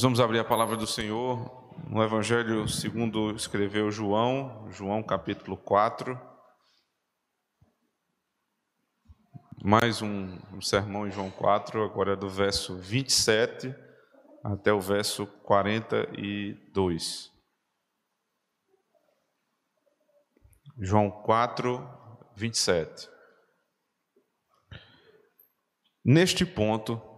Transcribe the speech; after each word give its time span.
Nós 0.00 0.04
vamos 0.04 0.20
abrir 0.20 0.38
a 0.38 0.44
palavra 0.44 0.78
do 0.78 0.86
Senhor 0.86 1.68
no 1.86 2.02
Evangelho 2.02 2.66
segundo 2.66 3.36
escreveu 3.36 3.90
João, 3.90 4.66
João 4.70 5.02
capítulo 5.02 5.58
4. 5.58 6.18
Mais 9.62 10.00
um, 10.00 10.38
um 10.54 10.62
sermão 10.62 11.06
em 11.06 11.10
João 11.10 11.30
4, 11.30 11.84
agora 11.84 12.16
do 12.16 12.30
verso 12.30 12.78
27 12.78 13.76
até 14.42 14.72
o 14.72 14.80
verso 14.80 15.26
42. 15.26 17.30
João 20.78 21.10
4, 21.10 21.86
27. 22.36 23.06
Neste 26.02 26.46
ponto, 26.46 27.09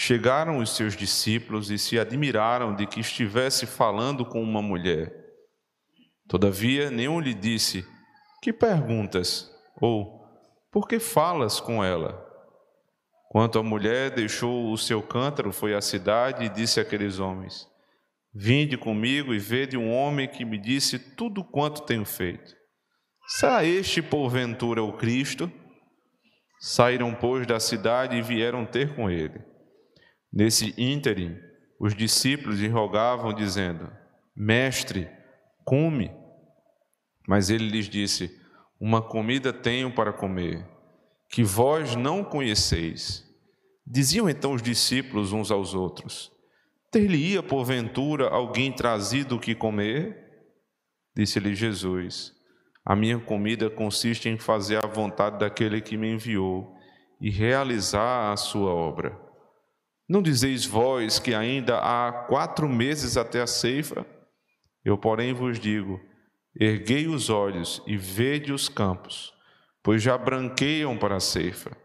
chegaram 0.00 0.58
os 0.58 0.76
seus 0.76 0.96
discípulos 0.96 1.72
e 1.72 1.76
se 1.76 1.98
admiraram 1.98 2.72
de 2.72 2.86
que 2.86 3.00
estivesse 3.00 3.66
falando 3.66 4.24
com 4.24 4.40
uma 4.40 4.62
mulher. 4.62 5.12
Todavia, 6.28 6.88
nenhum 6.88 7.18
lhe 7.18 7.34
disse: 7.34 7.84
Que 8.40 8.52
perguntas? 8.52 9.50
Ou 9.80 10.24
por 10.70 10.86
que 10.86 11.00
falas 11.00 11.58
com 11.58 11.82
ela? 11.82 12.24
Quanto 13.28 13.58
a 13.58 13.62
mulher 13.62 14.12
deixou 14.12 14.70
o 14.72 14.78
seu 14.78 15.02
cântaro, 15.02 15.52
foi 15.52 15.74
à 15.74 15.80
cidade 15.80 16.44
e 16.44 16.48
disse 16.48 16.78
àqueles 16.78 17.18
homens: 17.18 17.66
Vinde 18.32 18.78
comigo 18.78 19.34
e 19.34 19.38
vede 19.40 19.76
um 19.76 19.92
homem 19.92 20.28
que 20.28 20.44
me 20.44 20.58
disse 20.58 20.96
tudo 20.96 21.42
quanto 21.42 21.82
tenho 21.82 22.04
feito. 22.04 22.54
Será 23.26 23.64
este, 23.64 24.00
porventura, 24.00 24.80
o 24.80 24.92
Cristo? 24.92 25.50
Saíram, 26.60 27.12
pois, 27.16 27.48
da 27.48 27.58
cidade 27.58 28.16
e 28.16 28.22
vieram 28.22 28.64
ter 28.64 28.94
com 28.94 29.10
ele. 29.10 29.57
Nesse 30.32 30.74
ínterim, 30.76 31.36
os 31.80 31.94
discípulos 31.94 32.58
lhe 32.58 32.68
rogavam, 32.68 33.32
dizendo: 33.32 33.90
Mestre, 34.34 35.08
come. 35.64 36.10
Mas 37.26 37.50
ele 37.50 37.68
lhes 37.68 37.88
disse: 37.88 38.30
Uma 38.80 39.02
comida 39.02 39.52
tenho 39.52 39.92
para 39.92 40.12
comer, 40.12 40.66
que 41.28 41.42
vós 41.42 41.94
não 41.94 42.24
conheceis. 42.24 43.24
Diziam 43.86 44.28
então 44.28 44.52
os 44.52 44.62
discípulos 44.62 45.32
uns 45.32 45.50
aos 45.50 45.74
outros: 45.74 46.30
Ter-lhe-ia 46.90 47.42
porventura 47.42 48.28
alguém 48.28 48.72
trazido 48.72 49.36
o 49.36 49.40
que 49.40 49.54
comer? 49.54 50.16
Disse-lhe 51.16 51.54
Jesus: 51.54 52.38
a 52.88 52.96
minha 52.96 53.18
comida 53.18 53.68
consiste 53.68 54.30
em 54.30 54.38
fazer 54.38 54.82
a 54.82 54.86
vontade 54.86 55.38
daquele 55.38 55.78
que 55.78 55.94
me 55.94 56.10
enviou 56.10 56.74
e 57.20 57.28
realizar 57.28 58.32
a 58.32 58.36
sua 58.38 58.70
obra. 58.70 59.14
Não 60.08 60.22
dizeis 60.22 60.64
vós 60.64 61.18
que 61.18 61.34
ainda 61.34 61.78
há 61.78 62.12
quatro 62.12 62.68
meses 62.68 63.16
até 63.16 63.42
a 63.42 63.46
ceifa? 63.46 64.06
Eu, 64.84 64.96
porém, 64.96 65.32
vos 65.32 65.58
digo: 65.58 66.00
erguei 66.58 67.06
os 67.06 67.28
olhos 67.28 67.82
e 67.86 67.96
vede 67.96 68.52
os 68.52 68.68
campos, 68.68 69.32
pois 69.82 70.02
já 70.02 70.16
branqueiam 70.16 70.96
para 70.96 71.16
a 71.16 71.20
ceifa. 71.20 71.76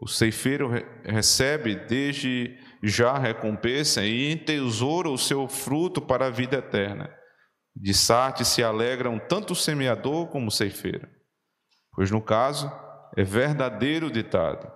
O 0.00 0.08
ceifeiro 0.08 0.70
recebe 1.04 1.74
desde 1.74 2.56
já 2.82 3.18
recompensa 3.18 4.02
e 4.02 4.32
entesoura 4.32 5.10
o 5.10 5.18
seu 5.18 5.46
fruto 5.46 6.00
para 6.00 6.26
a 6.26 6.30
vida 6.30 6.56
eterna 6.56 7.20
de 7.74 7.94
Sarte 7.94 8.44
se 8.44 8.62
alegram 8.62 9.18
tanto 9.18 9.52
o 9.52 9.56
semeador 9.56 10.28
como 10.28 10.48
o 10.48 10.52
ceifeiro. 10.52 11.08
Pois 11.92 12.10
no 12.10 12.20
caso, 12.20 12.70
é 13.16 13.24
verdadeiro 13.24 14.10
ditado: 14.10 14.70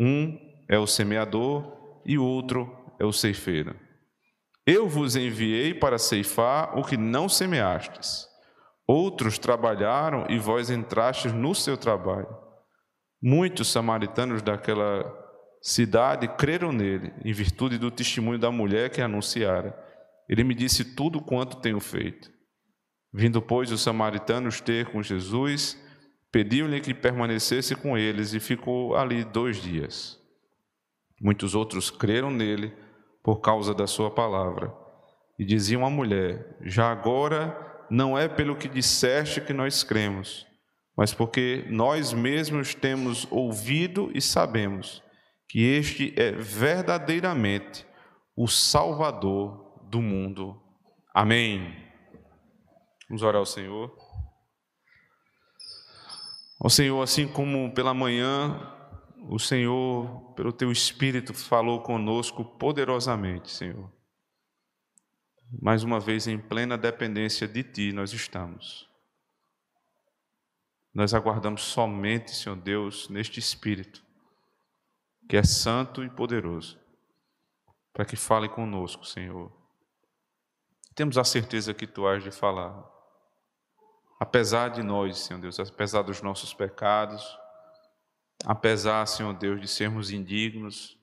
um 0.00 0.38
é 0.68 0.78
o 0.78 0.86
semeador 0.86 1.77
e 2.04 2.18
o 2.18 2.24
outro 2.24 2.74
é 2.98 3.04
o 3.04 3.12
ceifeiro. 3.12 3.74
Eu 4.66 4.88
vos 4.88 5.16
enviei 5.16 5.72
para 5.72 5.98
ceifar 5.98 6.78
o 6.78 6.84
que 6.84 6.96
não 6.96 7.28
semeastes. 7.28 8.26
Outros 8.86 9.38
trabalharam 9.38 10.26
e 10.28 10.38
vós 10.38 10.70
entrastes 10.70 11.32
no 11.32 11.54
seu 11.54 11.76
trabalho. 11.76 12.28
Muitos 13.20 13.68
samaritanos 13.68 14.42
daquela 14.42 15.04
cidade 15.62 16.28
creram 16.28 16.72
nele, 16.72 17.12
em 17.24 17.32
virtude 17.32 17.78
do 17.78 17.90
testemunho 17.90 18.38
da 18.38 18.50
mulher 18.50 18.90
que 18.90 19.00
anunciara. 19.00 19.76
Ele 20.28 20.44
me 20.44 20.54
disse 20.54 20.94
tudo 20.94 21.20
quanto 21.20 21.60
tenho 21.60 21.80
feito. 21.80 22.30
Vindo, 23.12 23.40
pois, 23.40 23.72
os 23.72 23.80
samaritanos 23.80 24.60
ter 24.60 24.86
com 24.90 25.02
Jesus, 25.02 25.82
pediu-lhe 26.30 26.80
que 26.80 26.92
permanecesse 26.92 27.74
com 27.74 27.96
eles 27.96 28.34
e 28.34 28.40
ficou 28.40 28.96
ali 28.96 29.24
dois 29.24 29.62
dias. 29.62 30.17
Muitos 31.20 31.54
outros 31.54 31.90
creram 31.90 32.30
nele 32.30 32.72
por 33.22 33.40
causa 33.40 33.74
da 33.74 33.86
sua 33.86 34.10
palavra 34.10 34.72
e 35.38 35.44
diziam 35.44 35.84
à 35.84 35.90
mulher: 35.90 36.56
Já 36.62 36.90
agora 36.90 37.86
não 37.90 38.18
é 38.18 38.28
pelo 38.28 38.56
que 38.56 38.68
disseste 38.68 39.40
que 39.40 39.52
nós 39.52 39.82
cremos, 39.82 40.46
mas 40.96 41.12
porque 41.12 41.64
nós 41.68 42.12
mesmos 42.12 42.74
temos 42.74 43.26
ouvido 43.30 44.10
e 44.14 44.20
sabemos 44.20 45.02
que 45.48 45.62
este 45.62 46.12
é 46.16 46.32
verdadeiramente 46.32 47.86
o 48.36 48.46
Salvador 48.46 49.80
do 49.88 50.00
mundo. 50.00 50.60
Amém. 51.14 51.74
Vamos 53.08 53.22
orar 53.22 53.40
ao 53.40 53.46
Senhor. 53.46 53.90
Ó 56.60 56.68
Senhor, 56.68 57.00
assim 57.02 57.26
como 57.26 57.72
pela 57.72 57.94
manhã 57.94 58.77
o 59.28 59.38
Senhor, 59.38 60.32
pelo 60.34 60.52
teu 60.52 60.70
Espírito, 60.70 61.34
falou 61.34 61.82
conosco 61.82 62.44
poderosamente, 62.44 63.50
Senhor. 63.50 63.90
Mais 65.60 65.82
uma 65.82 65.98
vez, 65.98 66.26
em 66.26 66.38
plena 66.38 66.76
dependência 66.76 67.48
de 67.48 67.62
Ti, 67.62 67.92
nós 67.92 68.12
estamos. 68.12 68.88
Nós 70.94 71.14
aguardamos 71.14 71.62
somente, 71.62 72.34
Senhor 72.34 72.56
Deus, 72.56 73.08
neste 73.08 73.38
Espírito, 73.40 74.04
que 75.28 75.36
é 75.36 75.42
santo 75.42 76.04
e 76.04 76.10
poderoso, 76.10 76.78
para 77.92 78.04
que 78.04 78.16
fale 78.16 78.48
conosco, 78.48 79.06
Senhor. 79.06 79.50
Temos 80.94 81.16
a 81.16 81.24
certeza 81.24 81.72
que 81.72 81.86
Tu 81.86 82.06
has 82.06 82.22
de 82.22 82.30
falar 82.30 82.98
apesar 84.18 84.68
de 84.68 84.82
nós, 84.82 85.18
Senhor 85.18 85.40
Deus, 85.40 85.58
apesar 85.60 86.02
dos 86.02 86.20
nossos 86.20 86.52
pecados, 86.52 87.38
apesar, 88.44 89.06
Senhor 89.06 89.32
Deus, 89.34 89.60
de 89.60 89.68
sermos 89.68 90.10
indignos, 90.10 90.96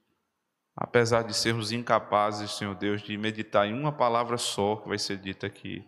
apesar 0.76 1.24
de 1.24 1.36
sermos 1.36 1.72
incapazes, 1.72 2.52
Senhor 2.52 2.76
Deus, 2.76 3.02
de 3.02 3.18
meditar 3.18 3.68
em 3.68 3.74
uma 3.74 3.92
palavra 3.92 4.38
só 4.38 4.78
que 4.78 4.88
vai 4.88 4.98
ser 4.98 5.18
dita 5.18 5.48
aqui, 5.48 5.86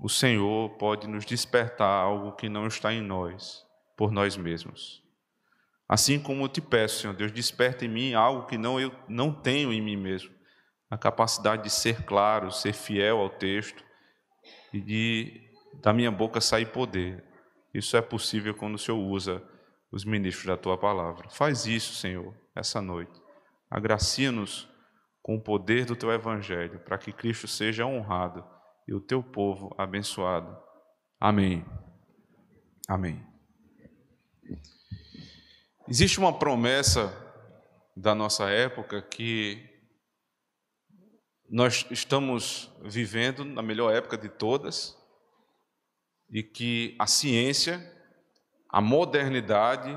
o 0.00 0.08
Senhor 0.08 0.70
pode 0.78 1.06
nos 1.06 1.26
despertar 1.26 2.04
algo 2.04 2.32
que 2.32 2.48
não 2.48 2.66
está 2.66 2.92
em 2.92 3.02
nós, 3.02 3.66
por 3.96 4.10
nós 4.10 4.36
mesmos. 4.36 5.02
Assim 5.86 6.18
como 6.18 6.44
eu 6.44 6.48
te 6.48 6.60
peço, 6.60 7.00
Senhor 7.00 7.14
Deus, 7.14 7.32
desperta 7.32 7.84
em 7.84 7.88
mim 7.88 8.14
algo 8.14 8.46
que 8.46 8.56
não 8.56 8.80
eu 8.80 8.94
não 9.08 9.32
tenho 9.32 9.72
em 9.72 9.82
mim 9.82 9.96
mesmo, 9.96 10.32
a 10.88 10.96
capacidade 10.96 11.64
de 11.64 11.70
ser 11.70 12.04
claro, 12.04 12.50
ser 12.50 12.72
fiel 12.72 13.18
ao 13.18 13.28
texto 13.28 13.84
e 14.72 14.80
de 14.80 15.50
da 15.82 15.92
minha 15.92 16.10
boca 16.10 16.40
sair 16.40 16.66
poder. 16.66 17.24
Isso 17.74 17.96
é 17.96 18.02
possível 18.02 18.54
quando 18.54 18.74
o 18.74 18.78
Senhor 18.78 18.98
usa 18.98 19.42
os 19.90 20.04
ministros 20.04 20.46
da 20.46 20.56
tua 20.56 20.78
palavra. 20.78 21.28
Faz 21.28 21.66
isso, 21.66 21.94
Senhor, 21.94 22.34
essa 22.54 22.80
noite. 22.80 23.20
Agracia-nos 23.70 24.68
com 25.22 25.36
o 25.36 25.42
poder 25.42 25.84
do 25.84 25.96
teu 25.96 26.10
evangelho, 26.10 26.80
para 26.80 26.98
que 26.98 27.12
Cristo 27.12 27.46
seja 27.46 27.86
honrado 27.86 28.44
e 28.86 28.94
o 28.94 29.00
teu 29.00 29.22
povo 29.22 29.74
abençoado. 29.76 30.56
Amém. 31.18 31.64
Amém. 32.88 33.24
Existe 35.88 36.18
uma 36.18 36.38
promessa 36.38 37.12
da 37.96 38.14
nossa 38.14 38.48
época 38.48 39.02
que 39.02 39.68
nós 41.48 41.84
estamos 41.90 42.72
vivendo 42.82 43.44
na 43.44 43.60
melhor 43.60 43.92
época 43.92 44.16
de 44.16 44.28
todas, 44.28 44.96
e 46.30 46.44
que 46.44 46.94
a 46.98 47.08
ciência, 47.08 47.80
a 48.70 48.80
modernidade, 48.80 49.90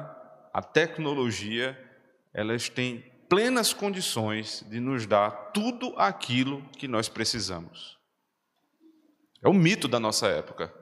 a 0.53 0.61
tecnologia, 0.61 1.77
elas 2.33 2.69
têm 2.69 3.11
plenas 3.29 3.73
condições 3.73 4.65
de 4.69 4.79
nos 4.79 5.05
dar 5.05 5.31
tudo 5.51 5.93
aquilo 5.97 6.63
que 6.77 6.87
nós 6.87 7.09
precisamos. 7.09 7.97
É 9.43 9.49
o 9.49 9.53
mito 9.53 9.87
da 9.87 9.99
nossa 9.99 10.27
época. 10.27 10.73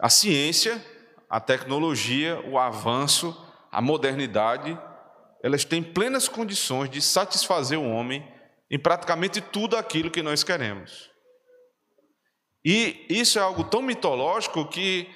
A 0.00 0.08
ciência, 0.08 0.84
a 1.28 1.40
tecnologia, 1.40 2.40
o 2.46 2.58
avanço, 2.58 3.36
a 3.70 3.80
modernidade, 3.80 4.78
elas 5.42 5.64
têm 5.64 5.82
plenas 5.82 6.28
condições 6.28 6.90
de 6.90 7.00
satisfazer 7.00 7.78
o 7.78 7.88
homem 7.88 8.26
em 8.70 8.78
praticamente 8.78 9.40
tudo 9.40 9.76
aquilo 9.76 10.10
que 10.10 10.22
nós 10.22 10.42
queremos. 10.42 11.10
E 12.64 13.06
isso 13.08 13.38
é 13.38 13.42
algo 13.42 13.64
tão 13.64 13.80
mitológico 13.80 14.66
que, 14.68 15.08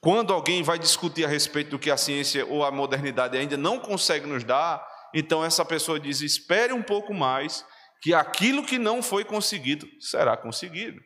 quando 0.00 0.32
alguém 0.32 0.62
vai 0.62 0.78
discutir 0.78 1.24
a 1.24 1.28
respeito 1.28 1.70
do 1.70 1.78
que 1.78 1.90
a 1.90 1.96
ciência 1.96 2.46
ou 2.46 2.64
a 2.64 2.70
modernidade 2.70 3.36
ainda 3.36 3.56
não 3.56 3.80
consegue 3.80 4.26
nos 4.26 4.44
dar, 4.44 4.86
então 5.12 5.44
essa 5.44 5.64
pessoa 5.64 5.98
diz: 5.98 6.20
espere 6.20 6.72
um 6.72 6.82
pouco 6.82 7.12
mais, 7.12 7.64
que 8.00 8.14
aquilo 8.14 8.64
que 8.64 8.78
não 8.78 9.02
foi 9.02 9.24
conseguido 9.24 9.88
será 10.00 10.36
conseguido. 10.36 11.00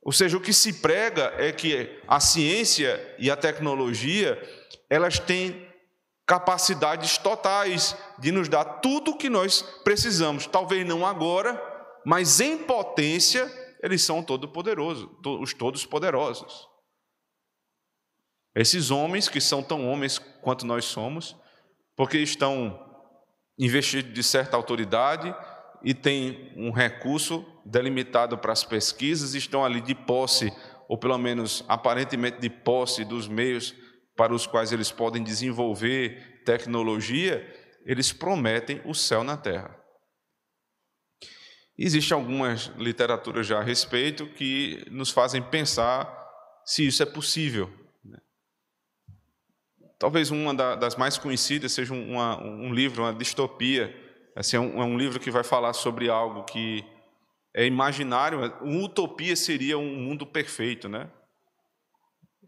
Ou 0.00 0.12
seja, 0.12 0.36
o 0.36 0.40
que 0.40 0.52
se 0.52 0.74
prega 0.74 1.34
é 1.36 1.52
que 1.52 2.00
a 2.06 2.20
ciência 2.20 3.16
e 3.18 3.30
a 3.30 3.36
tecnologia, 3.36 4.40
elas 4.88 5.18
têm 5.18 5.68
capacidades 6.24 7.18
totais 7.18 7.96
de 8.18 8.30
nos 8.30 8.48
dar 8.48 8.64
tudo 8.64 9.12
o 9.12 9.18
que 9.18 9.28
nós 9.28 9.62
precisamos. 9.82 10.46
Talvez 10.46 10.86
não 10.86 11.04
agora, 11.04 11.60
mas 12.06 12.38
em 12.38 12.58
potência, 12.58 13.50
eles 13.82 14.02
são 14.02 14.22
todo 14.22 14.48
poderosos, 14.48 15.08
os 15.24 15.52
todos 15.52 15.84
poderosos. 15.84 16.67
Esses 18.58 18.90
homens 18.90 19.28
que 19.28 19.40
são 19.40 19.62
tão 19.62 19.86
homens 19.86 20.18
quanto 20.18 20.66
nós 20.66 20.84
somos, 20.84 21.36
porque 21.96 22.18
estão 22.18 22.76
investidos 23.56 24.12
de 24.12 24.22
certa 24.24 24.56
autoridade 24.56 25.32
e 25.84 25.94
têm 25.94 26.52
um 26.56 26.72
recurso 26.72 27.46
delimitado 27.64 28.36
para 28.36 28.52
as 28.52 28.64
pesquisas, 28.64 29.34
estão 29.34 29.64
ali 29.64 29.80
de 29.80 29.94
posse, 29.94 30.52
ou 30.88 30.98
pelo 30.98 31.16
menos 31.18 31.64
aparentemente 31.68 32.40
de 32.40 32.50
posse 32.50 33.04
dos 33.04 33.28
meios 33.28 33.72
para 34.16 34.34
os 34.34 34.44
quais 34.44 34.72
eles 34.72 34.90
podem 34.90 35.22
desenvolver 35.22 36.42
tecnologia, 36.44 37.46
eles 37.86 38.12
prometem 38.12 38.82
o 38.84 38.92
céu 38.92 39.22
na 39.22 39.36
terra. 39.36 39.78
Existem 41.78 42.16
algumas 42.16 42.72
literaturas 42.76 43.46
já 43.46 43.60
a 43.60 43.62
respeito 43.62 44.26
que 44.26 44.84
nos 44.90 45.10
fazem 45.10 45.40
pensar 45.40 46.12
se 46.64 46.84
isso 46.84 47.04
é 47.04 47.06
possível. 47.06 47.77
Talvez 49.98 50.30
uma 50.30 50.54
das 50.54 50.94
mais 50.94 51.18
conhecidas 51.18 51.72
seja 51.72 51.92
uma, 51.92 52.40
um 52.40 52.72
livro, 52.72 53.02
uma 53.02 53.12
distopia. 53.12 53.94
Assim, 54.36 54.56
é, 54.56 54.60
um, 54.60 54.80
é 54.80 54.84
um 54.84 54.96
livro 54.96 55.18
que 55.18 55.30
vai 55.30 55.42
falar 55.42 55.72
sobre 55.72 56.08
algo 56.08 56.44
que 56.44 56.84
é 57.52 57.66
imaginário. 57.66 58.38
Uma 58.60 58.84
utopia 58.84 59.34
seria 59.34 59.76
um 59.76 59.96
mundo 59.96 60.24
perfeito, 60.24 60.88
né? 60.88 61.10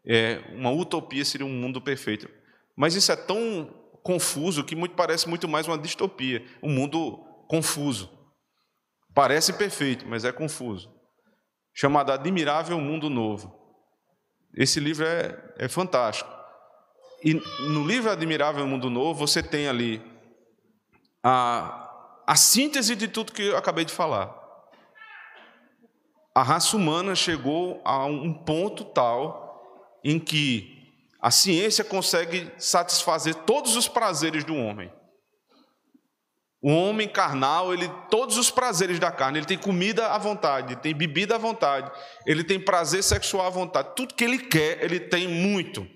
É, 0.06 0.40
uma 0.52 0.70
utopia 0.70 1.24
seria 1.24 1.46
um 1.46 1.52
mundo 1.52 1.80
perfeito. 1.80 2.30
Mas 2.76 2.94
isso 2.94 3.10
é 3.10 3.16
tão 3.16 3.68
confuso 4.02 4.64
que 4.64 4.76
muito, 4.76 4.94
parece 4.94 5.28
muito 5.28 5.48
mais 5.48 5.66
uma 5.66 5.76
distopia, 5.76 6.44
um 6.62 6.70
mundo 6.70 7.18
confuso. 7.48 8.08
Parece 9.12 9.52
perfeito, 9.52 10.06
mas 10.06 10.24
é 10.24 10.30
confuso. 10.30 10.88
Chamado 11.74 12.12
Admirável 12.12 12.80
Mundo 12.80 13.10
Novo. 13.10 13.58
Esse 14.56 14.78
livro 14.78 15.04
é, 15.04 15.54
é 15.58 15.68
fantástico. 15.68 16.39
E 17.22 17.34
no 17.34 17.86
livro 17.86 18.10
Admirável 18.10 18.66
Mundo 18.66 18.88
Novo, 18.88 19.26
você 19.26 19.42
tem 19.42 19.68
ali 19.68 20.02
a, 21.22 21.90
a 22.26 22.36
síntese 22.36 22.96
de 22.96 23.08
tudo 23.08 23.32
que 23.32 23.42
eu 23.42 23.56
acabei 23.56 23.84
de 23.84 23.92
falar. 23.92 24.34
A 26.34 26.42
raça 26.42 26.76
humana 26.76 27.14
chegou 27.14 27.82
a 27.84 28.06
um 28.06 28.32
ponto 28.32 28.84
tal 28.84 29.98
em 30.02 30.18
que 30.18 30.78
a 31.20 31.30
ciência 31.30 31.84
consegue 31.84 32.50
satisfazer 32.56 33.34
todos 33.34 33.76
os 33.76 33.86
prazeres 33.86 34.42
do 34.42 34.54
homem. 34.54 34.90
O 36.62 36.70
homem 36.70 37.08
carnal, 37.08 37.74
ele 37.74 37.90
todos 38.10 38.38
os 38.38 38.50
prazeres 38.50 38.98
da 38.98 39.10
carne, 39.10 39.38
ele 39.38 39.46
tem 39.46 39.58
comida 39.58 40.08
à 40.08 40.18
vontade, 40.18 40.76
tem 40.76 40.94
bebida 40.94 41.34
à 41.34 41.38
vontade, 41.38 41.90
ele 42.26 42.44
tem 42.44 42.60
prazer 42.60 43.02
sexual 43.02 43.46
à 43.46 43.50
vontade, 43.50 43.92
tudo 43.96 44.14
que 44.14 44.24
ele 44.24 44.38
quer, 44.38 44.82
ele 44.82 45.00
tem 45.00 45.26
muito. 45.26 45.86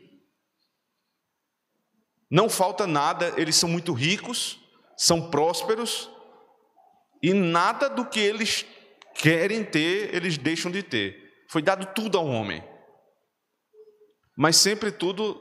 Não 2.35 2.51
falta 2.51 2.85
nada, 2.85 3.33
eles 3.37 3.55
são 3.55 3.69
muito 3.69 3.93
ricos, 3.93 4.59
são 4.97 5.31
prósperos 5.31 6.11
e 7.23 7.33
nada 7.33 7.89
do 7.89 8.05
que 8.05 8.19
eles 8.19 8.67
querem 9.15 9.65
ter, 9.65 10.13
eles 10.13 10.37
deixam 10.37 10.69
de 10.69 10.83
ter. 10.83 11.45
Foi 11.49 11.63
dado 11.63 11.87
tudo 11.95 12.19
ao 12.19 12.27
homem. 12.27 12.61
Mas 14.37 14.57
sempre 14.57 14.91
tudo 14.91 15.41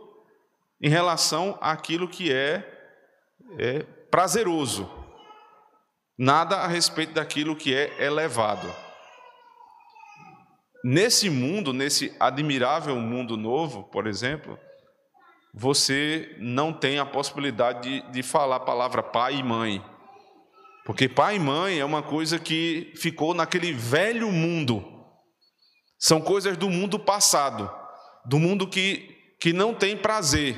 em 0.79 0.87
relação 0.87 1.57
àquilo 1.59 2.07
que 2.07 2.31
é, 2.31 2.63
é 3.57 3.79
prazeroso 4.11 4.87
nada 6.15 6.57
a 6.57 6.67
respeito 6.67 7.13
daquilo 7.15 7.55
que 7.55 7.73
é 7.73 8.03
elevado. 8.03 8.71
Nesse 10.85 11.27
mundo, 11.27 11.73
nesse 11.73 12.15
admirável 12.19 12.95
mundo 12.97 13.35
novo, 13.35 13.81
por 13.85 14.05
exemplo, 14.05 14.59
você 15.53 16.35
não 16.39 16.73
tem 16.73 16.97
a 16.97 17.05
possibilidade 17.05 17.81
de, 17.81 18.11
de 18.11 18.23
falar 18.23 18.55
a 18.55 18.61
palavra 18.61 19.03
pai 19.03 19.35
e 19.35 19.43
mãe. 19.43 19.85
Porque 20.85 21.07
pai 21.07 21.35
e 21.35 21.39
mãe 21.39 21.79
é 21.79 21.85
uma 21.85 22.01
coisa 22.01 22.39
que 22.39 22.91
ficou 22.95 23.33
naquele 23.33 23.71
velho 23.71 24.31
mundo. 24.31 24.83
São 25.99 26.19
coisas 26.19 26.57
do 26.57 26.69
mundo 26.69 26.97
passado, 26.99 27.71
do 28.25 28.39
mundo 28.39 28.67
que, 28.67 29.09
que 29.39 29.53
não 29.53 29.73
tem 29.73 29.95
prazer, 29.95 30.57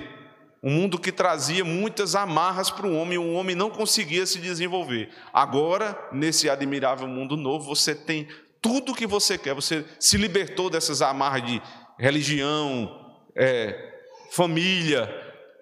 um 0.63 0.71
mundo 0.71 0.98
que 0.98 1.12
trazia 1.12 1.63
muitas 1.63 2.15
amarras 2.15 2.71
para 2.71 2.88
o 2.88 2.95
homem, 2.95 3.19
o 3.19 3.33
homem 3.33 3.56
não 3.56 3.69
conseguia 3.69 4.25
se 4.25 4.39
desenvolver. 4.39 5.12
Agora, 5.31 5.95
nesse 6.12 6.50
admirável 6.50 7.07
mundo 7.07 7.38
novo, 7.38 7.65
você 7.65 7.94
tem 7.94 8.27
tudo 8.59 8.94
o 8.94 8.95
que 8.95 9.06
você 9.06 9.38
quer, 9.38 9.53
você 9.53 9.86
se 10.00 10.18
libertou 10.18 10.71
dessas 10.71 11.03
amarras 11.03 11.45
de 11.45 11.62
religião, 12.00 12.89
é, 13.36 13.94
família, 14.31 15.10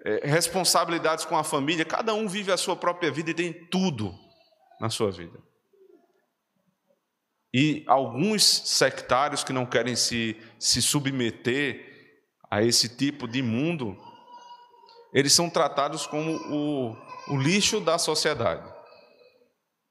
é, 0.06 0.28
responsabilidades 0.28 1.26
com 1.26 1.38
a 1.38 1.44
família. 1.44 1.86
Cada 1.86 2.14
um 2.14 2.28
vive 2.28 2.52
a 2.52 2.58
sua 2.58 2.76
própria 2.76 3.12
vida 3.12 3.32
e 3.32 3.34
tem 3.34 3.54
tudo 3.54 4.14
na 4.80 4.90
sua 4.90 5.12
vida. 5.12 5.40
E 7.54 7.84
alguns 7.88 8.44
sectários 8.44 9.44
que 9.44 9.54
não 9.54 9.66
querem 9.66 9.96
se, 9.96 10.36
se 10.60 10.82
submeter 10.82 11.92
a 12.50 12.64
esse 12.64 12.90
tipo 12.90 13.28
de 13.28 13.42
mundo, 13.42 13.96
eles 15.14 15.34
são 15.34 15.50
tratados 15.50 16.08
como 16.08 16.36
o, 16.52 16.98
o 17.28 17.38
lixo 17.38 17.80
da 17.80 17.98
sociedade. 17.98 18.72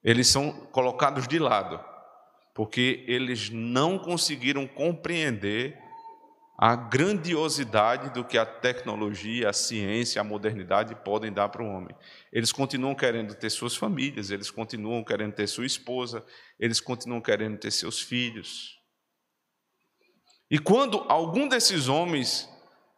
Eles 0.02 0.26
são 0.26 0.50
colocados 0.72 1.28
de 1.28 1.38
lado, 1.38 1.80
porque 2.54 3.04
eles 3.06 3.48
não 3.50 3.98
conseguiram 3.98 4.66
compreender 4.66 5.78
a 6.62 6.76
grandiosidade 6.76 8.10
do 8.10 8.24
que 8.24 8.38
a 8.38 8.46
tecnologia, 8.46 9.50
a 9.50 9.52
ciência, 9.52 10.20
a 10.20 10.24
modernidade 10.24 10.94
podem 10.94 11.32
dar 11.32 11.48
para 11.48 11.60
o 11.60 11.66
homem. 11.66 11.92
Eles 12.32 12.52
continuam 12.52 12.94
querendo 12.94 13.34
ter 13.34 13.50
suas 13.50 13.74
famílias, 13.74 14.30
eles 14.30 14.48
continuam 14.48 15.02
querendo 15.02 15.32
ter 15.32 15.48
sua 15.48 15.66
esposa, 15.66 16.24
eles 16.60 16.80
continuam 16.80 17.20
querendo 17.20 17.58
ter 17.58 17.72
seus 17.72 18.00
filhos. 18.00 18.78
E 20.48 20.56
quando 20.56 21.04
algum 21.08 21.48
desses 21.48 21.88
homens 21.88 22.48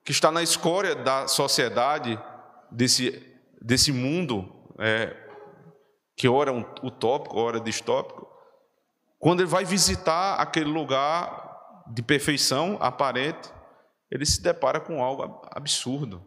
que 0.05 0.13
está 0.13 0.31
na 0.31 0.43
escória 0.43 0.95
da 0.95 1.27
sociedade, 1.27 2.21
desse, 2.71 3.35
desse 3.63 3.91
mundo, 3.91 4.75
é, 4.79 5.17
que 6.15 6.29
ora 6.29 6.53
é 6.53 6.87
utópico, 6.87 7.39
ora 7.39 7.59
distópico, 7.59 8.29
quando 9.19 9.41
ele 9.41 9.49
vai 9.49 9.65
visitar 9.65 10.35
aquele 10.35 10.69
lugar 10.69 11.43
de 11.87 12.03
perfeição 12.03 12.77
aparente, 12.79 13.54
ele 14.15 14.25
se 14.25 14.41
depara 14.41 14.81
com 14.81 15.03
algo 15.03 15.45
absurdo. 15.51 16.25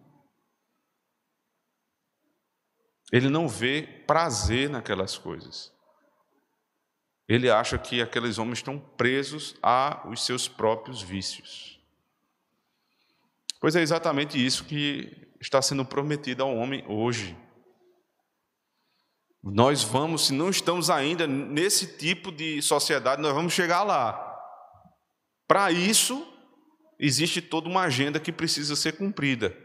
Ele 3.13 3.29
não 3.29 3.48
vê 3.48 4.03
prazer 4.06 4.70
naquelas 4.70 5.17
coisas. 5.17 5.74
Ele 7.29 7.50
acha 7.50 7.77
que 7.77 8.01
aqueles 8.01 8.38
homens 8.38 8.58
estão 8.58 8.77
presos 8.77 9.56
aos 9.62 10.25
seus 10.25 10.50
próprios 10.50 11.01
vícios. 11.01 11.79
Pois 13.62 13.74
é 13.74 13.82
exatamente 13.82 14.44
isso 14.44 14.65
que 14.65 15.25
está 15.39 15.62
sendo 15.62 15.86
prometido 15.86 16.44
ao 16.44 16.53
homem 16.58 16.84
hoje. 16.89 17.38
Nós 19.41 19.82
vamos, 19.82 20.27
se 20.27 20.34
não 20.34 20.50
estamos 20.50 20.89
ainda 20.89 21.25
nesse 21.25 21.98
tipo 21.98 22.34
de 22.34 22.62
sociedade, 22.62 23.22
nós 23.22 23.34
vamos 23.34 23.53
chegar 23.53 23.84
lá. 23.84 24.25
Para 25.48 25.72
isso, 25.72 26.37
existe 27.00 27.42
toda 27.42 27.70
uma 27.70 27.84
agenda 27.84 28.20
que 28.20 28.32
precisa 28.32 28.75
ser 28.75 28.94
cumprida. 28.94 29.56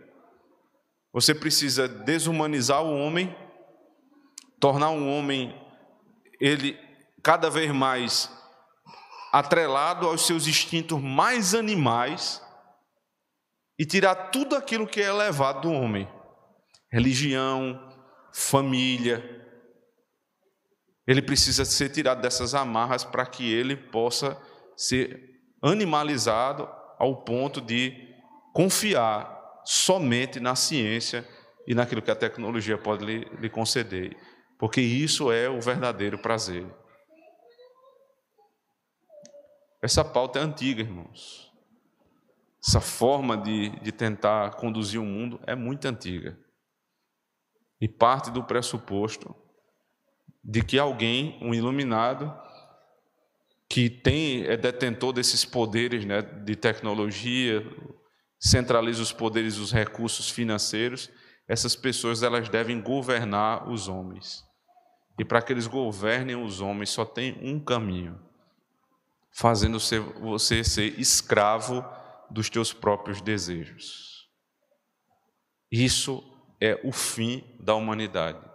Você 1.13 1.35
precisa 1.35 1.87
desumanizar 1.87 2.83
o 2.83 2.97
homem, 2.97 3.35
tornar 4.59 4.91
o 4.91 5.07
homem 5.07 5.55
ele 6.41 6.79
cada 7.23 7.49
vez 7.49 7.71
mais 7.71 8.31
atrelado 9.33 10.07
aos 10.07 10.27
seus 10.27 10.47
instintos 10.47 11.01
mais 11.01 11.55
animais 11.55 12.43
e 13.79 13.87
tirar 13.87 14.15
tudo 14.31 14.57
aquilo 14.57 14.87
que 14.87 15.01
é 15.01 15.07
elevado 15.07 15.63
do 15.63 15.73
homem: 15.73 16.09
religião, 16.91 17.81
família. 18.33 19.41
Ele 21.07 21.21
precisa 21.21 21.65
ser 21.65 21.91
tirado 21.91 22.23
dessas 22.23 22.55
amarras 22.55 23.05
para 23.05 23.27
que 23.27 23.53
ele 23.53 23.77
possa 23.77 24.41
ser 24.77 25.41
animalizado 25.61 26.69
ao 27.03 27.17
ponto 27.17 27.61
de 27.61 28.15
confiar 28.53 29.61
somente 29.65 30.39
na 30.39 30.55
ciência 30.55 31.29
e 31.67 31.75
naquilo 31.75 32.01
que 32.01 32.13
a 32.13 32.15
tecnologia 32.15 32.79
pode 32.79 33.05
lhe, 33.05 33.25
lhe 33.41 33.51
conceder, 33.51 34.17
porque 34.57 34.81
isso 34.81 35.33
é 35.33 35.51
o 35.51 35.61
verdadeiro 35.61 36.17
prazer. 36.17 36.65
Essa 39.83 40.05
pauta 40.05 40.39
é 40.39 40.43
antiga, 40.43 40.81
irmãos. 40.81 41.53
Essa 42.65 42.81
forma 42.81 43.37
de, 43.37 43.71
de 43.81 43.91
tentar 43.91 44.53
conduzir 44.53 45.01
o 45.01 45.05
mundo 45.05 45.41
é 45.45 45.57
muito 45.57 45.89
antiga. 45.89 46.39
E 47.81 47.89
parte 47.89 48.31
do 48.31 48.45
pressuposto 48.45 49.35
de 50.45 50.63
que 50.63 50.79
alguém, 50.79 51.37
um 51.43 51.53
iluminado, 51.53 52.33
que 53.73 53.89
tem 53.89 54.45
é 54.45 54.55
detentor 54.55 55.15
desses 55.15 55.47
poderes 55.47 56.05
né, 56.05 56.21
de 56.21 56.55
tecnologia, 56.55 57.65
centraliza 58.39 59.01
os 59.01 59.13
poderes 59.13 59.57
dos 59.57 59.73
recursos 59.73 60.29
financeiros, 60.29 61.09
essas 61.49 61.75
pessoas 61.75 62.23
elas 62.23 62.51
devem 62.51 62.83
governar 62.83 63.71
os 63.71 63.89
homens. 63.89 64.45
E 65.19 65.25
para 65.25 65.41
que 65.41 65.55
eles 65.55 65.67
governem 65.67 66.37
os 66.37 66.61
homens 66.61 66.91
só 66.91 67.03
tem 67.07 67.39
um 67.41 67.59
caminho: 67.59 68.21
fazendo 69.35 69.79
você 70.21 70.63
ser 70.63 71.01
escravo 71.01 71.83
dos 72.31 72.51
teus 72.51 72.75
próprios 72.75 73.23
desejos. 73.23 74.29
Isso 75.71 76.23
é 76.61 76.79
o 76.85 76.93
fim 76.93 77.43
da 77.59 77.75
humanidade. 77.75 78.52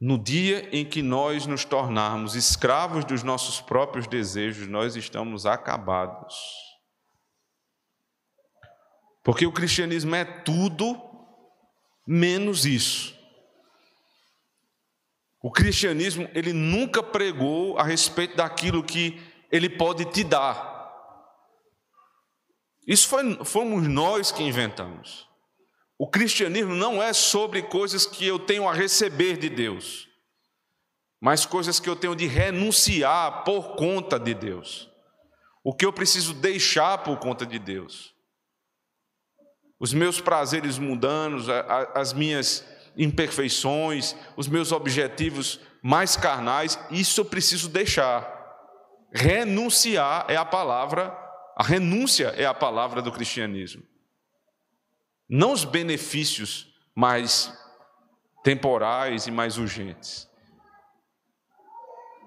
No 0.00 0.16
dia 0.16 0.68
em 0.72 0.84
que 0.84 1.02
nós 1.02 1.46
nos 1.46 1.64
tornarmos 1.64 2.36
escravos 2.36 3.04
dos 3.04 3.22
nossos 3.22 3.60
próprios 3.60 4.06
desejos, 4.06 4.68
nós 4.68 4.94
estamos 4.94 5.44
acabados. 5.44 6.36
Porque 9.24 9.44
o 9.44 9.52
cristianismo 9.52 10.14
é 10.14 10.24
tudo 10.24 11.00
menos 12.06 12.64
isso. 12.64 13.18
O 15.42 15.50
cristianismo, 15.50 16.28
ele 16.34 16.52
nunca 16.52 17.02
pregou 17.02 17.76
a 17.78 17.82
respeito 17.82 18.36
daquilo 18.36 18.82
que 18.82 19.20
ele 19.50 19.68
pode 19.68 20.04
te 20.06 20.24
dar. 20.24 20.78
Isso 22.86 23.06
foi, 23.06 23.44
fomos 23.44 23.86
nós 23.86 24.32
que 24.32 24.42
inventamos. 24.42 25.27
O 25.98 26.08
cristianismo 26.08 26.74
não 26.74 27.02
é 27.02 27.12
sobre 27.12 27.62
coisas 27.62 28.06
que 28.06 28.24
eu 28.24 28.38
tenho 28.38 28.68
a 28.68 28.72
receber 28.72 29.36
de 29.36 29.48
Deus, 29.48 30.08
mas 31.20 31.44
coisas 31.44 31.80
que 31.80 31.88
eu 31.88 31.96
tenho 31.96 32.14
de 32.14 32.26
renunciar 32.26 33.42
por 33.42 33.74
conta 33.74 34.18
de 34.18 34.32
Deus. 34.32 34.88
O 35.64 35.74
que 35.74 35.84
eu 35.84 35.92
preciso 35.92 36.32
deixar 36.34 36.98
por 36.98 37.18
conta 37.18 37.44
de 37.44 37.58
Deus 37.58 38.16
os 39.80 39.92
meus 39.92 40.20
prazeres 40.20 40.78
mundanos, 40.78 41.46
as 41.94 42.12
minhas 42.12 42.66
imperfeições, 42.96 44.16
os 44.36 44.48
meus 44.48 44.72
objetivos 44.72 45.60
mais 45.80 46.16
carnais, 46.16 46.78
isso 46.90 47.20
eu 47.20 47.24
preciso 47.24 47.68
deixar. 47.68 48.36
Renunciar 49.12 50.26
é 50.28 50.36
a 50.36 50.44
palavra, 50.44 51.16
a 51.56 51.62
renúncia 51.62 52.34
é 52.36 52.44
a 52.44 52.52
palavra 52.52 53.00
do 53.00 53.12
cristianismo. 53.12 53.82
Não 55.28 55.52
os 55.52 55.64
benefícios 55.64 56.72
mais 56.94 57.52
temporais 58.42 59.26
e 59.26 59.30
mais 59.30 59.58
urgentes. 59.58 60.28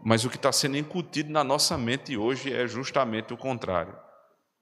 Mas 0.03 0.24
o 0.25 0.29
que 0.29 0.36
está 0.36 0.51
sendo 0.51 0.77
incutido 0.77 1.31
na 1.31 1.43
nossa 1.43 1.77
mente 1.77 2.15
hoje 2.17 2.53
é 2.53 2.67
justamente 2.67 3.34
o 3.34 3.38
contrário. 3.38 3.98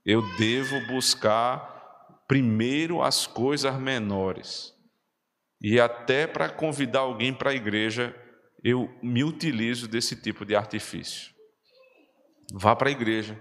Eu 0.05 0.22
devo 0.38 0.79
buscar 0.88 2.24
primeiro 2.27 3.01
as 3.01 3.25
coisas 3.27 3.74
menores. 3.75 4.74
E 5.62 5.79
até 5.79 6.25
para 6.25 6.50
convidar 6.50 7.00
alguém 7.00 7.34
para 7.34 7.51
a 7.51 7.55
igreja, 7.55 8.15
eu 8.63 8.89
me 9.01 9.24
utilizo 9.24 9.88
desse 9.88 10.15
tipo 10.15 10.46
de 10.46 10.55
artifício. 10.55 11.34
Vá 12.53 12.75
para 12.75 12.89
a 12.89 12.91
igreja, 12.91 13.38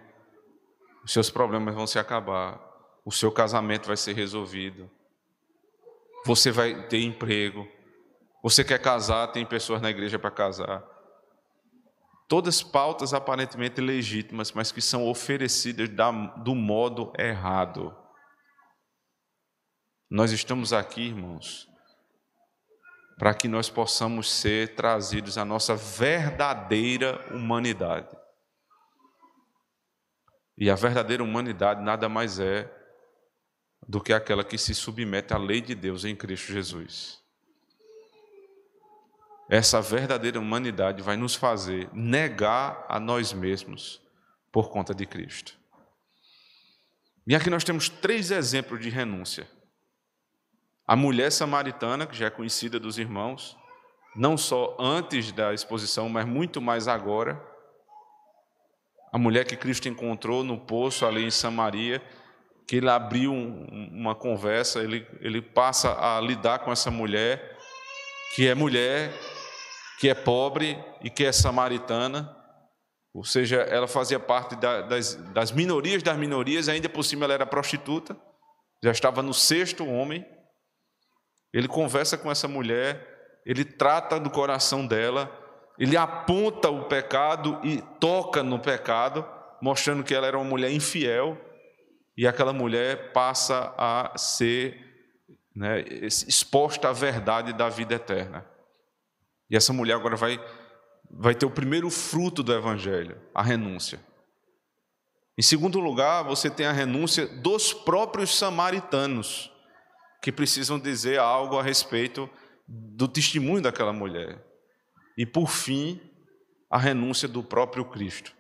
os 1.05 1.13
seus 1.13 1.31
problemas 1.31 1.75
vão 1.75 1.87
se 1.87 1.99
acabar, 1.99 2.61
o 3.09 3.11
seu 3.11 3.33
casamento 3.33 3.87
vai 3.87 3.97
ser 3.97 4.13
resolvido, 4.13 4.91
você 6.27 6.51
vai 6.51 6.87
ter 6.89 7.01
emprego, 7.01 7.67
você 8.43 8.63
quer 8.63 8.79
casar, 8.83 9.29
tem 9.29 9.47
pessoas 9.47 9.81
na 9.81 9.89
igreja 9.89 10.19
para 10.19 10.31
casar. 10.31 10.85
Todas 12.29 12.63
pautas 12.63 13.15
aparentemente 13.15 13.81
legítimas, 13.81 14.53
mas 14.53 14.71
que 14.71 14.83
são 14.83 15.09
oferecidas 15.09 15.89
do 16.45 16.55
modo 16.55 17.11
errado. 17.19 17.97
Nós 20.11 20.31
estamos 20.31 20.75
aqui, 20.75 21.07
irmãos, 21.07 21.67
para 23.19 23.33
que 23.33 23.49
nós 23.49 23.71
possamos 23.71 24.31
ser 24.31 24.75
trazidos 24.75 25.39
à 25.39 25.47
nossa 25.47 25.75
verdadeira 25.75 27.27
humanidade. 27.35 28.15
E 30.59 30.69
a 30.69 30.75
verdadeira 30.75 31.25
humanidade 31.25 31.83
nada 31.83 32.07
mais 32.07 32.39
é 32.39 32.75
do 33.89 34.03
que 34.03 34.13
aquela 34.13 34.45
que 34.45 34.59
se 34.59 34.75
submete 34.75 35.33
à 35.33 35.39
lei 35.39 35.63
de 35.63 35.75
Deus 35.75 36.05
em 36.05 36.15
Cristo 36.15 36.53
Jesus. 36.53 37.19
Essa 39.49 39.81
verdadeira 39.81 40.39
humanidade 40.39 41.03
vai 41.03 41.17
nos 41.17 41.35
fazer 41.35 41.89
negar 41.95 42.85
a 42.87 43.01
nós 43.01 43.33
mesmos 43.33 44.03
por 44.53 44.69
conta 44.69 44.95
de 44.95 45.07
Cristo. 45.07 45.59
E 47.27 47.35
aqui 47.35 47.49
nós 47.49 47.65
temos 47.65 47.89
três 47.89 48.31
exemplos 48.31 48.79
de 48.81 48.91
renúncia. 48.91 49.49
A 50.87 50.95
mulher 50.95 51.33
samaritana, 51.33 52.07
que 52.07 52.17
já 52.17 52.27
é 52.27 52.31
conhecida 52.31 52.79
dos 52.79 52.99
irmãos, 52.99 53.57
não 54.15 54.37
só 54.37 54.77
antes 54.79 55.33
da 55.33 55.55
exposição, 55.55 56.11
mas 56.11 56.27
muito 56.27 56.61
mais 56.61 56.89
agora. 56.89 57.43
A 59.11 59.19
mulher 59.19 59.47
que 59.47 59.57
Cristo 59.57 59.89
encontrou 59.89 60.45
no 60.45 60.59
poço 60.59 61.07
ali 61.07 61.25
em 61.25 61.31
Samaria, 61.31 62.03
que 62.69 62.77
ele 62.77 62.91
abriu 62.91 63.33
um, 63.33 63.89
uma 63.91 64.15
conversa, 64.15 64.81
ele, 64.81 65.07
ele 65.23 65.41
passa 65.41 65.99
a 65.99 66.21
lidar 66.21 66.59
com 66.59 66.71
essa 66.71 66.91
mulher, 66.91 67.57
que 68.37 68.47
é 68.47 68.55
mulher, 68.55 69.11
que 69.99 70.11
é 70.11 70.15
pobre 70.15 70.79
e 71.03 71.09
que 71.09 71.25
é 71.25 71.33
samaritana. 71.33 72.37
Ou 73.15 73.25
seja, 73.25 73.57
ela 73.63 73.89
fazia 73.89 74.21
parte 74.21 74.55
da, 74.55 74.83
das, 74.83 75.15
das 75.33 75.51
minorias 75.51 76.03
das 76.03 76.19
minorias, 76.19 76.69
ainda 76.69 76.91
por 76.91 77.03
cima 77.05 77.25
ela 77.25 77.33
era 77.33 77.47
prostituta, 77.47 78.15
já 78.85 78.91
estava 78.91 79.23
no 79.23 79.33
sexto 79.33 79.87
homem. 79.87 80.27
Ele 81.55 81.67
conversa 81.67 82.19
com 82.19 82.31
essa 82.31 82.47
mulher, 82.47 83.41
ele 83.47 83.65
trata 83.65 84.21
do 84.21 84.29
coração 84.29 84.87
dela, 84.87 85.33
ele 85.79 85.97
aponta 85.97 86.69
o 86.69 86.85
pecado 86.85 87.59
e 87.65 87.81
toca 87.99 88.43
no 88.43 88.59
pecado, 88.59 89.27
mostrando 89.63 90.05
que 90.05 90.15
ela 90.15 90.27
era 90.27 90.37
uma 90.37 90.45
mulher 90.45 90.71
infiel, 90.71 91.48
e 92.19 92.27
aquela 92.27 92.53
mulher 92.53 93.13
passa 93.13 93.73
a 93.79 94.19
ser 94.19 95.09
né, 95.55 95.83
exposta 95.89 96.89
à 96.89 96.93
verdade 96.93 97.53
da 97.53 97.69
vida 97.69 97.95
eterna. 97.95 98.45
E 99.49 99.57
essa 99.57 99.73
mulher 99.73 99.95
agora 99.95 100.17
vai, 100.17 100.45
vai 101.09 101.33
ter 101.33 101.47
o 101.47 101.51
primeiro 101.51 101.89
fruto 101.91 102.43
do 102.43 102.53
Evangelho, 102.53 103.23
a 103.33 103.41
renúncia. 103.41 104.01
Em 105.39 105.43
segundo 105.43 105.79
lugar, 105.79 106.25
você 106.25 106.51
tem 106.51 106.67
a 106.67 106.73
renúncia 106.73 107.25
dos 107.25 107.73
próprios 107.73 108.37
samaritanos 108.37 109.53
que 110.21 110.33
precisam 110.33 110.77
dizer 110.77 111.21
algo 111.21 111.57
a 111.57 111.63
respeito 111.63 112.29
do 112.67 113.07
testemunho 113.07 113.63
daquela 113.63 113.93
mulher. 113.93 114.45
E, 115.17 115.25
por 115.25 115.49
fim, 115.49 116.01
a 116.69 116.79
renúncia 116.79 117.29
do 117.29 117.45
próprio 117.45 117.85
Cristo, 117.85 118.35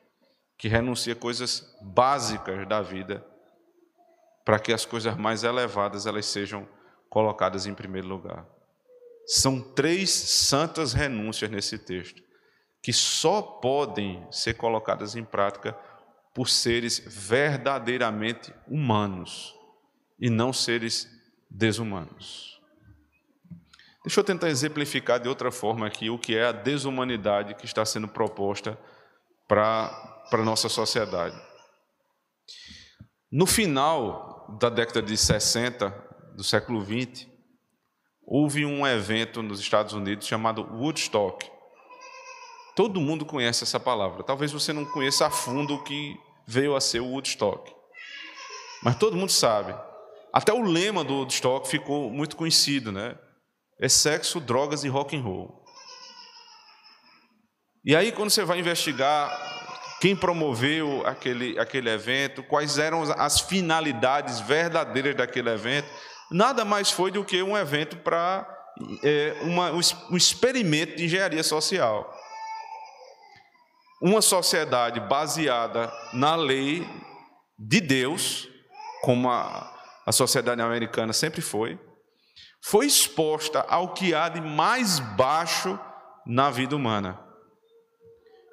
que 0.59 0.67
renuncia 0.67 1.15
coisas 1.15 1.79
básicas 1.81 2.67
da 2.67 2.83
vida 2.83 3.25
para 4.49 4.59
que 4.59 4.73
as 4.73 4.87
coisas 4.87 5.15
mais 5.15 5.45
elevadas 5.45 6.07
elas 6.07 6.25
sejam 6.25 6.67
colocadas 7.11 7.67
em 7.67 7.75
primeiro 7.75 8.09
lugar. 8.09 8.47
São 9.27 9.61
três 9.61 10.09
santas 10.09 10.95
renúncias 10.95 11.51
nesse 11.51 11.77
texto, 11.77 12.23
que 12.83 12.91
só 12.91 13.43
podem 13.43 14.27
ser 14.31 14.55
colocadas 14.55 15.15
em 15.15 15.23
prática 15.23 15.77
por 16.35 16.49
seres 16.49 16.99
verdadeiramente 16.99 18.51
humanos 18.67 19.55
e 20.19 20.31
não 20.31 20.51
seres 20.51 21.07
desumanos. 21.51 22.59
Deixa 24.03 24.19
eu 24.19 24.25
tentar 24.25 24.49
exemplificar 24.49 25.21
de 25.21 25.29
outra 25.29 25.53
forma 25.53 25.87
aqui 25.87 26.09
o 26.09 26.19
que 26.19 26.35
é 26.35 26.47
a 26.47 26.53
desumanidade 26.53 27.55
que 27.55 27.67
está 27.67 27.85
sendo 27.85 28.09
proposta 28.09 28.79
para 29.47 29.93
a 30.33 30.39
nossa 30.39 30.71
sociedade. 30.71 31.39
No 33.31 33.45
final 33.45 34.38
da 34.49 34.69
década 34.69 35.03
de 35.03 35.17
60 35.17 35.91
do 36.35 36.43
século 36.43 36.81
20, 36.81 37.31
houve 38.25 38.65
um 38.65 38.87
evento 38.87 39.43
nos 39.43 39.61
Estados 39.61 39.93
Unidos 39.93 40.27
chamado 40.27 40.63
Woodstock. 40.63 41.51
Todo 42.75 43.01
mundo 43.01 43.27
conhece 43.27 43.65
essa 43.65 43.81
palavra. 43.81 44.23
Talvez 44.23 44.53
você 44.53 44.73
não 44.73 44.85
conheça 44.85 45.27
a 45.27 45.31
fundo 45.31 45.75
o 45.75 45.83
que 45.83 46.17
veio 46.47 46.77
a 46.77 46.81
ser 46.81 47.01
o 47.01 47.11
Woodstock. 47.11 47.75
Mas 48.83 48.97
todo 48.97 49.17
mundo 49.17 49.33
sabe 49.33 49.75
Até 50.33 50.53
o 50.53 50.63
lema 50.63 51.03
do 51.03 51.15
Woodstock 51.15 51.69
ficou 51.69 52.11
muito 52.11 52.37
conhecido, 52.37 52.93
né? 52.93 53.19
É 53.81 53.89
sexo, 53.89 54.41
drogas 54.41 54.85
e 54.85 54.89
rock 54.89 55.17
and 55.17 55.23
roll. 55.23 55.65
E 57.85 57.97
aí, 57.97 58.13
quando 58.13 58.31
você 58.31 58.45
vai 58.45 58.59
investigar 58.59 59.58
quem 60.01 60.15
promoveu 60.15 61.05
aquele, 61.07 61.59
aquele 61.59 61.91
evento, 61.91 62.43
quais 62.43 62.79
eram 62.79 63.03
as 63.17 63.41
finalidades 63.41 64.41
verdadeiras 64.41 65.15
daquele 65.15 65.51
evento, 65.51 65.89
nada 66.31 66.65
mais 66.65 66.91
foi 66.91 67.11
do 67.11 67.25
que 67.25 67.43
um 67.43 67.57
evento 67.57 67.97
para 67.97 68.47
é, 69.03 69.35
um 70.11 70.17
experimento 70.17 70.97
de 70.97 71.05
engenharia 71.05 71.43
social. 71.43 72.15
Uma 74.01 74.23
sociedade 74.23 75.01
baseada 75.01 75.93
na 76.13 76.37
lei 76.37 76.87
de 77.59 77.81
Deus, 77.81 78.49
como 79.03 79.29
a, 79.29 79.77
a 80.07 80.13
sociedade 80.13 80.63
americana 80.63 81.13
sempre 81.13 81.41
foi, 81.41 81.79
foi 82.61 82.87
exposta 82.87 83.61
ao 83.69 83.95
que 83.95 84.15
há 84.15 84.29
de 84.29 84.41
mais 84.41 85.01
baixo 85.01 85.79
na 86.25 86.51
vida 86.51 86.77
humana. 86.77 87.28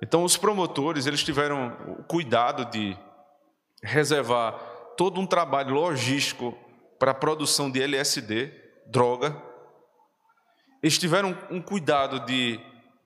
Então, 0.06 0.24
os 0.24 0.38
promotores 0.38 1.08
eles 1.08 1.24
tiveram 1.24 1.76
o 1.98 2.04
cuidado 2.04 2.66
de 2.66 2.96
reservar 3.82 4.54
todo 4.96 5.20
um 5.20 5.26
trabalho 5.26 5.74
logístico 5.74 6.56
para 7.00 7.10
a 7.10 7.16
produção 7.16 7.72
de 7.72 7.82
LSD, 7.82 8.52
droga. 8.86 9.36
Eles 10.84 11.00
tiveram 11.00 11.36
um 11.50 11.60
cuidado 11.60 12.24
de 12.24 12.60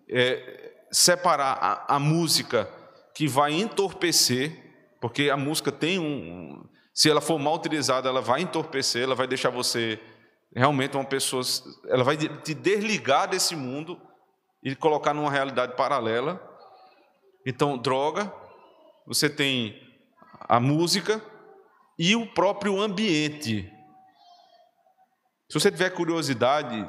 é, 0.10 0.74
separar 0.92 1.58
a, 1.62 1.96
a, 1.96 2.00
música 2.00 2.70
que 3.16 3.30
vai 3.30 3.54
entorpecer, 3.54 4.52
porque 5.00 5.30
a 5.30 5.38
música 5.38 5.72
tem 5.72 6.00
um. 6.00 6.66
Se 6.94 7.10
ela 7.10 7.22
for 7.22 7.40
mal 7.40 7.56
utilizada, 7.56 8.10
ela 8.10 8.22
vai 8.22 8.42
entorpecer, 8.42 9.04
ela 9.04 9.16
vai 9.16 9.26
deixar 9.26 9.52
você 9.52 9.98
realmente 10.54 10.98
uma 10.98 11.06
pessoa. 11.06 11.44
Ela 11.88 12.04
vai 12.04 12.18
te 12.18 12.54
desligar 12.54 13.30
desse 13.30 13.56
mundo 13.56 13.98
e 14.62 14.76
colocar 14.76 15.14
numa 15.14 15.32
realidade 15.32 15.78
paralela. 15.78 16.49
Então, 17.50 17.80
droga, 17.80 18.32
você 19.08 19.28
tem 19.28 19.82
a 20.42 20.60
música 20.60 21.20
e 21.98 22.16
o 22.16 22.28
próprio 22.28 22.80
ambiente. 22.80 23.64
Se 25.50 25.60
você 25.60 25.72
tiver 25.72 25.90
curiosidade 25.90 26.88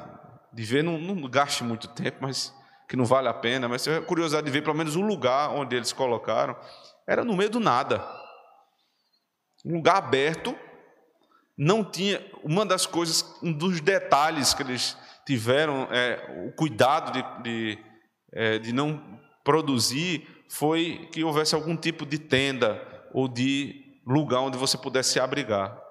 de 0.53 0.63
ver, 0.63 0.83
não, 0.83 0.99
não 0.99 1.27
gaste 1.27 1.63
muito 1.63 1.87
tempo, 1.87 2.19
mas 2.21 2.53
que 2.87 2.95
não 2.95 3.05
vale 3.05 3.27
a 3.27 3.33
pena, 3.33 3.67
mas 3.67 3.81
se 3.81 3.89
tiver 3.89 4.05
curiosidade 4.05 4.45
de 4.45 4.51
ver 4.51 4.61
pelo 4.61 4.77
menos 4.77 4.95
o 4.95 5.01
lugar 5.01 5.49
onde 5.49 5.75
eles 5.75 5.91
colocaram, 5.91 6.55
era 7.07 7.25
no 7.25 7.35
meio 7.35 7.49
do 7.49 7.59
nada. 7.59 8.07
Um 9.65 9.77
lugar 9.77 9.95
aberto, 9.95 10.55
não 11.57 11.83
tinha. 11.83 12.23
Uma 12.43 12.67
das 12.67 12.85
coisas, 12.85 13.25
um 13.41 13.51
dos 13.51 13.81
detalhes 13.81 14.53
que 14.53 14.61
eles 14.61 14.95
tiveram, 15.25 15.87
é, 15.89 16.45
o 16.47 16.51
cuidado 16.51 17.11
de, 17.13 17.41
de, 17.41 17.83
é, 18.31 18.59
de 18.59 18.71
não 18.71 19.19
produzir, 19.43 20.27
foi 20.51 21.07
que 21.13 21.23
houvesse 21.23 21.55
algum 21.55 21.77
tipo 21.77 22.05
de 22.05 22.19
tenda 22.19 22.85
ou 23.13 23.29
de 23.29 24.01
lugar 24.05 24.41
onde 24.41 24.57
você 24.57 24.77
pudesse 24.77 25.11
se 25.11 25.19
abrigar. 25.19 25.81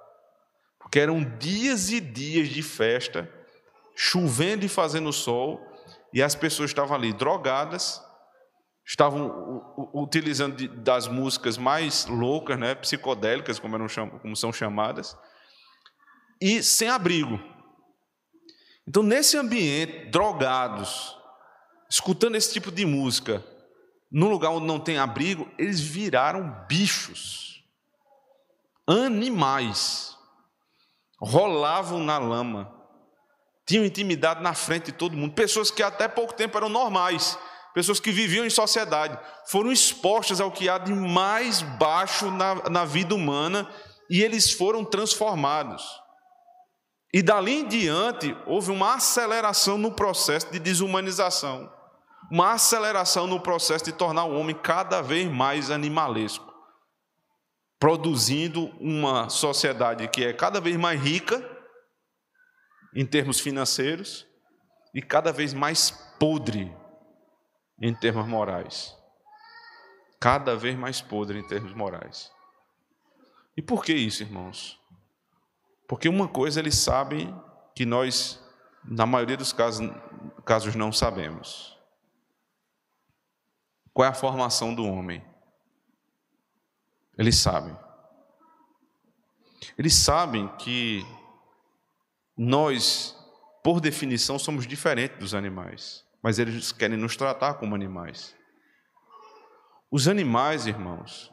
Porque 0.78 1.00
eram 1.00 1.24
dias 1.38 1.90
e 1.90 1.98
dias 1.98 2.50
de 2.50 2.62
festa, 2.62 3.26
chovendo 3.96 4.66
e 4.66 4.68
fazendo 4.68 5.10
sol, 5.14 5.66
e 6.12 6.22
as 6.22 6.34
pessoas 6.34 6.68
estavam 6.68 6.94
ali 6.94 7.10
drogadas, 7.10 8.02
estavam 8.84 9.90
utilizando 9.94 10.68
das 10.82 11.08
músicas 11.08 11.56
mais 11.56 12.04
loucas, 12.04 12.58
né, 12.58 12.74
psicodélicas, 12.74 13.58
como, 13.58 13.76
eram, 13.76 14.10
como 14.18 14.36
são 14.36 14.52
chamadas, 14.52 15.16
e 16.38 16.62
sem 16.62 16.90
abrigo. 16.90 17.40
Então, 18.86 19.02
nesse 19.02 19.38
ambiente, 19.38 20.10
drogados, 20.10 21.16
escutando 21.88 22.34
esse 22.34 22.52
tipo 22.52 22.70
de 22.70 22.84
música, 22.84 23.42
num 24.10 24.28
lugar 24.28 24.50
onde 24.50 24.66
não 24.66 24.80
tem 24.80 24.98
abrigo, 24.98 25.48
eles 25.56 25.80
viraram 25.80 26.66
bichos, 26.66 27.64
animais, 28.86 30.16
rolavam 31.20 32.00
na 32.00 32.18
lama, 32.18 32.74
tinham 33.64 33.84
intimidade 33.84 34.42
na 34.42 34.52
frente 34.52 34.86
de 34.86 34.92
todo 34.92 35.16
mundo, 35.16 35.34
pessoas 35.34 35.70
que 35.70 35.82
até 35.82 36.08
pouco 36.08 36.34
tempo 36.34 36.56
eram 36.56 36.68
normais, 36.68 37.38
pessoas 37.72 38.00
que 38.00 38.10
viviam 38.10 38.44
em 38.44 38.50
sociedade, 38.50 39.16
foram 39.46 39.70
expostas 39.70 40.40
ao 40.40 40.50
que 40.50 40.68
há 40.68 40.76
de 40.76 40.92
mais 40.92 41.62
baixo 41.62 42.32
na, 42.32 42.68
na 42.68 42.84
vida 42.84 43.14
humana 43.14 43.70
e 44.08 44.22
eles 44.22 44.50
foram 44.50 44.84
transformados. 44.84 45.84
E 47.14 47.22
dali 47.22 47.60
em 47.60 47.68
diante, 47.68 48.36
houve 48.44 48.72
uma 48.72 48.94
aceleração 48.94 49.78
no 49.78 49.92
processo 49.92 50.50
de 50.50 50.58
desumanização 50.58 51.70
uma 52.30 52.52
aceleração 52.52 53.26
no 53.26 53.40
processo 53.40 53.84
de 53.84 53.92
tornar 53.92 54.24
o 54.24 54.38
homem 54.38 54.54
cada 54.54 55.02
vez 55.02 55.28
mais 55.30 55.70
animalesco, 55.70 56.54
produzindo 57.78 58.66
uma 58.78 59.28
sociedade 59.28 60.06
que 60.08 60.24
é 60.24 60.32
cada 60.32 60.60
vez 60.60 60.76
mais 60.76 61.00
rica 61.00 61.44
em 62.94 63.04
termos 63.04 63.40
financeiros 63.40 64.26
e 64.94 65.02
cada 65.02 65.32
vez 65.32 65.52
mais 65.52 65.90
podre 66.18 66.72
em 67.80 67.92
termos 67.94 68.26
morais. 68.26 68.96
Cada 70.20 70.54
vez 70.54 70.76
mais 70.76 71.00
podre 71.00 71.38
em 71.38 71.46
termos 71.46 71.74
morais. 71.74 72.30
E 73.56 73.62
por 73.62 73.84
que 73.84 73.92
isso, 73.92 74.22
irmãos? 74.22 74.78
Porque 75.88 76.08
uma 76.08 76.28
coisa 76.28 76.60
eles 76.60 76.76
sabem 76.76 77.34
que 77.74 77.84
nós, 77.84 78.40
na 78.84 79.06
maioria 79.06 79.36
dos 79.36 79.52
casos, 79.52 79.90
casos 80.44 80.76
não 80.76 80.92
sabemos. 80.92 81.79
Qual 84.00 84.06
é 84.06 84.08
a 84.08 84.14
formação 84.14 84.74
do 84.74 84.86
homem? 84.86 85.22
Eles 87.18 87.36
sabem. 87.36 87.76
Eles 89.76 89.92
sabem 89.92 90.48
que 90.56 91.04
nós, 92.34 93.14
por 93.62 93.78
definição, 93.78 94.38
somos 94.38 94.66
diferentes 94.66 95.18
dos 95.18 95.34
animais, 95.34 96.02
mas 96.22 96.38
eles 96.38 96.72
querem 96.72 96.96
nos 96.96 97.14
tratar 97.14 97.56
como 97.56 97.74
animais. 97.74 98.34
Os 99.90 100.08
animais, 100.08 100.66
irmãos, 100.66 101.30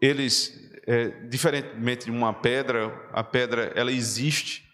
eles, 0.00 0.58
é, 0.86 1.08
diferentemente 1.26 2.06
de 2.06 2.10
uma 2.10 2.32
pedra, 2.32 3.10
a 3.12 3.22
pedra 3.22 3.74
ela 3.76 3.92
existe, 3.92 4.66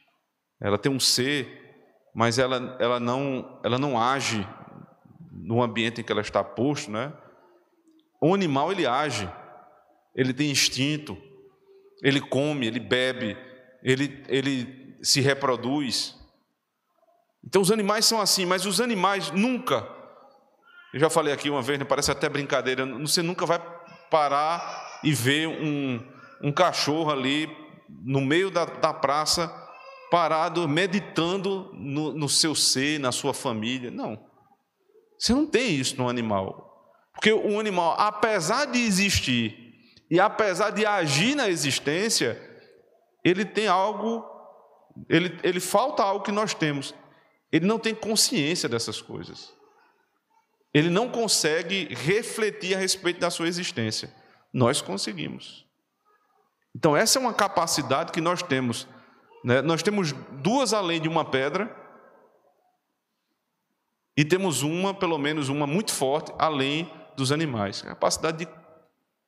ela 0.60 0.78
tem 0.78 0.92
um 0.92 1.00
ser, 1.00 2.08
mas 2.14 2.38
ela, 2.38 2.76
ela, 2.78 3.00
não, 3.00 3.60
ela 3.64 3.80
não 3.80 4.00
age 4.00 4.46
no 5.44 5.62
ambiente 5.62 6.00
em 6.00 6.04
que 6.04 6.12
ela 6.12 6.20
está 6.20 6.42
posto, 6.42 6.90
né? 6.90 7.12
O 8.20 8.34
animal 8.34 8.70
ele 8.70 8.86
age, 8.86 9.30
ele 10.14 10.34
tem 10.34 10.50
instinto, 10.50 11.16
ele 12.02 12.20
come, 12.20 12.66
ele 12.66 12.80
bebe, 12.80 13.36
ele, 13.82 14.22
ele 14.28 14.96
se 15.02 15.20
reproduz. 15.20 16.16
Então 17.42 17.62
os 17.62 17.70
animais 17.70 18.04
são 18.04 18.20
assim, 18.20 18.44
mas 18.44 18.66
os 18.66 18.80
animais 18.80 19.30
nunca, 19.30 19.88
eu 20.92 21.00
já 21.00 21.08
falei 21.08 21.32
aqui 21.32 21.48
uma 21.48 21.62
vez, 21.62 21.78
né, 21.78 21.84
parece 21.84 22.10
até 22.10 22.28
brincadeira, 22.28 22.84
você 22.98 23.22
nunca 23.22 23.46
vai 23.46 23.58
parar 24.10 25.00
e 25.02 25.12
ver 25.12 25.48
um, 25.48 26.04
um 26.42 26.52
cachorro 26.52 27.10
ali 27.10 27.48
no 27.88 28.20
meio 28.20 28.50
da, 28.50 28.64
da 28.64 28.92
praça, 28.92 29.48
parado, 30.10 30.68
meditando 30.68 31.70
no, 31.72 32.12
no 32.12 32.28
seu 32.28 32.54
ser, 32.54 32.98
na 32.98 33.12
sua 33.12 33.32
família. 33.32 33.90
Não. 33.90 34.29
Você 35.20 35.34
não 35.34 35.46
tem 35.46 35.74
isso 35.74 35.98
no 35.98 36.08
animal. 36.08 36.66
Porque 37.12 37.30
o 37.30 37.60
animal, 37.60 37.94
apesar 37.98 38.64
de 38.64 38.78
existir 38.78 39.74
e 40.10 40.18
apesar 40.18 40.70
de 40.70 40.86
agir 40.86 41.34
na 41.34 41.50
existência, 41.50 42.40
ele 43.22 43.44
tem 43.44 43.68
algo, 43.68 44.24
ele, 45.08 45.38
ele 45.42 45.60
falta 45.60 46.02
algo 46.02 46.24
que 46.24 46.32
nós 46.32 46.54
temos. 46.54 46.94
Ele 47.52 47.66
não 47.66 47.78
tem 47.78 47.94
consciência 47.94 48.66
dessas 48.66 49.02
coisas. 49.02 49.52
Ele 50.72 50.88
não 50.88 51.10
consegue 51.10 51.94
refletir 51.94 52.74
a 52.74 52.78
respeito 52.78 53.20
da 53.20 53.30
sua 53.30 53.46
existência. 53.46 54.10
Nós 54.52 54.80
conseguimos. 54.80 55.66
Então, 56.74 56.96
essa 56.96 57.18
é 57.18 57.20
uma 57.20 57.34
capacidade 57.34 58.12
que 58.12 58.20
nós 58.20 58.42
temos. 58.42 58.88
Né? 59.44 59.60
Nós 59.60 59.82
temos 59.82 60.12
duas 60.40 60.72
além 60.72 61.00
de 61.00 61.08
uma 61.08 61.24
pedra, 61.24 61.76
e 64.20 64.24
temos 64.24 64.60
uma, 64.60 64.92
pelo 64.92 65.16
menos 65.16 65.48
uma 65.48 65.66
muito 65.66 65.94
forte, 65.94 66.30
além 66.38 66.92
dos 67.16 67.32
animais, 67.32 67.82
a 67.82 67.86
capacidade 67.86 68.44
de, 68.44 68.52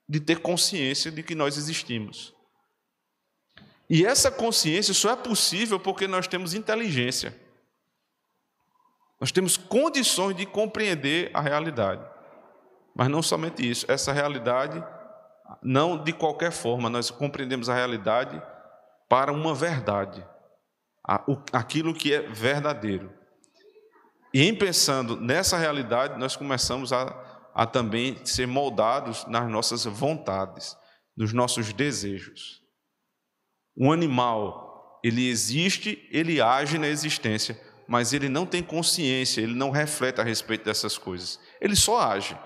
de 0.07 0.21
ter 0.21 0.41
consciência 0.41 1.11
de 1.11 1.23
que 1.23 1.35
nós 1.35 1.57
existimos. 1.57 2.35
E 3.89 4.05
essa 4.05 4.31
consciência 4.31 4.93
só 4.93 5.13
é 5.13 5.17
possível 5.17 5.81
porque 5.81 6.07
nós 6.07 6.29
temos 6.29 6.53
inteligência. 6.53 7.35
Nós 9.19 9.33
temos 9.33 9.57
condições 9.57 10.37
de 10.37 10.45
compreender 10.45 11.31
a 11.33 11.41
realidade. 11.41 12.07
Mas 12.95 13.09
não 13.09 13.23
somente 13.23 13.67
isso, 13.67 13.91
essa 13.91 14.13
realidade, 14.13 14.85
não 15.63 16.05
de 16.05 16.13
qualquer 16.13 16.53
forma, 16.53 16.91
nós 16.91 17.11
compreendemos 17.11 17.71
a 17.71 17.75
realidade 17.75 18.43
para 19.09 19.33
uma 19.33 19.55
verdade, 19.55 20.23
aquilo 21.51 21.95
que 21.95 22.13
é 22.13 22.21
verdadeiro. 22.21 23.22
E 24.35 24.43
em 24.43 24.55
pensando 24.55 25.21
nessa 25.21 25.59
realidade, 25.59 26.19
nós 26.19 26.37
começamos 26.37 26.93
a, 26.93 27.51
a 27.55 27.67
também 27.67 28.17
ser 28.25 28.47
moldados 28.47 29.27
nas 29.27 29.51
nossas 29.51 29.85
vontades, 29.85 30.77
nos 31.17 31.33
nossos 31.33 31.73
desejos. 31.73 32.63
Um 33.77 33.93
animal, 33.93 35.01
ele 35.05 35.29
existe, 35.29 36.09
ele 36.11 36.41
age 36.41 36.79
na 36.79 36.89
existência, 36.89 37.61
mas 37.87 38.15
ele 38.15 38.29
não 38.29 38.47
tem 38.47 38.63
consciência, 38.63 39.43
ele 39.43 39.55
não 39.55 39.71
reflete 39.71 40.21
a 40.21 40.25
respeito 40.25 40.65
dessas 40.65 40.97
coisas. 40.97 41.39
Ele 41.61 41.77
só 41.77 42.01
age. 42.01 42.39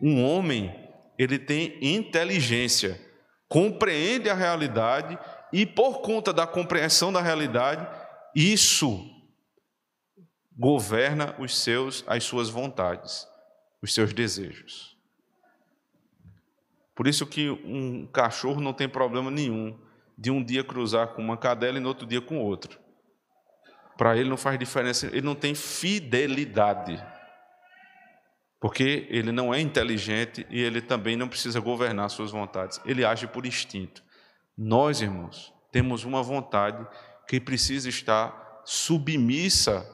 Um 0.00 0.24
homem, 0.24 0.72
ele 1.18 1.38
tem 1.38 1.78
inteligência, 1.80 3.00
compreende 3.48 4.30
a 4.30 4.34
realidade 4.34 5.18
e 5.52 5.66
por 5.66 6.00
conta 6.00 6.32
da 6.32 6.46
compreensão 6.46 7.12
da 7.12 7.20
realidade, 7.20 7.86
isso 8.34 9.11
governa 10.56 11.34
os 11.38 11.56
seus 11.58 12.04
as 12.06 12.24
suas 12.24 12.48
vontades, 12.48 13.26
os 13.80 13.92
seus 13.92 14.12
desejos. 14.12 14.96
Por 16.94 17.06
isso 17.06 17.26
que 17.26 17.50
um 17.50 18.06
cachorro 18.06 18.60
não 18.60 18.72
tem 18.72 18.88
problema 18.88 19.30
nenhum 19.30 19.78
de 20.16 20.30
um 20.30 20.44
dia 20.44 20.62
cruzar 20.62 21.08
com 21.08 21.22
uma 21.22 21.36
cadela 21.36 21.78
e 21.78 21.80
no 21.80 21.88
outro 21.88 22.06
dia 22.06 22.20
com 22.20 22.38
outra. 22.38 22.78
Para 23.96 24.16
ele 24.16 24.28
não 24.28 24.36
faz 24.36 24.58
diferença, 24.58 25.06
ele 25.06 25.22
não 25.22 25.34
tem 25.34 25.54
fidelidade. 25.54 27.02
Porque 28.60 29.06
ele 29.10 29.32
não 29.32 29.52
é 29.52 29.60
inteligente 29.60 30.46
e 30.48 30.60
ele 30.60 30.80
também 30.80 31.16
não 31.16 31.28
precisa 31.28 31.58
governar 31.58 32.08
suas 32.10 32.30
vontades. 32.30 32.80
Ele 32.84 33.04
age 33.04 33.26
por 33.26 33.44
instinto. 33.44 34.04
Nós, 34.56 35.00
irmãos, 35.00 35.52
temos 35.72 36.04
uma 36.04 36.22
vontade 36.22 36.86
que 37.26 37.40
precisa 37.40 37.88
estar 37.88 38.62
submissa 38.64 39.84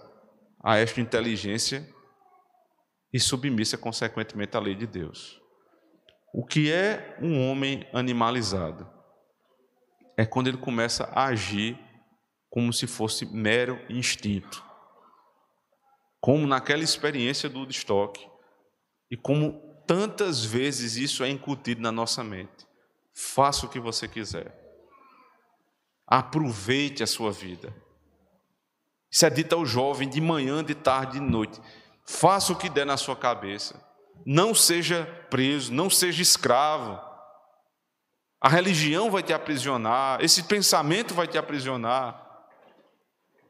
a 0.62 0.76
esta 0.76 1.00
inteligência 1.00 1.88
e 3.12 3.18
submissa, 3.18 3.78
consequentemente, 3.78 4.56
à 4.56 4.60
lei 4.60 4.74
de 4.74 4.86
Deus. 4.86 5.40
O 6.32 6.44
que 6.44 6.70
é 6.70 7.16
um 7.22 7.48
homem 7.48 7.88
animalizado? 7.92 8.88
É 10.16 10.26
quando 10.26 10.48
ele 10.48 10.58
começa 10.58 11.04
a 11.14 11.26
agir 11.26 11.78
como 12.50 12.72
se 12.72 12.86
fosse 12.86 13.24
mero 13.26 13.80
instinto. 13.88 14.64
Como 16.20 16.46
naquela 16.46 16.82
experiência 16.82 17.48
do 17.48 17.68
estoque, 17.68 18.28
e 19.10 19.16
como 19.16 19.60
tantas 19.86 20.44
vezes 20.44 20.96
isso 20.96 21.24
é 21.24 21.28
incutido 21.28 21.80
na 21.80 21.92
nossa 21.92 22.22
mente. 22.22 22.66
Faça 23.14 23.64
o 23.64 23.68
que 23.68 23.80
você 23.80 24.06
quiser. 24.06 24.54
Aproveite 26.06 27.02
a 27.02 27.06
sua 27.06 27.32
vida. 27.32 27.74
Isso 29.10 29.24
é 29.24 29.30
dito 29.30 29.54
ao 29.54 29.64
jovem 29.64 30.08
de 30.08 30.20
manhã, 30.20 30.62
de 30.62 30.74
tarde, 30.74 31.12
de 31.12 31.20
noite. 31.20 31.60
Faça 32.06 32.52
o 32.52 32.56
que 32.56 32.68
der 32.68 32.86
na 32.86 32.96
sua 32.96 33.16
cabeça. 33.16 33.82
Não 34.24 34.54
seja 34.54 35.06
preso, 35.30 35.72
não 35.72 35.88
seja 35.88 36.22
escravo. 36.22 36.98
A 38.40 38.48
religião 38.48 39.10
vai 39.10 39.22
te 39.22 39.32
aprisionar, 39.32 40.22
esse 40.22 40.44
pensamento 40.44 41.14
vai 41.14 41.26
te 41.26 41.38
aprisionar. 41.38 42.26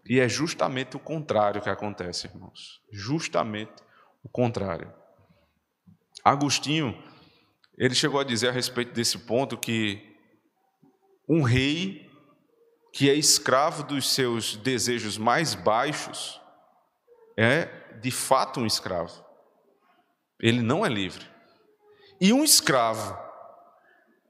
E 0.09 0.18
é 0.21 0.29
justamente 0.29 0.97
o 0.97 1.01
contrário 1.01 1.61
que 1.61 1.68
acontece, 1.68 2.27
irmãos. 2.27 2.81
Justamente 2.90 3.83
o 4.23 4.29
contrário. 4.29 4.92
Agostinho, 6.25 6.97
ele 7.77 7.94
chegou 7.94 8.18
a 8.18 8.25
dizer 8.25 8.49
a 8.49 8.53
respeito 8.53 8.92
desse 8.92 9.18
ponto 9.18 9.59
que 9.59 10.16
um 11.29 11.42
rei 11.42 12.08
que 12.98 13.08
é 13.08 13.14
escravo 13.14 13.84
dos 13.84 14.12
seus 14.12 14.56
desejos 14.56 15.16
mais 15.16 15.54
baixos 15.54 16.40
é 17.37 17.66
de 18.00 18.11
fato 18.11 18.58
um 18.58 18.66
escravo. 18.66 19.24
Ele 20.40 20.61
não 20.62 20.84
é 20.84 20.88
livre. 20.88 21.24
E 22.20 22.32
um 22.32 22.42
escravo 22.42 23.16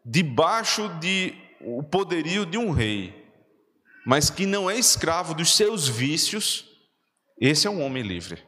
debaixo 0.04 0.86
de 1.00 1.34
o 1.62 1.82
poderio 1.82 2.44
de 2.44 2.58
um 2.58 2.70
rei, 2.70 3.32
mas 4.04 4.28
que 4.28 4.44
não 4.44 4.68
é 4.68 4.76
escravo 4.76 5.32
dos 5.32 5.56
seus 5.56 5.88
vícios, 5.88 6.66
esse 7.40 7.66
é 7.66 7.70
um 7.70 7.82
homem 7.82 8.02
livre. 8.02 8.46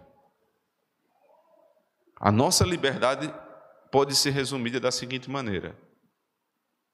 A 2.20 2.30
nossa 2.30 2.62
liberdade 2.62 3.32
pode 3.90 4.14
ser 4.14 4.32
resumida 4.32 4.78
da 4.78 4.92
seguinte 4.92 5.30
maneira: 5.30 5.74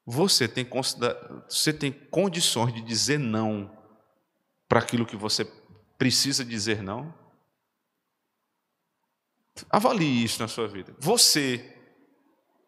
você 0.07 0.47
tem, 0.47 0.65
você 1.49 1.73
tem 1.73 1.91
condições 1.91 2.73
de 2.73 2.81
dizer 2.81 3.19
não 3.19 3.77
para 4.69 4.79
aquilo 4.79 5.05
que 5.05 5.17
você 5.17 5.45
precisa 5.99 6.45
dizer 6.45 6.81
não? 6.81 7.13
Avalie 9.69 10.23
isso 10.23 10.41
na 10.41 10.47
sua 10.47 10.69
vida. 10.69 10.95
Você, 11.01 11.77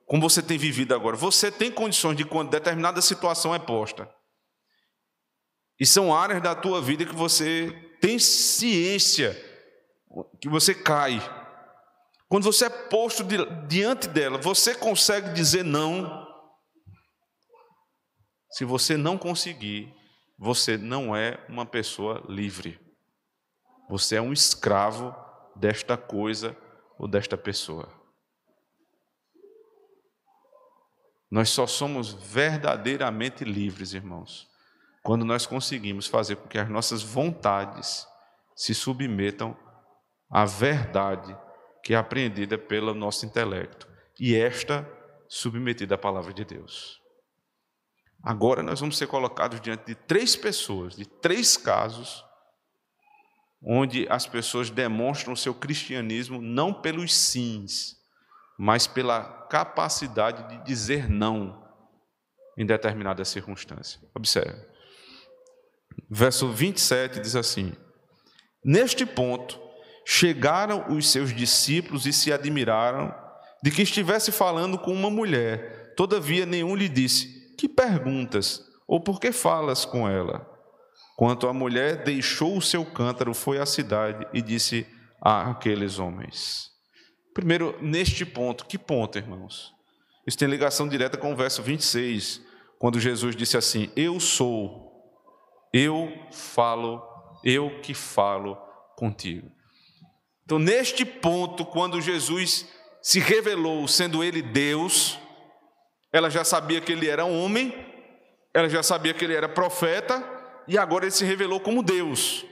como 0.05 0.21
você 0.21 0.43
tem 0.43 0.59
vivido 0.59 0.95
agora, 0.95 1.17
você 1.17 1.53
tem 1.53 1.71
condições 1.71 2.17
de 2.17 2.25
quando 2.25 2.51
determinada 2.51 3.01
situação 3.01 3.55
é 3.55 3.59
posta. 3.59 4.13
E 5.79 5.87
são 5.87 6.13
áreas 6.13 6.43
da 6.43 6.57
tua 6.57 6.83
vida 6.83 7.07
que 7.07 7.15
você 7.15 7.71
tem 8.01 8.19
ciência 8.19 9.33
que 10.41 10.49
você 10.49 10.75
cai. 10.75 11.21
Quando 12.29 12.45
você 12.45 12.65
é 12.65 12.71
posto 12.71 13.25
diante 13.69 14.09
dela, 14.09 14.39
você 14.39 14.75
consegue 14.75 15.33
dizer 15.33 15.63
não 15.63 16.28
se 18.51 18.65
você 18.65 18.97
não 18.97 19.19
conseguir, 19.19 19.95
você 20.39 20.77
não 20.77 21.15
é 21.15 21.45
uma 21.49 21.67
pessoa 21.67 22.25
livre. 22.29 22.81
Você 23.89 24.17
é 24.17 24.23
um 24.23 24.33
escravo 24.33 25.15
desta 25.57 25.97
coisa 25.97 26.57
ou 26.99 27.09
desta 27.09 27.37
pessoa. 27.37 27.89
Nós 31.31 31.51
só 31.51 31.67
somos 31.67 32.13
verdadeiramente 32.13 33.45
livres, 33.45 33.93
irmãos, 33.93 34.49
quando 35.03 35.25
nós 35.25 35.47
conseguimos 35.47 36.07
fazer 36.07 36.37
com 36.37 36.49
que 36.49 36.59
as 36.59 36.69
nossas 36.69 37.03
vontades 37.03 38.07
se 38.57 38.75
submetam 38.75 39.57
à 40.31 40.45
verdade 40.45 41.37
que 41.83 41.95
é 41.95 41.97
apreendida 41.97 42.57
pelo 42.57 42.95
nosso 42.95 43.27
intelecto 43.27 43.87
e 44.19 44.35
esta 44.35 44.89
submetida 45.29 45.95
à 45.95 45.99
palavra 45.99 46.33
de 46.33 46.45
Deus. 46.45 46.98
Agora 48.23 48.63
nós 48.63 48.81
vamos 48.81 48.99
ser 48.99 49.07
colocados 49.07 49.61
diante 49.61 49.87
de 49.87 49.95
três 49.95 50.35
pessoas, 50.35 50.97
de 50.97 51.07
três 51.07 51.57
casos, 51.57 52.25
onde 53.63 54.07
as 54.09 54.27
pessoas 54.27 54.71
demonstram 54.71 55.33
o 55.33 55.37
seu 55.37 55.55
cristianismo 55.55 56.41
não 56.41 56.73
pelos 56.73 57.15
sims, 57.15 57.97
mas 58.59 58.87
pela 58.87 59.23
capacidade 59.49 60.49
de 60.49 60.65
dizer 60.65 61.09
não 61.09 61.65
em 62.57 62.67
determinada 62.67 63.25
circunstância. 63.25 64.01
Observe. 64.15 64.67
Verso 66.11 66.51
27 66.51 67.21
diz 67.21 67.37
assim: 67.37 67.73
Neste 68.65 69.07
ponto, 69.07 69.61
chegaram 70.05 70.93
os 70.93 71.11
seus 71.11 71.35
discípulos 71.35 72.07
e 72.07 72.13
se 72.13 72.33
admiraram 72.33 73.15
de 73.63 73.71
que 73.71 73.83
estivesse 73.83 74.33
falando 74.33 74.79
com 74.79 74.93
uma 74.93 75.11
mulher. 75.11 75.95
Todavia, 75.95 76.45
nenhum 76.45 76.75
lhe 76.75 76.89
disse: 76.89 77.38
que 77.59 77.69
perguntas? 77.69 78.65
Ou 78.87 79.01
por 79.01 79.21
que 79.21 79.33
falas 79.33 79.85
com 79.85 80.09
ela? 80.09 80.49
Quanto 81.17 81.49
a 81.49 81.53
mulher 81.53 82.05
deixou 82.05 82.57
o 82.57 82.63
seu 82.63 82.87
cântaro, 82.87 83.35
foi 83.35 83.59
à 83.59 83.67
cidade 83.67 84.25
e 84.33 84.41
disse 84.41 84.87
a 85.21 85.51
aqueles 85.51 85.99
homens. 85.99 86.71
Primeiro, 87.35 87.77
neste 87.83 88.25
ponto, 88.25 88.65
que 88.65 88.79
ponto, 88.79 89.19
irmãos? 89.19 89.75
Isso 90.25 90.39
tem 90.39 90.49
ligação 90.49 90.89
direta 90.89 91.19
com 91.19 91.33
o 91.33 91.37
verso 91.37 91.63
26, 91.63 92.41
quando 92.79 93.01
Jesus 93.01 93.35
disse 93.35 93.57
assim: 93.57 93.91
Eu 93.97 94.21
sou, 94.21 94.93
eu 95.73 96.13
falo, 96.31 97.03
eu 97.43 97.81
que 97.81 97.95
falo 97.95 98.57
contigo. 98.97 99.51
Então, 100.45 100.59
neste 100.59 101.05
ponto, 101.05 101.67
quando 101.67 102.01
Jesus 102.01 102.67
se 103.03 103.19
revelou, 103.19 103.89
sendo 103.89 104.23
Ele 104.23 104.41
Deus, 104.41 105.19
ela 106.13 106.31
já 106.31 106.45
sabia 106.45 106.81
que 106.81 106.93
ele 106.93 107.09
era 107.09 107.25
homem, 107.25 107.75
ela 108.55 108.69
já 108.69 108.83
sabia 108.83 109.15
que 109.15 109.25
ele 109.25 109.35
era 109.35 109.49
profeta, 109.49 110.23
e 110.67 110.77
agora 110.77 111.05
ele 111.05 111.13
se 111.13 111.25
revelou 111.25 111.61
como 111.61 111.83
Deus. 111.83 112.45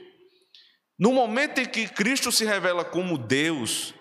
No 0.99 1.13
momento 1.13 1.61
em 1.61 1.67
que 1.67 1.89
Cristo 1.89 2.33
se 2.33 2.45
revela 2.45 2.85
como 2.85 3.19
Deus, 3.19 3.95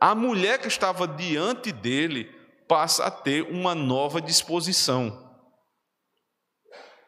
a 0.00 0.14
mulher 0.14 0.58
que 0.58 0.68
estava 0.68 1.08
diante 1.08 1.72
dele 1.72 2.30
passa 2.68 3.06
a 3.06 3.10
ter 3.10 3.42
uma 3.42 3.74
nova 3.74 4.20
disposição. 4.20 5.24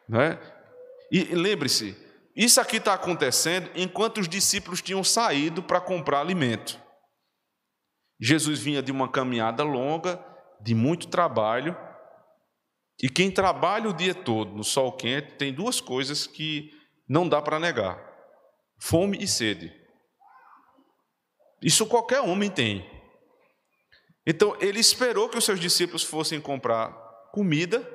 Né? 0.07 0.39
E 1.11 1.23
lembre-se, 1.35 1.95
isso 2.35 2.59
aqui 2.59 2.77
está 2.77 2.93
acontecendo 2.93 3.69
enquanto 3.75 4.19
os 4.19 4.27
discípulos 4.27 4.81
tinham 4.81 5.03
saído 5.03 5.61
para 5.61 5.81
comprar 5.81 6.21
alimento. 6.21 6.79
Jesus 8.19 8.59
vinha 8.59 8.81
de 8.81 8.91
uma 8.91 9.07
caminhada 9.07 9.63
longa, 9.63 10.17
de 10.61 10.75
muito 10.75 11.07
trabalho, 11.07 11.75
E 13.01 13.07
quem 13.07 13.31
trabalha 13.31 13.89
o 13.89 13.93
dia 13.93 14.13
todo 14.13 14.53
no 14.53 14.63
sol 14.63 14.91
quente 14.91 15.35
tem 15.35 15.53
duas 15.53 15.79
coisas 15.79 16.27
que 16.27 16.69
não 17.07 17.27
dá 17.27 17.41
para 17.41 17.59
negar: 17.59 17.97
fome 18.77 19.17
e 19.21 19.27
sede. 19.27 19.73
Isso 21.61 21.87
qualquer 21.87 22.19
homem 22.19 22.49
tem. 22.49 22.85
Então 24.27 24.55
ele 24.59 24.79
esperou 24.79 25.29
que 25.29 25.37
os 25.37 25.45
seus 25.45 25.59
discípulos 25.59 26.03
fossem 26.03 26.41
comprar 26.41 26.91
comida, 27.31 27.87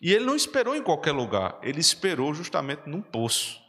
e 0.00 0.12
ele 0.12 0.24
não 0.24 0.34
esperou 0.34 0.74
em 0.74 0.82
qualquer 0.82 1.12
lugar, 1.12 1.58
ele 1.62 1.80
esperou 1.80 2.32
justamente 2.32 2.88
num 2.88 3.02
poço, 3.02 3.60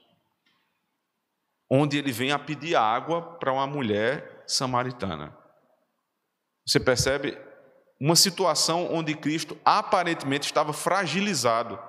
onde 1.69 1.97
ele 1.97 2.11
vem 2.11 2.31
a 2.31 2.39
pedir 2.39 2.75
água 2.75 3.37
para 3.37 3.51
uma 3.51 3.67
mulher 3.67 4.43
samaritana. 4.47 5.37
Você 6.65 6.79
percebe 6.79 7.37
uma 8.03 8.17
situação 8.17 8.93
onde 8.93 9.15
Cristo 9.15 9.57
aparentemente 9.63 10.45
estava 10.45 10.73
fragilizado, 10.73 11.79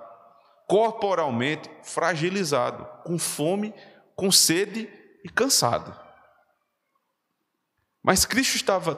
corporalmente 0.64 1.68
fragilizado, 1.82 2.86
com 3.04 3.18
fome, 3.18 3.74
com 4.14 4.30
sede 4.30 4.88
e 5.24 5.28
cansado. 5.28 5.92
Mas 8.00 8.24
Cristo 8.24 8.54
estava 8.54 8.94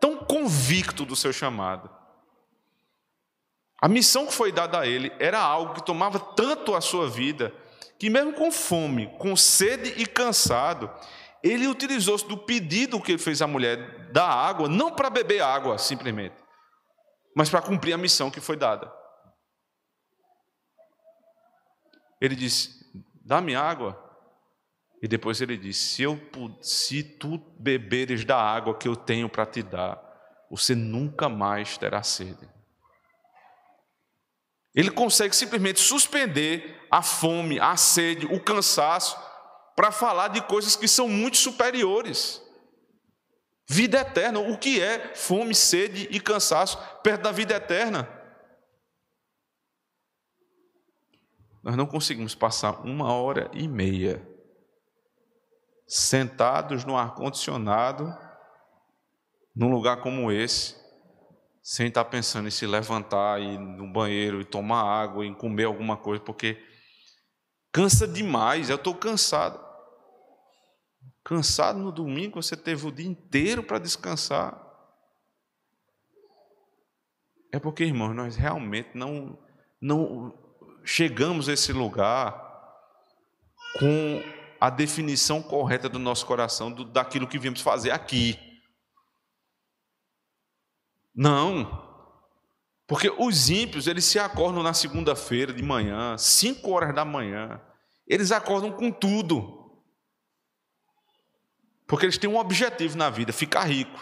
tão 0.00 0.18
convicto 0.18 1.04
do 1.04 1.16
seu 1.16 1.32
chamado. 1.32 1.90
A 3.82 3.88
missão 3.88 4.24
que 4.24 4.32
foi 4.32 4.52
dada 4.52 4.78
a 4.78 4.86
ele 4.86 5.12
era 5.18 5.40
algo 5.40 5.74
que 5.74 5.84
tomava 5.84 6.20
tanto 6.20 6.76
a 6.76 6.80
sua 6.80 7.10
vida, 7.10 7.52
que 7.98 8.08
mesmo 8.08 8.34
com 8.34 8.52
fome, 8.52 9.08
com 9.18 9.34
sede 9.34 10.00
e 10.00 10.06
cansado, 10.06 10.88
ele 11.42 11.66
utilizou-se 11.66 12.26
do 12.26 12.36
pedido 12.36 13.00
que 13.00 13.12
ele 13.12 13.18
fez 13.18 13.40
à 13.42 13.46
mulher 13.46 14.10
da 14.12 14.26
água, 14.26 14.68
não 14.68 14.94
para 14.94 15.10
beber 15.10 15.42
água 15.42 15.78
simplesmente, 15.78 16.36
mas 17.34 17.50
para 17.50 17.62
cumprir 17.62 17.92
a 17.92 17.98
missão 17.98 18.30
que 18.30 18.40
foi 18.40 18.56
dada. 18.56 18.92
Ele 22.20 22.34
disse: 22.34 22.84
Dá-me 23.24 23.54
água. 23.54 24.02
E 25.02 25.08
depois 25.08 25.40
ele 25.40 25.56
disse: 25.56 25.94
se, 25.94 26.02
eu, 26.02 26.20
se 26.62 27.02
tu 27.02 27.38
beberes 27.58 28.24
da 28.24 28.40
água 28.40 28.76
que 28.76 28.88
eu 28.88 28.96
tenho 28.96 29.28
para 29.28 29.44
te 29.44 29.62
dar, 29.62 30.00
você 30.50 30.74
nunca 30.74 31.28
mais 31.28 31.76
terá 31.76 32.02
sede. 32.02 32.48
Ele 34.74 34.90
consegue 34.90 35.34
simplesmente 35.34 35.80
suspender 35.80 36.86
a 36.90 37.02
fome, 37.02 37.58
a 37.58 37.76
sede, 37.76 38.26
o 38.26 38.38
cansaço, 38.38 39.16
para 39.76 39.92
falar 39.92 40.28
de 40.28 40.40
coisas 40.40 40.74
que 40.74 40.88
são 40.88 41.06
muito 41.06 41.36
superiores. 41.36 42.42
Vida 43.68 43.98
eterna, 43.98 44.40
o 44.40 44.56
que 44.56 44.80
é 44.80 45.14
fome, 45.14 45.54
sede 45.54 46.08
e 46.10 46.18
cansaço 46.18 46.78
perto 47.02 47.22
da 47.22 47.32
vida 47.32 47.54
eterna? 47.54 48.08
Nós 51.62 51.76
não 51.76 51.86
conseguimos 51.86 52.34
passar 52.34 52.80
uma 52.86 53.12
hora 53.12 53.50
e 53.52 53.68
meia 53.68 54.26
sentados 55.86 56.84
no 56.84 56.96
ar-condicionado, 56.96 58.16
num 59.54 59.70
lugar 59.70 60.00
como 60.00 60.30
esse, 60.30 60.76
sem 61.60 61.88
estar 61.88 62.04
pensando 62.04 62.46
em 62.46 62.52
se 62.52 62.66
levantar, 62.66 63.40
ir 63.40 63.58
no 63.58 63.92
banheiro, 63.92 64.40
e 64.40 64.44
tomar 64.44 64.84
água, 64.84 65.26
em 65.26 65.34
comer 65.34 65.64
alguma 65.64 65.96
coisa, 65.96 66.22
porque 66.22 66.64
cansa 67.72 68.06
demais, 68.06 68.70
eu 68.70 68.76
estou 68.76 68.94
cansado. 68.94 69.65
Cansado 71.26 71.80
no 71.80 71.90
domingo, 71.90 72.40
você 72.40 72.56
teve 72.56 72.86
o 72.86 72.92
dia 72.92 73.08
inteiro 73.08 73.60
para 73.60 73.80
descansar. 73.80 74.64
É 77.50 77.58
porque, 77.58 77.82
irmãos, 77.82 78.14
nós 78.14 78.36
realmente 78.36 78.90
não, 78.94 79.36
não 79.80 80.32
chegamos 80.84 81.48
a 81.48 81.52
esse 81.52 81.72
lugar 81.72 82.32
com 83.76 84.22
a 84.60 84.70
definição 84.70 85.42
correta 85.42 85.88
do 85.88 85.98
nosso 85.98 86.24
coração 86.24 86.70
do, 86.70 86.84
daquilo 86.84 87.26
que 87.26 87.40
viemos 87.40 87.60
fazer 87.60 87.90
aqui. 87.90 88.38
Não. 91.12 91.84
Porque 92.86 93.10
os 93.18 93.50
ímpios, 93.50 93.88
eles 93.88 94.04
se 94.04 94.20
acordam 94.20 94.62
na 94.62 94.72
segunda-feira 94.72 95.52
de 95.52 95.60
manhã, 95.64 96.16
cinco 96.16 96.70
horas 96.70 96.94
da 96.94 97.04
manhã. 97.04 97.60
Eles 98.06 98.30
acordam 98.30 98.70
com 98.70 98.92
tudo. 98.92 99.65
Porque 101.86 102.04
eles 102.04 102.18
têm 102.18 102.28
um 102.28 102.36
objetivo 102.36 102.96
na 102.96 103.08
vida, 103.08 103.32
ficar 103.32 103.64
rico. 103.64 103.98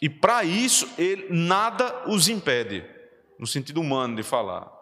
E 0.00 0.08
para 0.08 0.44
isso, 0.44 0.88
ele, 0.98 1.28
nada 1.30 2.08
os 2.08 2.28
impede, 2.28 2.84
no 3.38 3.46
sentido 3.46 3.80
humano 3.80 4.16
de 4.16 4.22
falar. 4.22 4.72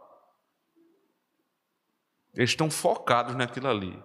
Eles 2.35 2.51
estão 2.51 2.71
focados 2.71 3.35
naquilo 3.35 3.69
ali. 3.69 4.03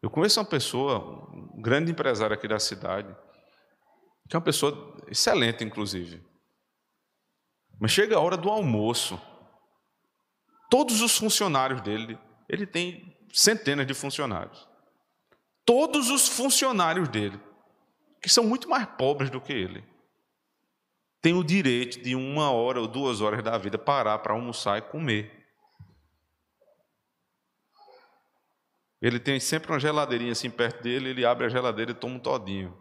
Eu 0.00 0.10
conheço 0.10 0.40
uma 0.40 0.46
pessoa, 0.46 1.28
um 1.32 1.60
grande 1.60 1.90
empresário 1.90 2.34
aqui 2.34 2.46
da 2.46 2.58
cidade, 2.58 3.14
que 4.28 4.36
é 4.36 4.38
uma 4.38 4.44
pessoa 4.44 4.96
excelente, 5.08 5.64
inclusive. 5.64 6.24
Mas 7.80 7.90
chega 7.90 8.16
a 8.16 8.20
hora 8.20 8.36
do 8.36 8.48
almoço. 8.48 9.20
Todos 10.70 11.00
os 11.00 11.16
funcionários 11.16 11.80
dele, 11.80 12.18
ele 12.48 12.66
tem 12.66 13.16
centenas 13.32 13.86
de 13.86 13.94
funcionários 13.94 14.71
todos 15.64 16.10
os 16.10 16.28
funcionários 16.28 17.08
dele, 17.08 17.40
que 18.20 18.28
são 18.28 18.44
muito 18.44 18.68
mais 18.68 18.86
pobres 18.86 19.30
do 19.30 19.40
que 19.40 19.52
ele, 19.52 19.84
têm 21.20 21.34
o 21.34 21.44
direito 21.44 22.02
de 22.02 22.14
uma 22.14 22.50
hora 22.50 22.80
ou 22.80 22.88
duas 22.88 23.20
horas 23.20 23.42
da 23.42 23.56
vida 23.56 23.78
parar 23.78 24.18
para 24.18 24.32
almoçar 24.32 24.78
e 24.78 24.82
comer. 24.82 25.42
Ele 29.00 29.18
tem 29.18 29.40
sempre 29.40 29.72
uma 29.72 29.80
geladeirinha 29.80 30.32
assim 30.32 30.50
perto 30.50 30.82
dele, 30.82 31.10
ele 31.10 31.24
abre 31.24 31.46
a 31.46 31.48
geladeira 31.48 31.90
e 31.90 31.94
toma 31.94 32.14
um 32.14 32.20
todinho. 32.20 32.80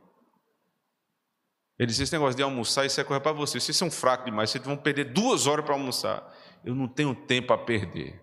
Ele 1.80 1.88
diz: 1.88 2.00
esse 2.00 2.14
negócio 2.14 2.38
de 2.38 2.44
almoçar, 2.44 2.86
isso 2.86 3.02
é 3.02 3.04
coisa 3.04 3.20
para 3.20 3.32
vocês. 3.32 3.64
Vocês 3.64 3.76
são 3.76 3.90
fracos 3.90 4.26
demais, 4.26 4.52
vocês 4.52 4.64
vão 4.64 4.78
perder 4.78 5.06
duas 5.06 5.48
horas 5.48 5.66
para 5.66 5.74
almoçar. 5.74 6.32
Eu 6.64 6.76
não 6.76 6.88
tenho 6.88 7.16
tempo 7.16 7.52
a 7.54 7.58
perder. 7.58 8.22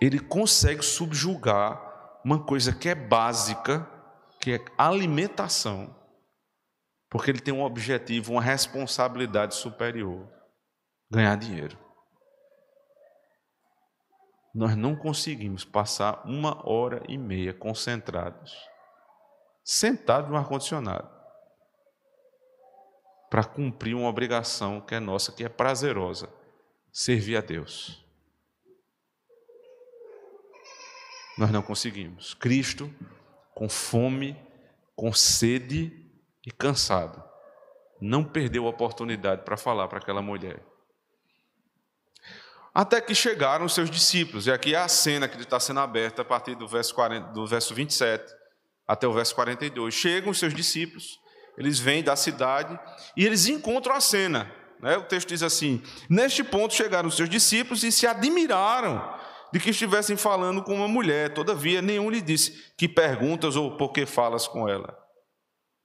Ele 0.00 0.18
consegue 0.20 0.82
subjugar 0.82 2.20
uma 2.24 2.44
coisa 2.44 2.72
que 2.72 2.88
é 2.88 2.94
básica, 2.94 3.88
que 4.40 4.52
é 4.52 4.64
alimentação, 4.76 5.94
porque 7.10 7.30
ele 7.30 7.40
tem 7.40 7.54
um 7.54 7.62
objetivo, 7.62 8.32
uma 8.32 8.42
responsabilidade 8.42 9.54
superior: 9.54 10.28
ganhar 11.10 11.36
dinheiro. 11.36 11.78
Nós 14.54 14.76
não 14.76 14.96
conseguimos 14.96 15.64
passar 15.64 16.22
uma 16.24 16.66
hora 16.68 17.02
e 17.08 17.16
meia 17.16 17.52
concentrados, 17.52 18.56
sentados 19.62 20.30
no 20.30 20.36
ar-condicionado, 20.36 21.08
para 23.30 23.44
cumprir 23.44 23.94
uma 23.94 24.08
obrigação 24.08 24.80
que 24.80 24.94
é 24.94 25.00
nossa, 25.00 25.32
que 25.32 25.44
é 25.44 25.48
prazerosa: 25.48 26.28
servir 26.92 27.36
a 27.36 27.40
Deus. 27.40 28.07
Nós 31.38 31.50
não 31.50 31.62
conseguimos. 31.62 32.34
Cristo, 32.34 32.92
com 33.54 33.68
fome, 33.68 34.36
com 34.96 35.12
sede 35.12 35.92
e 36.44 36.50
cansado, 36.50 37.22
não 38.00 38.24
perdeu 38.24 38.66
a 38.66 38.70
oportunidade 38.70 39.44
para 39.44 39.56
falar 39.56 39.86
para 39.86 39.98
aquela 39.98 40.20
mulher. 40.20 40.60
Até 42.74 43.00
que 43.00 43.14
chegaram 43.14 43.64
os 43.64 43.74
seus 43.74 43.90
discípulos, 43.90 44.46
e 44.46 44.52
aqui 44.52 44.74
é 44.74 44.78
a 44.78 44.88
cena 44.88 45.28
que 45.28 45.40
está 45.40 45.58
sendo 45.58 45.80
aberta 45.80 46.22
a 46.22 46.24
partir 46.24 46.54
do 46.54 46.66
verso, 46.66 46.94
40, 46.94 47.28
do 47.32 47.46
verso 47.46 47.74
27 47.74 48.34
até 48.86 49.06
o 49.06 49.12
verso 49.12 49.34
42. 49.34 49.94
Chegam 49.94 50.30
os 50.30 50.38
seus 50.38 50.54
discípulos, 50.54 51.20
eles 51.56 51.78
vêm 51.78 52.02
da 52.02 52.16
cidade 52.16 52.78
e 53.16 53.24
eles 53.24 53.46
encontram 53.46 53.94
a 53.94 54.00
cena. 54.00 54.50
Né? 54.80 54.96
O 54.96 55.02
texto 55.02 55.28
diz 55.28 55.42
assim: 55.42 55.82
Neste 56.08 56.44
ponto 56.44 56.74
chegaram 56.74 57.08
os 57.08 57.16
seus 57.16 57.28
discípulos 57.28 57.82
e 57.82 57.90
se 57.90 58.06
admiraram 58.06 59.18
de 59.52 59.60
que 59.60 59.70
estivessem 59.70 60.16
falando 60.16 60.62
com 60.62 60.74
uma 60.74 60.88
mulher. 60.88 61.32
Todavia, 61.32 61.80
nenhum 61.80 62.10
lhe 62.10 62.20
disse 62.20 62.72
que 62.76 62.88
perguntas 62.88 63.56
ou 63.56 63.76
por 63.76 63.92
que 63.92 64.04
falas 64.06 64.46
com 64.46 64.68
ela. 64.68 64.96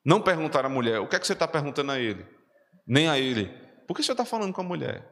Não 0.06 0.21
perguntaram 0.21 0.69
à 0.69 0.71
mulher, 0.71 0.99
o 0.99 1.08
que 1.08 1.15
é 1.15 1.19
que 1.19 1.26
você 1.26 1.34
está 1.34 1.47
perguntando 1.47 1.91
a 1.91 1.99
ele? 1.99 2.26
Nem 2.86 3.08
a 3.08 3.17
ele, 3.17 3.45
por 3.88 3.95
que 3.95 4.04
você 4.04 4.12
está 4.12 4.26
falando 4.26 4.54
com 4.54 4.62
a 4.62 4.65
mulher? 4.65 5.10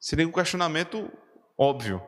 Seria 0.00 0.26
um 0.26 0.32
questionamento 0.32 1.08
óbvio. 1.56 2.02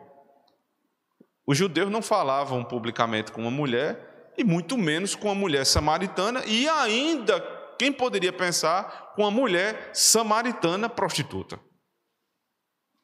Os 1.47 1.57
judeus 1.57 1.91
não 1.91 2.03
falavam 2.03 2.65
publicamente 2.65 3.31
com 3.31 3.43
uma 3.43 3.51
mulher, 3.51 4.33
e 4.37 4.43
muito 4.43 4.77
menos 4.77 5.15
com 5.15 5.29
uma 5.29 5.35
mulher 5.35 5.65
samaritana, 5.65 6.45
e 6.45 6.69
ainda, 6.69 7.41
quem 7.79 7.93
poderia 7.93 8.33
pensar, 8.33 9.13
com 9.15 9.23
uma 9.23 9.31
mulher 9.31 9.91
samaritana 9.95 10.89
prostituta? 10.89 11.61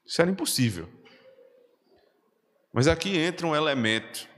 Isso 0.04 0.20
era 0.20 0.30
impossível. 0.30 0.88
Mas 2.72 2.87
aqui 2.87 3.16
entra 3.16 3.46
um 3.46 3.54
elemento 3.54 4.28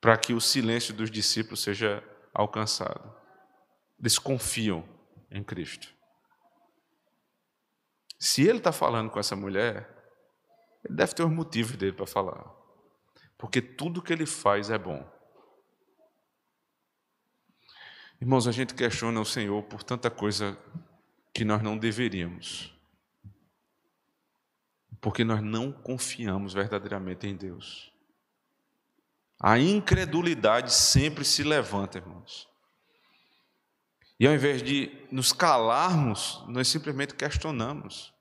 para 0.00 0.16
que 0.16 0.32
o 0.32 0.40
silêncio 0.40 0.94
dos 0.94 1.10
discípulos 1.10 1.62
seja 1.62 2.02
alcançado. 2.32 3.14
Eles 3.98 4.18
confiam 4.18 4.86
em 5.30 5.42
Cristo. 5.42 5.92
Se 8.18 8.42
ele 8.42 8.58
está 8.58 8.72
falando 8.72 9.10
com 9.10 9.18
essa 9.18 9.34
mulher, 9.34 9.88
ele 10.84 10.94
deve 10.94 11.14
ter 11.14 11.22
os 11.22 11.32
motivos 11.32 11.76
dele 11.76 11.92
para 11.92 12.06
falar. 12.06 12.44
Porque 13.36 13.60
tudo 13.60 14.02
que 14.02 14.12
ele 14.12 14.26
faz 14.26 14.70
é 14.70 14.78
bom. 14.78 15.10
Irmãos, 18.20 18.46
a 18.46 18.52
gente 18.52 18.74
questiona 18.74 19.20
o 19.20 19.24
Senhor 19.24 19.62
por 19.64 19.82
tanta 19.82 20.10
coisa 20.10 20.56
que 21.32 21.44
nós 21.44 21.62
não 21.62 21.76
deveríamos. 21.76 22.73
Porque 25.00 25.24
nós 25.24 25.42
não 25.42 25.72
confiamos 25.72 26.52
verdadeiramente 26.52 27.26
em 27.26 27.36
Deus. 27.36 27.92
A 29.40 29.58
incredulidade 29.58 30.72
sempre 30.72 31.24
se 31.24 31.42
levanta, 31.42 31.98
irmãos. 31.98 32.48
E 34.18 34.26
ao 34.26 34.32
invés 34.32 34.62
de 34.62 34.90
nos 35.10 35.32
calarmos, 35.32 36.42
nós 36.48 36.68
simplesmente 36.68 37.14
questionamos. 37.14 38.14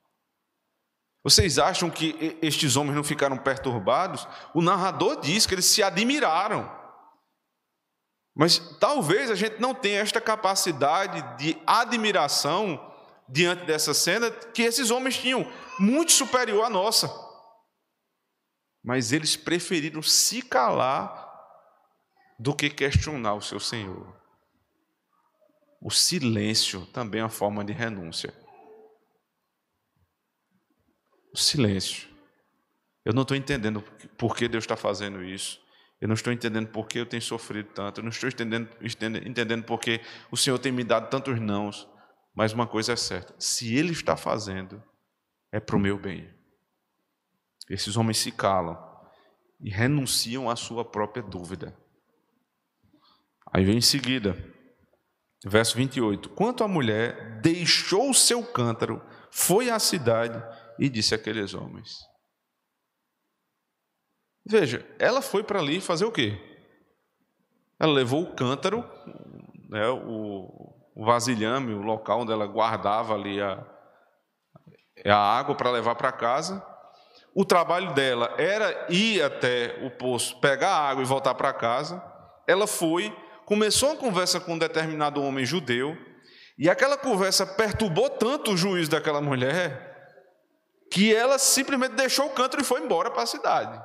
Vocês 1.24 1.58
acham 1.58 1.90
que 1.90 2.38
estes 2.42 2.76
homens 2.76 2.96
não 2.96 3.04
ficaram 3.04 3.38
perturbados? 3.38 4.28
O 4.54 4.62
narrador 4.62 5.22
diz 5.22 5.46
que 5.46 5.56
eles 5.56 5.66
se 5.66 5.82
admiraram. 5.82 6.70
Mas 8.36 8.58
talvez 8.80 9.30
a 9.32 9.36
gente 9.36 9.62
não 9.62 9.74
tenha 9.74 10.00
esta 10.00 10.20
capacidade 10.20 11.38
de 11.38 11.56
admiração 11.66 12.92
diante 13.30 13.64
dessa 13.66 13.94
cena 13.94 14.30
que 14.30 14.64
esses 14.64 14.92
homens 14.92 15.18
tinham, 15.18 15.50
muito 15.80 16.12
superior 16.12 16.64
à 16.64 16.70
nossa. 16.70 17.10
Mas 18.84 19.12
eles 19.12 19.36
preferiram 19.36 20.02
se 20.02 20.42
calar 20.42 21.24
do 22.38 22.56
que 22.56 22.70
questionar 22.70 23.36
o 23.36 23.42
seu 23.42 23.60
Senhor. 23.60 24.22
O 25.82 25.90
silêncio 25.90 26.86
também 26.88 27.22
é 27.22 27.24
uma 27.24 27.30
forma 27.30 27.64
de 27.64 27.74
renúncia. 27.74 28.34
O 31.34 31.38
silêncio. 31.38 32.10
Eu 33.06 33.14
não 33.14 33.24
estou 33.24 33.36
entendendo 33.36 33.82
por 34.18 34.36
que 34.36 34.48
Deus 34.48 34.64
está 34.64 34.78
fazendo 34.78 35.24
isso. 35.24 35.62
Eu 36.00 36.08
não 36.08 36.16
estou 36.16 36.34
entendendo 36.34 36.68
por 36.68 36.88
que 36.88 37.00
eu 37.00 37.06
tenho 37.06 37.22
sofrido 37.22 37.70
tanto. 37.74 38.00
Eu 38.00 38.04
não 38.04 38.12
estou 38.12 38.30
entendendo, 38.30 38.70
entendendo 39.26 39.64
por 39.64 39.80
que 39.80 40.02
o 40.32 40.38
Senhor 40.38 40.58
tem 40.60 40.72
me 40.72 40.84
dado 40.84 41.10
tantos 41.10 41.40
nãos. 41.40 41.88
Mas 42.36 42.54
uma 42.54 42.68
coisa 42.68 42.94
é 42.94 42.96
certa: 42.96 43.34
se 43.40 43.76
Ele 43.76 43.92
está 43.92 44.18
fazendo, 44.18 44.84
é 45.54 45.60
para 45.60 45.76
o 45.76 45.80
meu 45.80 46.00
bem. 46.00 46.28
Esses 47.70 47.96
homens 47.96 48.18
se 48.18 48.32
calam 48.32 48.76
e 49.62 49.70
renunciam 49.70 50.50
à 50.50 50.56
sua 50.56 50.84
própria 50.84 51.22
dúvida. 51.22 51.78
Aí 53.54 53.64
vem 53.64 53.78
em 53.78 53.82
seguida, 53.82 54.36
verso 55.46 55.78
28. 55.78 56.30
Quanto 56.30 56.64
a 56.64 56.68
mulher 56.68 57.40
deixou 57.40 58.10
o 58.10 58.16
seu 58.16 58.44
cântaro, 58.44 59.00
foi 59.30 59.70
à 59.70 59.78
cidade 59.78 60.44
e 60.80 60.90
disse 60.90 61.14
àqueles 61.14 61.54
homens. 61.54 62.00
Veja, 64.44 64.84
ela 64.98 65.22
foi 65.22 65.44
para 65.44 65.60
ali 65.60 65.80
fazer 65.80 66.06
o 66.06 66.12
quê? 66.12 66.36
Ela 67.80 67.94
levou 67.94 68.24
o 68.24 68.36
cântaro, 68.36 68.84
né, 69.70 69.88
o, 69.88 70.74
o 70.96 71.06
vasilhame, 71.06 71.74
o 71.74 71.84
local 71.84 72.22
onde 72.22 72.32
ela 72.32 72.48
guardava 72.48 73.14
ali 73.14 73.40
a, 73.40 73.73
a 75.12 75.18
água 75.18 75.56
para 75.56 75.72
levar 75.72 75.96
para 75.96 76.12
casa. 76.12 76.66
O 77.36 77.44
trabalho 77.44 77.94
dela 77.94 78.34
era 78.38 78.86
ir 78.90 79.22
até 79.24 79.80
o 79.84 79.90
poço, 79.90 80.40
pegar 80.40 80.70
a 80.70 80.90
água 80.90 81.04
e 81.04 81.08
voltar 81.08 81.34
para 81.34 81.52
casa. 81.52 82.04
Ela 82.48 82.68
foi, 82.68 83.16
começou 83.46 83.92
a 83.92 83.98
conversa 83.98 84.40
com 84.40 84.54
um 84.54 84.58
determinado 84.58 85.22
homem 85.22 85.46
judeu, 85.46 85.98
e 86.58 86.70
aquela 86.70 86.98
conversa 86.98 87.46
perturbou 87.46 88.10
tanto 88.10 88.52
o 88.52 88.58
juiz 88.58 88.88
daquela 88.88 89.20
mulher 89.20 89.92
que 90.92 91.14
ela 91.14 91.40
simplesmente 91.40 91.96
deixou 91.96 92.28
o 92.28 92.30
cântaro 92.30 92.62
e 92.62 92.66
foi 92.66 92.82
embora 92.82 93.10
para 93.10 93.24
a 93.24 93.28
cidade. 93.28 93.82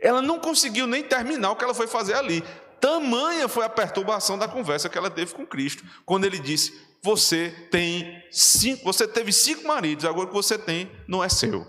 Ela 0.00 0.20
não 0.20 0.40
conseguiu 0.40 0.86
nem 0.86 1.04
terminar 1.04 1.52
o 1.52 1.56
que 1.56 1.62
ela 1.62 1.74
foi 1.74 1.86
fazer 1.86 2.14
ali. 2.14 2.42
Tamanha 2.80 3.48
foi 3.48 3.64
a 3.64 3.68
perturbação 3.68 4.36
da 4.36 4.48
conversa 4.48 4.88
que 4.88 4.98
ela 4.98 5.08
teve 5.08 5.32
com 5.32 5.46
Cristo, 5.46 5.84
quando 6.04 6.24
ele 6.24 6.38
disse: 6.38 6.85
Você 7.02 7.50
tem 7.70 8.22
cinco, 8.30 8.84
você 8.84 9.06
teve 9.06 9.32
cinco 9.32 9.66
maridos, 9.66 10.04
agora 10.04 10.26
o 10.26 10.28
que 10.28 10.34
você 10.34 10.58
tem 10.58 10.90
não 11.06 11.22
é 11.22 11.28
seu. 11.28 11.64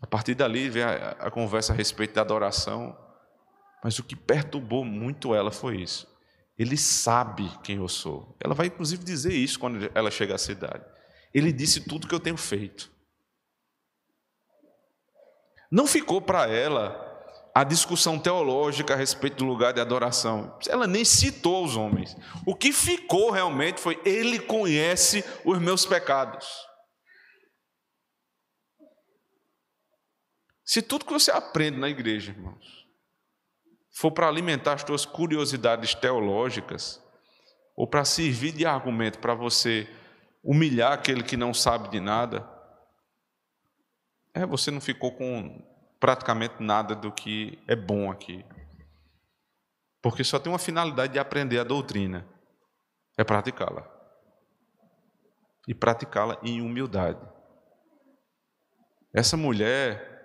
A 0.00 0.06
partir 0.06 0.34
dali 0.34 0.68
vem 0.68 0.82
a, 0.82 1.10
a 1.12 1.30
conversa 1.30 1.72
a 1.72 1.76
respeito 1.76 2.14
da 2.14 2.20
adoração, 2.20 2.96
mas 3.82 3.98
o 3.98 4.04
que 4.04 4.16
perturbou 4.16 4.84
muito 4.84 5.34
ela 5.34 5.50
foi 5.50 5.80
isso. 5.80 6.06
Ele 6.58 6.76
sabe 6.76 7.50
quem 7.62 7.76
eu 7.76 7.88
sou. 7.88 8.36
Ela 8.40 8.54
vai 8.54 8.66
inclusive 8.66 9.04
dizer 9.04 9.32
isso 9.32 9.58
quando 9.58 9.90
ela 9.94 10.10
chega 10.10 10.34
à 10.34 10.38
cidade. 10.38 10.84
Ele 11.32 11.52
disse 11.52 11.82
tudo 11.82 12.08
que 12.08 12.14
eu 12.14 12.20
tenho 12.20 12.36
feito. 12.36 12.90
Não 15.70 15.86
ficou 15.86 16.20
para 16.22 16.48
ela 16.48 17.05
a 17.56 17.64
discussão 17.64 18.18
teológica 18.18 18.92
a 18.92 18.96
respeito 18.98 19.38
do 19.38 19.46
lugar 19.46 19.72
de 19.72 19.80
adoração. 19.80 20.58
Ela 20.68 20.86
nem 20.86 21.06
citou 21.06 21.64
os 21.64 21.74
homens. 21.74 22.14
O 22.44 22.54
que 22.54 22.70
ficou 22.70 23.30
realmente 23.30 23.80
foi: 23.80 23.98
Ele 24.04 24.38
conhece 24.38 25.24
os 25.42 25.58
meus 25.58 25.86
pecados. 25.86 26.46
Se 30.66 30.82
tudo 30.82 31.06
que 31.06 31.12
você 31.14 31.30
aprende 31.30 31.78
na 31.78 31.88
igreja, 31.88 32.30
irmãos, 32.30 32.86
for 33.90 34.10
para 34.10 34.28
alimentar 34.28 34.74
as 34.74 34.82
suas 34.82 35.06
curiosidades 35.06 35.94
teológicas, 35.94 37.02
ou 37.74 37.86
para 37.86 38.04
servir 38.04 38.52
de 38.52 38.66
argumento 38.66 39.18
para 39.18 39.32
você 39.32 39.88
humilhar 40.44 40.92
aquele 40.92 41.22
que 41.22 41.38
não 41.38 41.54
sabe 41.54 41.88
de 41.88 42.00
nada, 42.00 42.46
é, 44.34 44.44
você 44.44 44.70
não 44.70 44.80
ficou 44.82 45.10
com 45.12 45.65
praticamente 45.98 46.62
nada 46.62 46.94
do 46.94 47.10
que 47.10 47.58
é 47.66 47.74
bom 47.74 48.10
aqui. 48.10 48.44
Porque 50.02 50.22
só 50.22 50.38
tem 50.38 50.52
uma 50.52 50.58
finalidade 50.58 51.14
de 51.14 51.18
aprender 51.18 51.58
a 51.58 51.64
doutrina, 51.64 52.26
é 53.16 53.24
praticá-la. 53.24 53.86
E 55.66 55.74
praticá-la 55.74 56.38
em 56.42 56.60
humildade. 56.60 57.18
Essa 59.12 59.36
mulher, 59.36 60.16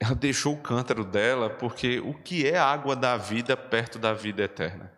ela 0.00 0.14
deixou 0.14 0.54
o 0.54 0.62
cântaro 0.62 1.04
dela, 1.04 1.50
porque 1.50 2.00
o 2.00 2.14
que 2.14 2.46
é 2.46 2.56
água 2.56 2.96
da 2.96 3.16
vida 3.16 3.56
perto 3.56 3.98
da 3.98 4.14
vida 4.14 4.42
eterna? 4.42 4.90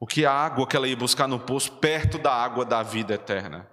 O 0.00 0.06
que 0.06 0.24
é 0.24 0.26
a 0.26 0.32
água 0.32 0.66
que 0.66 0.76
ela 0.76 0.88
ia 0.88 0.96
buscar 0.96 1.28
no 1.28 1.38
poço 1.38 1.72
perto 1.78 2.18
da 2.18 2.32
água 2.32 2.64
da 2.64 2.82
vida 2.82 3.14
eterna? 3.14 3.68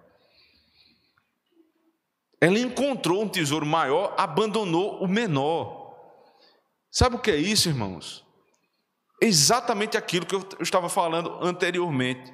Ela 2.43 2.59
encontrou 2.59 3.23
um 3.23 3.29
tesouro 3.29 3.65
maior, 3.65 4.13
abandonou 4.17 5.01
o 5.01 5.07
menor. 5.07 5.95
Sabe 6.91 7.15
o 7.15 7.19
que 7.19 7.31
é 7.31 7.37
isso, 7.37 7.69
irmãos? 7.69 8.21
Exatamente 9.21 9.95
aquilo 9.95 10.25
que 10.25 10.35
eu 10.35 10.45
estava 10.59 10.89
falando 10.89 11.37
anteriormente. 11.41 12.33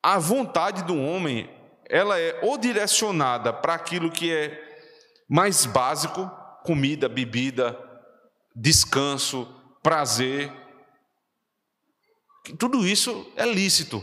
A 0.00 0.20
vontade 0.20 0.84
do 0.84 0.96
homem, 0.96 1.50
ela 1.88 2.16
é 2.16 2.38
ou 2.44 2.56
direcionada 2.56 3.52
para 3.52 3.74
aquilo 3.74 4.08
que 4.08 4.32
é 4.32 4.56
mais 5.28 5.66
básico, 5.66 6.30
comida, 6.62 7.08
bebida, 7.08 7.76
descanso, 8.54 9.52
prazer, 9.82 10.52
tudo 12.56 12.86
isso 12.86 13.32
é 13.34 13.44
lícito. 13.44 14.00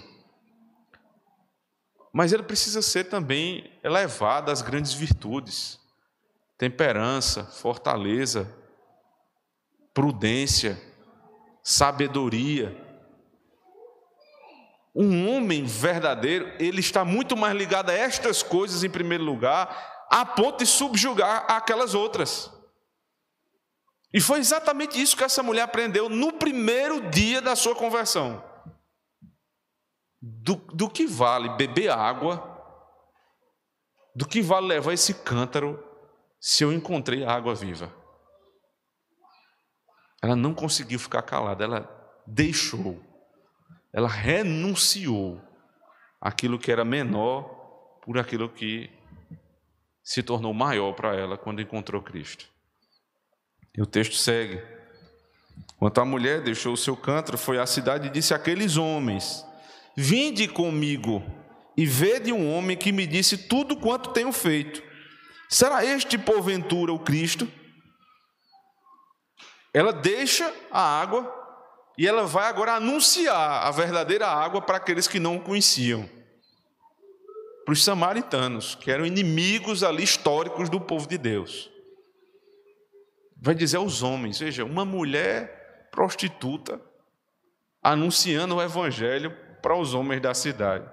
Mas 2.17 2.31
ele 2.31 2.43
precisa 2.43 2.81
ser 2.81 3.09
também 3.09 3.69
elevado 3.83 4.49
às 4.49 4.61
grandes 4.61 4.93
virtudes: 4.93 5.77
temperança, 6.57 7.43
fortaleza, 7.43 8.49
prudência, 9.93 10.81
sabedoria. 11.61 12.73
Um 14.95 15.29
homem 15.29 15.65
verdadeiro, 15.65 16.53
ele 16.57 16.79
está 16.79 17.03
muito 17.03 17.35
mais 17.35 17.53
ligado 17.53 17.89
a 17.89 17.93
estas 17.93 18.41
coisas 18.41 18.81
em 18.85 18.89
primeiro 18.89 19.25
lugar, 19.25 20.07
a 20.09 20.25
ponto 20.25 20.59
de 20.59 20.65
subjugar 20.65 21.43
aquelas 21.49 21.93
outras. 21.93 22.49
E 24.13 24.21
foi 24.21 24.39
exatamente 24.39 25.01
isso 25.01 25.17
que 25.17 25.23
essa 25.25 25.43
mulher 25.43 25.63
aprendeu 25.63 26.07
no 26.07 26.31
primeiro 26.31 27.09
dia 27.09 27.41
da 27.41 27.57
sua 27.57 27.75
conversão. 27.75 28.41
Do, 30.27 30.55
do 30.55 30.89
que 30.89 31.05
vale 31.05 31.49
beber 31.49 31.91
água, 31.91 32.51
do 34.15 34.27
que 34.27 34.41
vale 34.41 34.65
levar 34.65 34.93
esse 34.93 35.13
cântaro 35.13 35.83
se 36.39 36.63
eu 36.63 36.73
encontrei 36.73 37.23
água 37.23 37.53
viva. 37.53 37.93
Ela 40.19 40.35
não 40.35 40.51
conseguiu 40.51 40.97
ficar 40.97 41.21
calada, 41.21 41.63
ela 41.63 42.23
deixou, 42.25 42.99
ela 43.93 44.07
renunciou 44.07 45.39
aquilo 46.19 46.57
que 46.57 46.71
era 46.71 46.83
menor 46.83 47.43
por 48.01 48.17
aquilo 48.17 48.49
que 48.49 48.89
se 50.03 50.23
tornou 50.23 50.55
maior 50.55 50.93
para 50.93 51.15
ela 51.15 51.37
quando 51.37 51.61
encontrou 51.61 52.01
Cristo. 52.01 52.47
E 53.77 53.81
o 53.81 53.85
texto 53.85 54.15
segue. 54.15 54.59
Quanto 55.77 56.01
a 56.01 56.05
mulher 56.05 56.41
deixou 56.41 56.73
o 56.73 56.77
seu 56.77 56.97
canto, 56.97 57.37
foi 57.37 57.59
à 57.59 57.65
cidade 57.67 58.07
e 58.07 58.11
disse 58.11 58.33
àqueles 58.33 58.75
homens: 58.77 59.45
Vinde 59.97 60.47
comigo 60.47 61.23
e 61.77 61.85
vede 61.85 62.31
um 62.33 62.53
homem 62.53 62.75
que 62.75 62.91
me 62.91 63.07
disse 63.07 63.37
tudo 63.37 63.77
quanto 63.77 64.11
tenho 64.11 64.31
feito. 64.31 64.83
Será 65.49 65.85
este, 65.85 66.17
porventura, 66.17 66.91
o 66.91 66.99
Cristo? 66.99 67.47
Ela 69.73 69.93
deixa 69.93 70.51
a 70.71 70.81
água 70.81 71.33
e 71.97 72.07
ela 72.07 72.23
vai 72.23 72.47
agora 72.47 72.73
anunciar 72.73 73.65
a 73.65 73.71
verdadeira 73.71 74.27
água 74.27 74.61
para 74.61 74.77
aqueles 74.77 75.07
que 75.07 75.19
não 75.19 75.39
conheciam. 75.39 76.09
Para 77.63 77.73
os 77.73 77.83
samaritanos, 77.83 78.75
que 78.75 78.91
eram 78.91 79.05
inimigos 79.05 79.83
ali 79.83 80.03
históricos 80.03 80.69
do 80.69 80.79
povo 80.79 81.07
de 81.07 81.17
Deus. 81.17 81.71
Vai 83.37 83.55
dizer 83.55 83.77
aos 83.77 84.03
homens: 84.03 84.39
veja, 84.39 84.63
uma 84.63 84.85
mulher 84.85 85.89
prostituta 85.91 86.81
anunciando 87.81 88.55
o 88.55 88.61
evangelho 88.61 89.44
para 89.65 89.75
os 89.75 89.95
homens 89.95 90.21
da 90.21 90.31
cidade. 90.35 90.87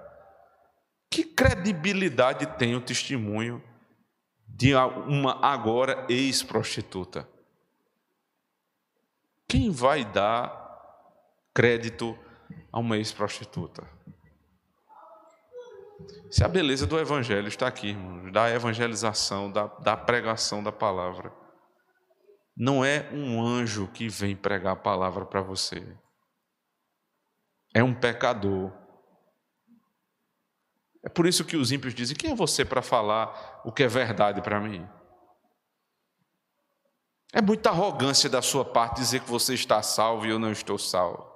Que 1.07 1.23
credibilidade 1.23 2.47
tem 2.57 2.75
o 2.75 2.81
testemunho 2.81 3.63
de 4.47 4.73
uma 4.73 5.45
agora 5.45 6.07
ex-prostituta? 6.09 7.29
Quem 9.47 9.69
vai 9.69 10.03
dar 10.03 10.59
crédito 11.53 12.17
a 12.71 12.79
uma 12.79 12.97
ex-prostituta? 12.97 13.87
Se 16.31 16.43
a 16.43 16.47
beleza 16.47 16.87
do 16.87 16.99
Evangelho 16.99 17.47
está 17.47 17.67
aqui, 17.67 17.89
irmãos, 17.89 18.31
da 18.31 18.49
evangelização, 18.49 19.51
da, 19.51 19.67
da 19.67 19.95
pregação 19.95 20.63
da 20.63 20.71
palavra. 20.71 21.31
Não 22.57 22.83
é 22.83 23.07
um 23.13 23.39
anjo 23.39 23.87
que 23.93 24.09
vem 24.09 24.35
pregar 24.35 24.73
a 24.73 24.75
palavra 24.75 25.27
para 25.27 25.41
você. 25.41 25.95
É 27.73 27.83
um 27.83 27.93
pecador. 27.93 28.71
É 31.03 31.09
por 31.09 31.25
isso 31.27 31.43
que 31.43 31.57
os 31.57 31.71
ímpios 31.71 31.93
dizem: 31.93 32.15
quem 32.15 32.31
é 32.31 32.35
você 32.35 32.63
para 32.63 32.81
falar 32.81 33.61
o 33.65 33.71
que 33.71 33.83
é 33.83 33.87
verdade 33.87 34.41
para 34.41 34.59
mim? 34.59 34.87
É 37.33 37.41
muita 37.41 37.71
arrogância 37.71 38.29
da 38.29 38.41
sua 38.41 38.63
parte 38.63 38.97
dizer 38.97 39.21
que 39.21 39.29
você 39.29 39.55
está 39.55 39.81
salvo 39.81 40.25
e 40.25 40.29
eu 40.29 40.37
não 40.37 40.51
estou 40.51 40.77
salvo. 40.77 41.27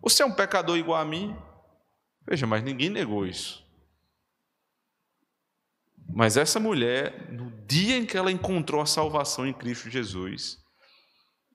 Você 0.00 0.22
é 0.22 0.26
um 0.26 0.34
pecador 0.34 0.76
igual 0.76 1.00
a 1.00 1.04
mim? 1.04 1.36
Veja, 2.26 2.46
mas 2.46 2.62
ninguém 2.62 2.90
negou 2.90 3.24
isso. 3.24 3.64
Mas 6.12 6.36
essa 6.36 6.58
mulher, 6.58 7.30
no 7.32 7.50
dia 7.66 7.96
em 7.96 8.04
que 8.04 8.16
ela 8.16 8.32
encontrou 8.32 8.80
a 8.80 8.86
salvação 8.86 9.46
em 9.46 9.52
Cristo 9.52 9.88
Jesus, 9.88 10.58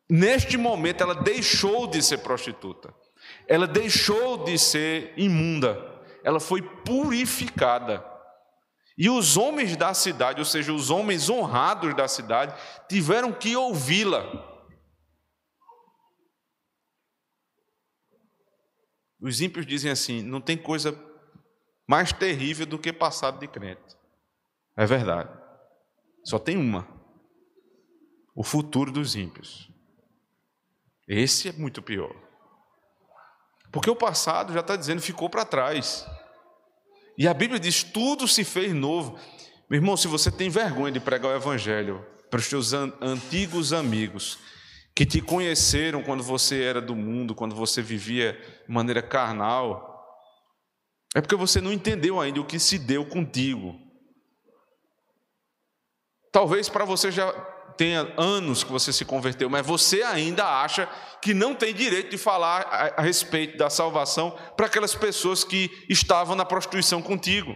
neste 0.10 0.58
momento 0.58 1.02
ela 1.02 1.14
deixou 1.14 1.86
de 1.86 2.02
ser 2.02 2.20
prostituta, 2.20 2.94
ela 3.48 3.68
deixou 3.68 4.44
de 4.44 4.58
ser 4.58 5.14
imunda, 5.18 5.78
ela 6.24 6.40
foi 6.40 6.62
purificada. 6.62 8.04
E 8.98 9.10
os 9.10 9.36
homens 9.36 9.76
da 9.76 9.94
cidade, 9.94 10.40
ou 10.40 10.46
seja, 10.46 10.72
os 10.72 10.90
homens 10.90 11.30
honrados 11.30 11.94
da 11.96 12.08
cidade, 12.08 12.56
tiveram 12.88 13.34
que 13.34 13.56
ouvi-la. 13.56 14.24
Os 19.20 19.42
ímpios 19.42 19.66
dizem 19.66 19.92
assim: 19.92 20.22
não 20.22 20.40
tem 20.40 20.58
coisa 20.58 20.98
mais 21.88 22.14
terrível 22.14 22.66
do 22.66 22.80
que 22.80 22.94
passado 22.94 23.40
de 23.40 23.48
crente. 23.48 23.96
É 24.78 24.86
verdade. 24.86 25.30
Só 26.24 26.40
tem 26.40 26.58
uma: 26.58 26.88
o 28.34 28.44
futuro 28.44 28.92
dos 28.92 29.16
ímpios. 29.16 29.70
Esse 31.08 31.50
é 31.50 31.52
muito 31.52 31.82
pior. 31.82 32.25
Porque 33.76 33.90
o 33.90 33.96
passado 33.96 34.54
já 34.54 34.62
está 34.62 34.78
dizendo 34.78 35.02
ficou 35.02 35.30
para 35.30 35.44
trás. 35.44 36.08
E 37.18 37.28
a 37.28 37.34
Bíblia 37.34 37.60
diz: 37.60 37.84
tudo 37.84 38.26
se 38.26 38.46
fez 38.46 38.74
novo. 38.74 39.20
Meu 39.70 39.80
irmão, 39.80 39.98
se 39.98 40.08
você 40.08 40.32
tem 40.32 40.50
vergonha 40.50 40.94
de 40.94 41.00
pregar 41.02 41.34
o 41.34 41.36
Evangelho 41.36 42.02
para 42.30 42.40
os 42.40 42.48
teus 42.48 42.72
antigos 42.72 43.74
amigos, 43.74 44.40
que 44.96 45.06
te 45.06 45.20
conheceram 45.20 46.02
quando 46.02 46.24
você 46.24 46.64
era 46.64 46.80
do 46.80 46.96
mundo, 46.96 47.36
quando 47.36 47.54
você 47.54 47.82
vivia 47.82 48.40
de 48.66 48.74
maneira 48.74 49.02
carnal, 49.02 50.08
é 51.14 51.20
porque 51.20 51.36
você 51.36 51.60
não 51.60 51.74
entendeu 51.74 52.22
ainda 52.22 52.40
o 52.40 52.46
que 52.46 52.58
se 52.58 52.80
deu 52.80 53.06
contigo. 53.06 53.78
Talvez 56.32 56.70
para 56.70 56.86
você 56.86 57.12
já 57.12 57.30
tenha 57.78 58.14
anos 58.18 58.64
que 58.64 58.72
você 58.72 58.92
se 58.92 59.06
converteu, 59.06 59.50
mas 59.50 59.66
você 59.66 60.02
ainda 60.04 60.46
acha 60.46 60.88
que 61.22 61.34
não 61.34 61.56
tem 61.56 61.74
direito 61.74 62.12
de 62.12 62.18
falar 62.18 62.62
a, 62.64 63.02
a 63.02 63.02
respeito 63.02 63.58
da 63.58 63.70
salvação 63.70 64.38
para 64.56 64.68
aquelas 64.68 64.96
pessoas 64.96 65.44
que 65.44 65.70
estavam 65.90 66.36
na 66.36 66.46
prostituição 66.46 67.02
contigo. 67.02 67.56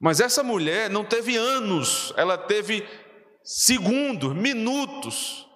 Mas 0.00 0.20
essa 0.20 0.42
mulher 0.42 0.88
não 0.88 1.04
teve 1.04 1.36
anos, 1.36 2.12
ela 2.16 2.38
teve 2.38 2.86
segundos, 3.42 4.34
minutos, 4.34 5.48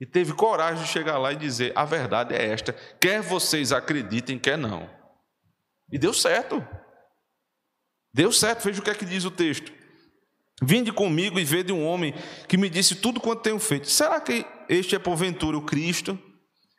e 0.00 0.06
teve 0.06 0.32
coragem 0.32 0.82
de 0.82 0.90
chegar 0.90 1.18
lá 1.18 1.32
e 1.32 1.36
dizer: 1.36 1.72
a 1.76 1.84
verdade 1.84 2.34
é 2.34 2.46
esta, 2.46 2.72
quer 3.00 3.20
vocês 3.20 3.72
acreditem, 3.72 4.38
quer 4.38 4.56
não. 4.56 4.88
E 5.92 5.98
deu 5.98 6.14
certo. 6.14 6.66
Deu 8.12 8.32
certo, 8.32 8.64
veja 8.64 8.80
o 8.80 8.82
que 8.82 8.90
é 8.90 8.94
que 8.94 9.04
diz 9.04 9.24
o 9.24 9.30
texto. 9.30 9.79
Vinde 10.62 10.92
comigo 10.92 11.38
e 11.38 11.44
vede 11.44 11.72
um 11.72 11.86
homem 11.86 12.14
que 12.46 12.58
me 12.58 12.68
disse 12.68 12.96
tudo 12.96 13.20
quanto 13.20 13.42
tenho 13.42 13.58
feito. 13.58 13.88
Será 13.88 14.20
que 14.20 14.44
este 14.68 14.94
é 14.94 14.98
porventura 14.98 15.56
o 15.56 15.62
Cristo? 15.62 16.18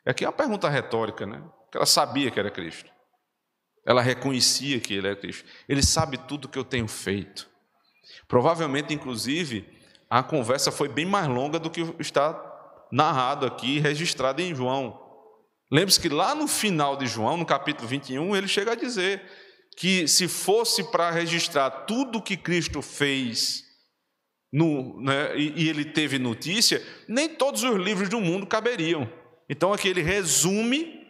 Aqui 0.06 0.24
é 0.24 0.28
uma 0.28 0.32
pergunta 0.32 0.68
retórica, 0.68 1.26
né? 1.26 1.42
Porque 1.64 1.76
ela 1.76 1.86
sabia 1.86 2.30
que 2.30 2.38
era 2.38 2.50
Cristo. 2.50 2.90
Ela 3.84 4.00
reconhecia 4.00 4.78
que 4.78 4.94
ele 4.94 5.08
era 5.08 5.16
Cristo. 5.16 5.44
Ele 5.68 5.82
sabe 5.82 6.16
tudo 6.16 6.48
que 6.48 6.58
eu 6.58 6.64
tenho 6.64 6.86
feito. 6.86 7.48
Provavelmente, 8.28 8.94
inclusive, 8.94 9.66
a 10.08 10.22
conversa 10.22 10.70
foi 10.70 10.88
bem 10.88 11.04
mais 11.04 11.26
longa 11.26 11.58
do 11.58 11.70
que 11.70 11.82
está 11.98 12.40
narrado 12.92 13.46
aqui, 13.46 13.80
registrado 13.80 14.40
em 14.40 14.54
João. 14.54 15.00
Lembre-se 15.70 15.98
que 15.98 16.08
lá 16.08 16.34
no 16.34 16.46
final 16.46 16.96
de 16.96 17.06
João, 17.06 17.36
no 17.38 17.46
capítulo 17.46 17.88
21, 17.88 18.36
ele 18.36 18.46
chega 18.46 18.72
a 18.72 18.76
dizer 18.76 19.22
que 19.76 20.06
se 20.06 20.28
fosse 20.28 20.84
para 20.84 21.10
registrar 21.10 21.70
tudo 21.70 22.22
que 22.22 22.36
Cristo 22.36 22.82
fez 22.82 23.71
no, 24.52 25.00
né, 25.00 25.36
e, 25.36 25.64
e 25.64 25.68
ele 25.68 25.84
teve 25.84 26.18
notícia, 26.18 26.84
nem 27.08 27.28
todos 27.28 27.62
os 27.62 27.76
livros 27.76 28.08
do 28.08 28.20
mundo 28.20 28.46
caberiam. 28.46 29.10
Então 29.48 29.72
aqui 29.72 29.88
ele 29.88 30.02
resume 30.02 31.00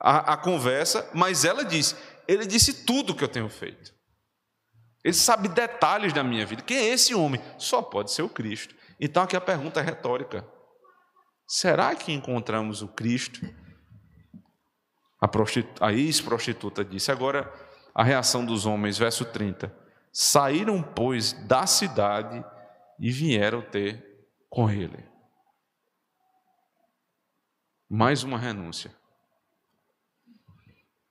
a, 0.00 0.34
a 0.34 0.36
conversa, 0.36 1.10
mas 1.12 1.44
ela 1.44 1.64
diz: 1.64 1.96
ele 2.28 2.46
disse 2.46 2.84
tudo 2.84 3.14
que 3.14 3.24
eu 3.24 3.28
tenho 3.28 3.48
feito. 3.48 3.92
Ele 5.04 5.14
sabe 5.14 5.48
detalhes 5.48 6.12
da 6.12 6.22
minha 6.22 6.44
vida. 6.44 6.62
Quem 6.62 6.76
é 6.76 6.88
esse 6.88 7.14
homem? 7.14 7.40
Só 7.56 7.80
pode 7.80 8.12
ser 8.12 8.22
o 8.22 8.28
Cristo. 8.28 8.74
Então 9.00 9.22
aqui 9.22 9.36
a 9.36 9.40
pergunta 9.40 9.80
é 9.80 9.82
retórica: 9.82 10.46
será 11.46 11.94
que 11.94 12.12
encontramos 12.12 12.82
o 12.82 12.88
Cristo? 12.88 13.40
A, 15.20 15.28
a 15.86 15.92
ex-prostituta 15.92 16.84
disse. 16.84 17.10
Agora, 17.10 17.52
a 17.94 18.04
reação 18.04 18.44
dos 18.44 18.66
homens, 18.66 18.96
verso 18.98 19.24
30. 19.24 19.74
Saíram, 20.20 20.82
pois, 20.82 21.32
da 21.32 21.64
cidade 21.64 22.44
e 22.98 23.08
vieram 23.12 23.62
ter 23.62 24.26
com 24.50 24.68
ele. 24.68 25.06
Mais 27.88 28.24
uma 28.24 28.36
renúncia. 28.36 28.92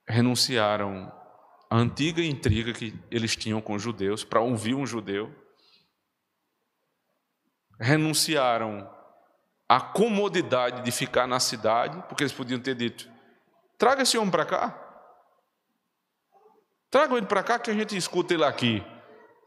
Renunciaram 0.06 1.10
à 1.70 1.78
antiga 1.78 2.22
intriga 2.22 2.74
que 2.74 2.94
eles 3.10 3.34
tinham 3.34 3.62
com 3.62 3.76
os 3.76 3.82
judeus 3.82 4.26
para 4.26 4.42
ouvir 4.42 4.76
um 4.76 4.86
judeu. 4.86 5.34
Renunciaram 7.80 8.94
à 9.70 9.80
comodidade 9.80 10.84
de 10.84 10.92
ficar 10.92 11.26
na 11.26 11.40
cidade, 11.40 12.04
porque 12.10 12.24
eles 12.24 12.34
podiam 12.34 12.60
ter 12.60 12.76
dito: 12.76 13.10
traga 13.78 14.02
esse 14.02 14.18
homem 14.18 14.32
para 14.32 14.46
cá. 14.46 14.84
Traga 16.92 17.16
ele 17.16 17.26
para 17.26 17.42
cá 17.42 17.58
que 17.58 17.72
a 17.72 17.74
gente 17.74 17.96
escuta 17.96 18.34
ele 18.34 18.44
aqui 18.44 18.97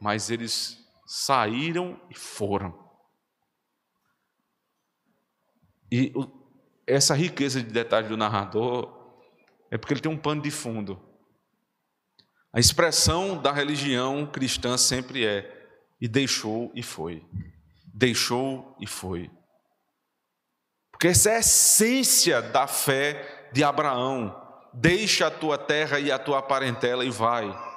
mas 0.01 0.31
eles 0.31 0.79
saíram 1.07 2.01
e 2.09 2.15
foram. 2.15 2.89
E 5.93 6.13
essa 6.87 7.15
riqueza 7.15 7.63
de 7.63 7.71
detalhes 7.71 8.09
do 8.09 8.17
narrador 8.17 8.99
é 9.71 9.77
porque 9.77 9.95
ele 9.95 10.01
tem 10.01 10.11
um 10.11 10.17
pano 10.17 10.43
de 10.43 10.51
fundo. 10.51 11.01
A 12.53 12.59
expressão 12.59 13.41
da 13.41 13.53
religião 13.53 14.27
cristã 14.27 14.77
sempre 14.77 15.25
é: 15.27 15.69
e 16.01 16.09
deixou 16.09 16.73
e 16.75 16.83
foi. 16.83 17.25
Deixou 17.93 18.77
e 18.81 18.87
foi. 18.87 19.31
Porque 20.91 21.09
essa 21.09 21.31
é 21.31 21.37
a 21.37 21.41
essência 21.41 22.43
da 22.43 22.67
fé 22.67 23.51
de 23.53 23.63
Abraão. 23.63 24.37
Deixa 24.73 25.27
a 25.27 25.31
tua 25.31 25.59
terra 25.59 25.99
e 25.99 26.11
a 26.11 26.19
tua 26.19 26.43
parentela 26.43 27.05
e 27.05 27.11
vai. 27.11 27.70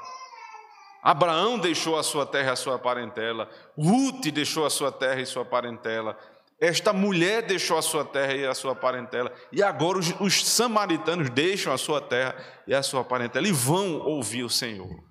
Abraão 1.03 1.59
deixou 1.59 1.99
a 1.99 2.03
sua 2.03 2.25
terra 2.25 2.47
e 2.47 2.53
a 2.53 2.55
sua 2.55 2.79
parentela, 2.79 3.49
Ruth 3.77 4.25
deixou 4.31 4.65
a 4.65 4.69
sua 4.69 4.89
terra 4.89 5.19
e 5.19 5.25
sua 5.25 5.43
parentela, 5.43 6.17
Esta 6.57 6.93
mulher 6.93 7.41
deixou 7.45 7.77
a 7.77 7.81
sua 7.81 8.05
terra 8.05 8.33
e 8.33 8.45
a 8.45 8.53
sua 8.53 8.73
parentela, 8.73 9.33
e 9.51 9.61
agora 9.61 9.99
os, 9.99 10.17
os 10.21 10.45
samaritanos 10.45 11.29
deixam 11.29 11.73
a 11.73 11.77
sua 11.77 11.99
terra 11.99 12.37
e 12.65 12.73
a 12.73 12.81
sua 12.81 13.03
parentela 13.03 13.45
e 13.45 13.51
vão 13.51 13.99
ouvir 13.99 14.43
o 14.43 14.49
Senhor. 14.49 15.03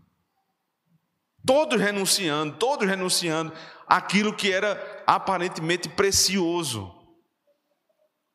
Todos 1.45 1.79
renunciando, 1.79 2.57
todos 2.57 2.89
renunciando 2.89 3.53
aquilo 3.87 4.35
que 4.35 4.51
era 4.51 5.05
aparentemente 5.07 5.91
precioso, 5.91 6.91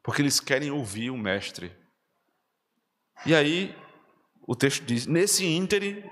porque 0.03 0.21
eles 0.21 0.39
querem 0.39 0.69
ouvir 0.69 1.09
o 1.09 1.17
Mestre. 1.17 1.75
E 3.25 3.33
aí, 3.33 3.75
o 4.45 4.55
texto 4.55 4.83
diz: 4.83 5.07
nesse 5.07 5.43
íntere, 5.43 6.07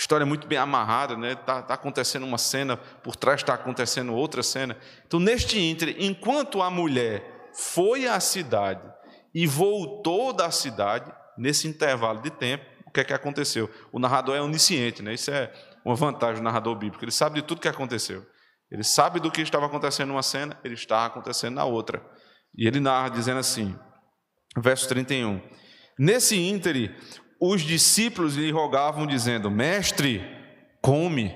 História 0.00 0.24
muito 0.24 0.48
bem 0.48 0.56
amarrada, 0.56 1.14
né? 1.14 1.34
Tá, 1.34 1.60
tá 1.60 1.74
acontecendo 1.74 2.24
uma 2.24 2.38
cena, 2.38 2.74
por 2.74 3.14
trás 3.14 3.42
está 3.42 3.52
acontecendo 3.52 4.14
outra 4.14 4.42
cena. 4.42 4.74
Então, 5.06 5.20
neste 5.20 5.60
íntere, 5.60 5.94
enquanto 5.98 6.62
a 6.62 6.70
mulher 6.70 7.50
foi 7.52 8.06
à 8.08 8.18
cidade 8.18 8.80
e 9.34 9.46
voltou 9.46 10.32
da 10.32 10.50
cidade, 10.50 11.12
nesse 11.36 11.68
intervalo 11.68 12.22
de 12.22 12.30
tempo, 12.30 12.64
o 12.86 12.90
que 12.90 13.00
é 13.00 13.04
que 13.04 13.12
aconteceu? 13.12 13.68
O 13.92 13.98
narrador 13.98 14.34
é 14.34 14.40
onisciente, 14.40 15.02
né? 15.02 15.12
Isso 15.12 15.30
é 15.30 15.52
uma 15.84 15.94
vantagem 15.94 16.36
do 16.36 16.44
narrador 16.44 16.74
bíblico. 16.76 17.04
Ele 17.04 17.12
sabe 17.12 17.42
de 17.42 17.46
tudo 17.46 17.60
que 17.60 17.68
aconteceu. 17.68 18.24
Ele 18.70 18.82
sabe 18.82 19.20
do 19.20 19.30
que 19.30 19.42
estava 19.42 19.66
acontecendo 19.66 20.08
numa 20.08 20.22
cena, 20.22 20.58
ele 20.64 20.74
está 20.74 21.04
acontecendo 21.04 21.56
na 21.56 21.66
outra. 21.66 22.02
E 22.56 22.66
ele 22.66 22.80
narra 22.80 23.10
dizendo 23.10 23.40
assim, 23.40 23.78
verso 24.56 24.88
31. 24.88 25.42
Nesse 25.98 26.38
íntere, 26.40 26.96
os 27.40 27.62
discípulos 27.62 28.36
lhe 28.36 28.50
rogavam, 28.50 29.06
dizendo: 29.06 29.50
Mestre, 29.50 30.20
come. 30.82 31.34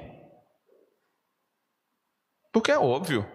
Porque 2.53 2.71
é 2.71 2.79
óbvio, 2.79 3.27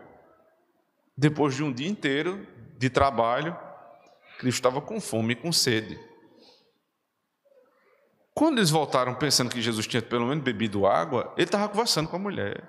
depois 1.18 1.56
de 1.56 1.64
um 1.64 1.74
dia 1.74 1.90
inteiro 1.90 2.48
de 2.78 2.90
trabalho, 2.90 3.58
Cristo 4.38 4.60
estava 4.60 4.80
com 4.80 5.02
fome 5.02 5.34
e 5.34 5.36
com 5.36 5.52
sede. 5.52 6.00
Quando 8.34 8.60
eles 8.60 8.70
voltaram 8.70 9.16
pensando 9.16 9.50
que 9.50 9.62
Jesus 9.62 9.86
tinha 9.86 10.02
pelo 10.02 10.28
menos 10.28 10.42
bebido 10.42 10.86
água, 10.86 11.34
ele 11.36 11.44
estava 11.44 11.68
conversando 11.68 12.08
com 12.08 12.16
a 12.16 12.20
mulher. 12.20 12.64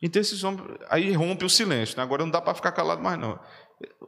Então 0.00 0.20
esses 0.20 0.44
homens, 0.44 0.62
aí 0.88 1.12
rompe 1.12 1.44
o 1.44 1.50
silêncio, 1.50 1.96
né? 1.96 2.02
agora 2.04 2.22
não 2.22 2.30
dá 2.30 2.40
para 2.40 2.54
ficar 2.54 2.70
calado 2.70 3.02
mais 3.02 3.18
não. 3.18 3.40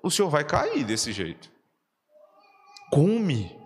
O 0.02 0.10
senhor 0.10 0.28
vai 0.28 0.44
cair 0.44 0.84
desse 0.84 1.12
jeito. 1.12 1.50
Come. 2.92 3.63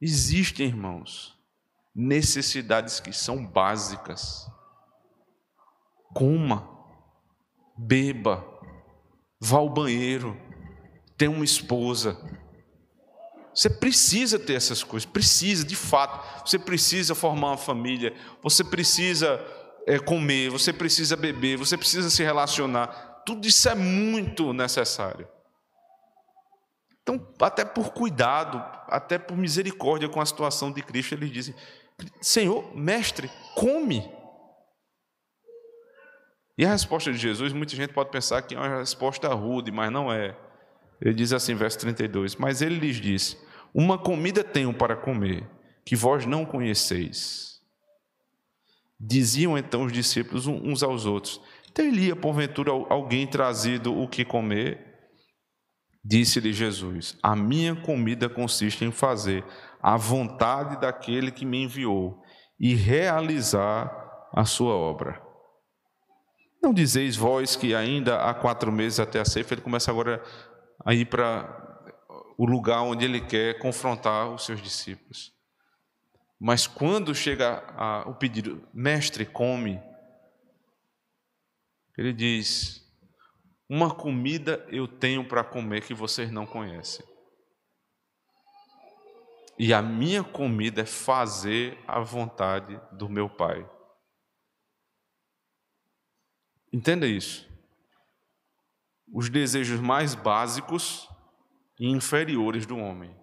Existem, 0.00 0.66
irmãos, 0.66 1.34
necessidades 1.94 3.00
que 3.00 3.12
são 3.12 3.46
básicas. 3.46 4.46
Coma, 6.12 6.68
beba, 7.76 8.44
vá 9.40 9.58
ao 9.58 9.68
banheiro, 9.68 10.36
tenha 11.16 11.30
uma 11.30 11.44
esposa. 11.44 12.18
Você 13.54 13.70
precisa 13.70 14.38
ter 14.38 14.54
essas 14.54 14.82
coisas, 14.82 15.08
precisa, 15.08 15.64
de 15.64 15.76
fato. 15.76 16.46
Você 16.46 16.58
precisa 16.58 17.14
formar 17.14 17.48
uma 17.48 17.56
família, 17.56 18.12
você 18.42 18.64
precisa 18.64 19.40
é, 19.86 19.98
comer, 19.98 20.50
você 20.50 20.72
precisa 20.72 21.16
beber, 21.16 21.56
você 21.56 21.76
precisa 21.76 22.10
se 22.10 22.22
relacionar. 22.22 23.22
Tudo 23.24 23.46
isso 23.46 23.68
é 23.68 23.74
muito 23.74 24.52
necessário. 24.52 25.28
Então, 27.04 27.20
até 27.38 27.66
por 27.66 27.92
cuidado, 27.92 28.58
até 28.88 29.18
por 29.18 29.36
misericórdia 29.36 30.08
com 30.08 30.22
a 30.22 30.26
situação 30.26 30.72
de 30.72 30.82
Cristo, 30.82 31.14
eles 31.14 31.30
dizem: 31.30 31.54
Senhor, 32.18 32.74
mestre, 32.74 33.30
come. 33.54 34.10
E 36.56 36.64
a 36.64 36.70
resposta 36.70 37.12
de 37.12 37.18
Jesus, 37.18 37.52
muita 37.52 37.76
gente 37.76 37.92
pode 37.92 38.10
pensar 38.10 38.40
que 38.40 38.54
é 38.54 38.58
uma 38.58 38.78
resposta 38.78 39.28
rude, 39.28 39.70
mas 39.70 39.92
não 39.92 40.10
é. 40.10 40.34
Ele 40.98 41.12
diz 41.12 41.34
assim, 41.34 41.54
verso 41.54 41.78
32: 41.80 42.36
Mas 42.36 42.62
ele 42.62 42.78
lhes 42.78 42.96
disse: 42.96 43.36
Uma 43.74 43.98
comida 43.98 44.42
tenho 44.42 44.72
para 44.72 44.96
comer, 44.96 45.46
que 45.84 45.94
vós 45.94 46.24
não 46.24 46.46
conheceis. 46.46 47.60
Diziam 48.98 49.58
então 49.58 49.84
os 49.84 49.92
discípulos 49.92 50.46
uns 50.46 50.82
aos 50.82 51.04
outros: 51.04 51.38
Teria 51.74 52.16
porventura 52.16 52.70
alguém 52.70 53.26
trazido 53.26 53.94
o 53.94 54.08
que 54.08 54.24
comer? 54.24 54.93
Disse-lhe 56.04 56.52
Jesus: 56.52 57.16
A 57.22 57.34
minha 57.34 57.74
comida 57.74 58.28
consiste 58.28 58.84
em 58.84 58.92
fazer 58.92 59.42
a 59.82 59.96
vontade 59.96 60.78
daquele 60.78 61.30
que 61.30 61.46
me 61.46 61.62
enviou 61.62 62.22
e 62.60 62.74
realizar 62.74 63.90
a 64.32 64.44
sua 64.44 64.74
obra. 64.74 65.22
Não 66.62 66.74
dizeis 66.74 67.16
vós 67.16 67.56
que 67.56 67.74
ainda 67.74 68.22
há 68.22 68.34
quatro 68.34 68.70
meses 68.70 69.00
até 69.00 69.20
a 69.20 69.24
ceifa, 69.24 69.54
ele 69.54 69.60
começa 69.62 69.90
agora 69.90 70.22
a 70.84 70.92
ir 70.92 71.06
para 71.06 71.62
o 72.36 72.44
lugar 72.44 72.82
onde 72.82 73.04
ele 73.04 73.20
quer 73.20 73.58
confrontar 73.58 74.28
os 74.28 74.44
seus 74.44 74.60
discípulos. 74.60 75.32
Mas 76.38 76.66
quando 76.66 77.14
chega 77.14 77.62
a, 77.76 78.08
o 78.08 78.14
pedido, 78.14 78.66
mestre, 78.74 79.24
come, 79.24 79.80
ele 81.96 82.12
diz: 82.12 82.83
uma 83.68 83.94
comida 83.94 84.64
eu 84.68 84.86
tenho 84.86 85.26
para 85.26 85.42
comer 85.42 85.82
que 85.82 85.94
vocês 85.94 86.30
não 86.30 86.46
conhecem. 86.46 87.04
E 89.58 89.72
a 89.72 89.80
minha 89.80 90.22
comida 90.22 90.82
é 90.82 90.86
fazer 90.86 91.78
a 91.86 92.00
vontade 92.00 92.78
do 92.92 93.08
meu 93.08 93.30
Pai. 93.30 93.68
Entenda 96.72 97.06
isso. 97.06 97.48
Os 99.12 99.30
desejos 99.30 99.80
mais 99.80 100.14
básicos 100.14 101.08
e 101.78 101.88
inferiores 101.88 102.66
do 102.66 102.76
homem: 102.76 103.16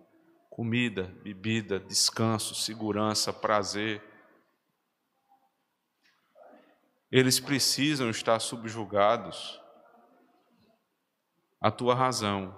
comida, 0.49 1.03
bebida, 1.21 1.79
descanso, 1.79 2.55
segurança, 2.55 3.33
prazer. 3.33 4.01
Eles 7.11 7.41
precisam 7.41 8.09
estar 8.09 8.39
subjugados 8.39 9.60
a 11.61 11.69
tua 11.69 11.93
razão. 11.93 12.57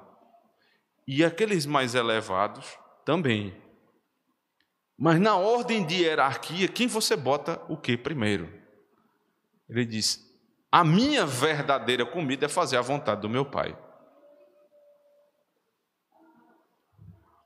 E 1.05 1.23
aqueles 1.23 1.65
mais 1.65 1.93
elevados 1.93 2.79
também. 3.03 3.61
Mas 4.97 5.19
na 5.19 5.35
ordem 5.35 5.85
de 5.85 6.03
hierarquia, 6.03 6.67
quem 6.67 6.87
você 6.87 7.15
bota 7.15 7.61
o 7.67 7.75
que 7.75 7.97
primeiro? 7.97 8.49
Ele 9.67 9.85
diz: 9.85 10.23
A 10.71 10.83
minha 10.83 11.25
verdadeira 11.25 12.05
comida 12.05 12.45
é 12.45 12.49
fazer 12.49 12.77
a 12.77 12.81
vontade 12.81 13.21
do 13.21 13.29
meu 13.29 13.43
Pai. 13.43 13.77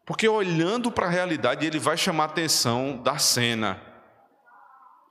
Porque 0.06 0.28
olhando 0.28 0.92
para 0.92 1.08
a 1.08 1.10
realidade, 1.10 1.66
ele 1.66 1.80
vai 1.80 1.98
chamar 1.98 2.24
a 2.24 2.28
atenção 2.28 3.02
da 3.02 3.18
cena. 3.18 3.82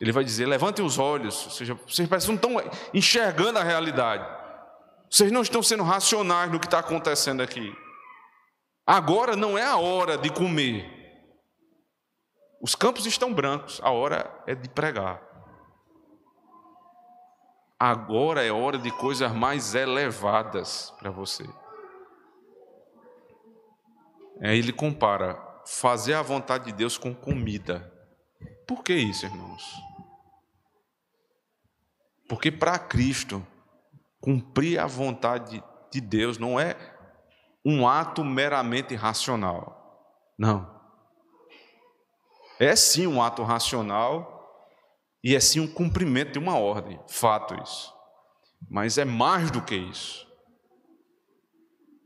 Ele 0.00 0.12
vai 0.12 0.24
dizer: 0.24 0.46
levantem 0.46 0.84
os 0.84 0.98
olhos, 0.98 1.44
ou 1.44 1.50
seja, 1.50 1.74
vocês 1.74 2.08
não 2.26 2.34
estão 2.34 2.52
enxergando 2.94 3.58
a 3.58 3.62
realidade. 3.62 4.35
Vocês 5.10 5.30
não 5.30 5.42
estão 5.42 5.62
sendo 5.62 5.82
racionais 5.82 6.50
no 6.50 6.58
que 6.58 6.66
está 6.66 6.80
acontecendo 6.80 7.42
aqui. 7.42 7.74
Agora 8.86 9.36
não 9.36 9.56
é 9.56 9.64
a 9.64 9.76
hora 9.76 10.16
de 10.16 10.30
comer. 10.30 10.92
Os 12.60 12.74
campos 12.74 13.06
estão 13.06 13.32
brancos, 13.32 13.80
a 13.82 13.90
hora 13.90 14.42
é 14.46 14.54
de 14.54 14.68
pregar. 14.68 15.22
Agora 17.78 18.42
é 18.42 18.50
hora 18.50 18.78
de 18.78 18.90
coisas 18.90 19.30
mais 19.32 19.74
elevadas 19.74 20.92
para 20.98 21.10
você. 21.10 21.44
Aí 24.40 24.58
ele 24.58 24.72
compara 24.72 25.38
fazer 25.66 26.14
a 26.14 26.22
vontade 26.22 26.66
de 26.66 26.72
Deus 26.72 26.96
com 26.96 27.14
comida. 27.14 27.92
Por 28.66 28.82
que 28.82 28.94
isso, 28.94 29.26
irmãos? 29.26 29.62
Porque 32.28 32.50
para 32.50 32.78
Cristo, 32.78 33.46
Cumprir 34.26 34.80
a 34.80 34.88
vontade 34.88 35.62
de 35.88 36.00
Deus 36.00 36.36
não 36.36 36.58
é 36.58 36.76
um 37.64 37.86
ato 37.86 38.24
meramente 38.24 38.92
racional. 38.96 40.10
Não. 40.36 40.68
É 42.58 42.74
sim 42.74 43.06
um 43.06 43.22
ato 43.22 43.44
racional 43.44 44.60
e 45.22 45.36
é 45.36 45.38
sim 45.38 45.60
um 45.60 45.72
cumprimento 45.72 46.32
de 46.32 46.40
uma 46.40 46.58
ordem, 46.58 46.98
fato 47.06 47.54
isso. 47.62 47.94
Mas 48.68 48.98
é 48.98 49.04
mais 49.04 49.48
do 49.48 49.62
que 49.62 49.76
isso. 49.76 50.26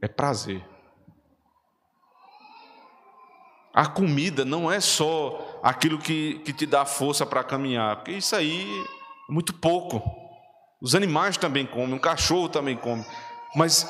É 0.02 0.06
prazer. 0.06 0.62
A 3.72 3.86
comida 3.86 4.44
não 4.44 4.70
é 4.70 4.78
só 4.78 5.58
aquilo 5.62 5.96
que, 5.96 6.40
que 6.40 6.52
te 6.52 6.66
dá 6.66 6.84
força 6.84 7.24
para 7.24 7.42
caminhar, 7.42 7.96
porque 7.96 8.12
isso 8.12 8.36
aí 8.36 8.84
é 9.26 9.32
muito 9.32 9.54
pouco. 9.54 10.19
Os 10.80 10.94
animais 10.94 11.36
também 11.36 11.66
comem, 11.66 11.94
um 11.94 11.98
cachorro 11.98 12.48
também 12.48 12.76
come. 12.76 13.04
Mas 13.54 13.86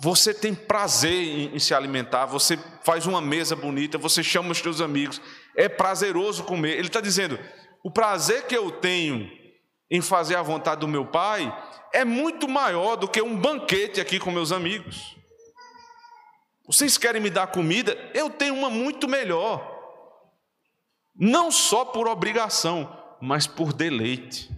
você 0.00 0.32
tem 0.32 0.54
prazer 0.54 1.12
em, 1.12 1.56
em, 1.56 1.58
se 1.58 1.74
alimentar, 1.74 2.26
você 2.26 2.58
faz 2.84 3.06
uma 3.06 3.20
mesa 3.20 3.56
bonita, 3.56 3.98
você 3.98 4.22
chama 4.22 4.52
os 4.52 4.58
seus 4.58 4.80
amigos, 4.80 5.20
é 5.56 5.68
prazeroso 5.68 6.44
comer. 6.44 6.78
Ele 6.78 6.86
está 6.86 7.00
dizendo: 7.00 7.38
o 7.82 7.90
prazer 7.90 8.46
que 8.46 8.56
eu 8.56 8.70
tenho 8.70 9.28
em 9.90 10.00
fazer 10.00 10.36
a 10.36 10.42
vontade 10.42 10.80
do 10.80 10.88
meu 10.88 11.06
Pai 11.06 11.52
é 11.92 12.04
muito 12.04 12.46
maior 12.46 12.96
do 12.96 13.08
que 13.08 13.20
um 13.20 13.36
banquete 13.36 14.00
aqui 14.00 14.20
com 14.20 14.30
meus 14.30 14.52
amigos. 14.52 15.16
Vocês 16.66 16.98
querem 16.98 17.20
me 17.20 17.30
dar 17.30 17.46
comida? 17.46 17.96
Eu 18.12 18.28
tenho 18.28 18.54
uma 18.54 18.68
muito 18.68 19.08
melhor. 19.08 19.76
Não 21.16 21.50
só 21.50 21.84
por 21.84 22.06
obrigação, 22.06 22.94
mas 23.20 23.46
por 23.46 23.72
deleite. 23.72 24.50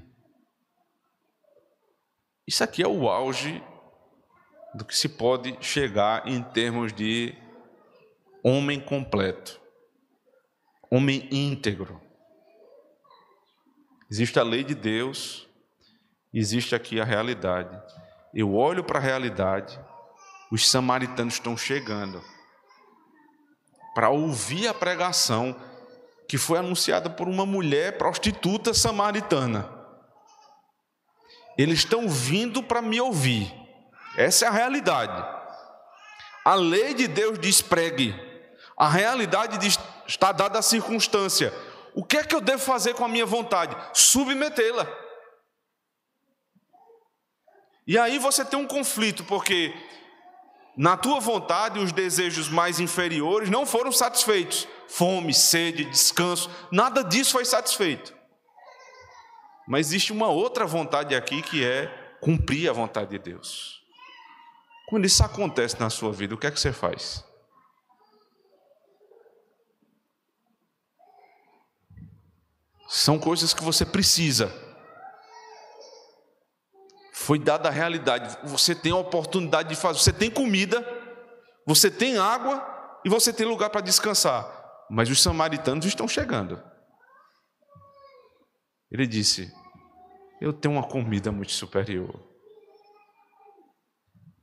Isso 2.46 2.64
aqui 2.64 2.82
é 2.82 2.88
o 2.88 3.08
auge 3.08 3.62
do 4.74 4.84
que 4.84 4.96
se 4.96 5.08
pode 5.08 5.56
chegar 5.60 6.26
em 6.26 6.42
termos 6.42 6.92
de 6.92 7.34
homem 8.42 8.80
completo, 8.80 9.60
homem 10.90 11.28
íntegro. 11.30 12.00
Existe 14.10 14.38
a 14.38 14.42
lei 14.42 14.64
de 14.64 14.74
Deus, 14.74 15.48
existe 16.32 16.74
aqui 16.74 17.00
a 17.00 17.04
realidade. 17.04 17.80
Eu 18.34 18.54
olho 18.54 18.82
para 18.84 18.98
a 18.98 19.02
realidade, 19.02 19.78
os 20.50 20.68
samaritanos 20.68 21.34
estão 21.34 21.56
chegando 21.56 22.22
para 23.94 24.08
ouvir 24.08 24.68
a 24.68 24.74
pregação 24.74 25.54
que 26.28 26.38
foi 26.38 26.58
anunciada 26.58 27.10
por 27.10 27.28
uma 27.28 27.44
mulher 27.44 27.98
prostituta 27.98 28.72
samaritana. 28.72 29.79
Eles 31.60 31.80
estão 31.80 32.08
vindo 32.08 32.62
para 32.62 32.80
me 32.80 32.98
ouvir. 32.98 33.54
Essa 34.16 34.46
é 34.46 34.48
a 34.48 34.50
realidade. 34.50 35.22
A 36.42 36.54
lei 36.54 36.94
de 36.94 37.06
Deus 37.06 37.38
diz 37.38 37.60
pregue. 37.60 38.14
A 38.78 38.88
realidade 38.88 39.58
diz, 39.58 39.78
está 40.06 40.32
dada 40.32 40.58
a 40.58 40.62
circunstância. 40.62 41.52
O 41.94 42.02
que 42.02 42.16
é 42.16 42.24
que 42.24 42.34
eu 42.34 42.40
devo 42.40 42.62
fazer 42.62 42.94
com 42.94 43.04
a 43.04 43.08
minha 43.08 43.26
vontade? 43.26 43.76
Submetê-la. 43.92 44.88
E 47.86 47.98
aí 47.98 48.18
você 48.18 48.42
tem 48.42 48.58
um 48.58 48.66
conflito, 48.66 49.22
porque 49.24 49.74
na 50.78 50.96
tua 50.96 51.20
vontade 51.20 51.78
os 51.78 51.92
desejos 51.92 52.48
mais 52.48 52.80
inferiores 52.80 53.50
não 53.50 53.66
foram 53.66 53.92
satisfeitos. 53.92 54.66
Fome, 54.88 55.34
sede, 55.34 55.84
descanso, 55.84 56.50
nada 56.72 57.04
disso 57.04 57.32
foi 57.32 57.44
satisfeito. 57.44 58.18
Mas 59.70 59.86
existe 59.86 60.12
uma 60.12 60.26
outra 60.26 60.66
vontade 60.66 61.14
aqui 61.14 61.42
que 61.42 61.64
é 61.64 61.86
cumprir 62.20 62.68
a 62.68 62.72
vontade 62.72 63.10
de 63.10 63.20
Deus. 63.20 63.80
Quando 64.88 65.04
isso 65.04 65.22
acontece 65.22 65.78
na 65.78 65.88
sua 65.88 66.12
vida, 66.12 66.34
o 66.34 66.36
que 66.36 66.48
é 66.48 66.50
que 66.50 66.58
você 66.58 66.72
faz? 66.72 67.24
São 72.88 73.16
coisas 73.16 73.54
que 73.54 73.62
você 73.62 73.86
precisa. 73.86 74.52
Foi 77.14 77.38
dada 77.38 77.68
a 77.68 77.72
realidade. 77.72 78.38
Você 78.48 78.74
tem 78.74 78.90
a 78.90 78.96
oportunidade 78.96 79.68
de 79.68 79.76
fazer. 79.76 80.00
Você 80.00 80.12
tem 80.12 80.32
comida, 80.32 80.84
você 81.64 81.88
tem 81.88 82.18
água 82.18 83.00
e 83.04 83.08
você 83.08 83.32
tem 83.32 83.46
lugar 83.46 83.70
para 83.70 83.82
descansar. 83.82 84.52
Mas 84.90 85.08
os 85.08 85.22
samaritanos 85.22 85.86
estão 85.86 86.08
chegando. 86.08 86.60
Ele 88.90 89.06
disse: 89.06 89.59
Eu 90.40 90.52
tenho 90.52 90.74
uma 90.74 90.84
comida 90.84 91.30
muito 91.30 91.52
superior. 91.52 92.18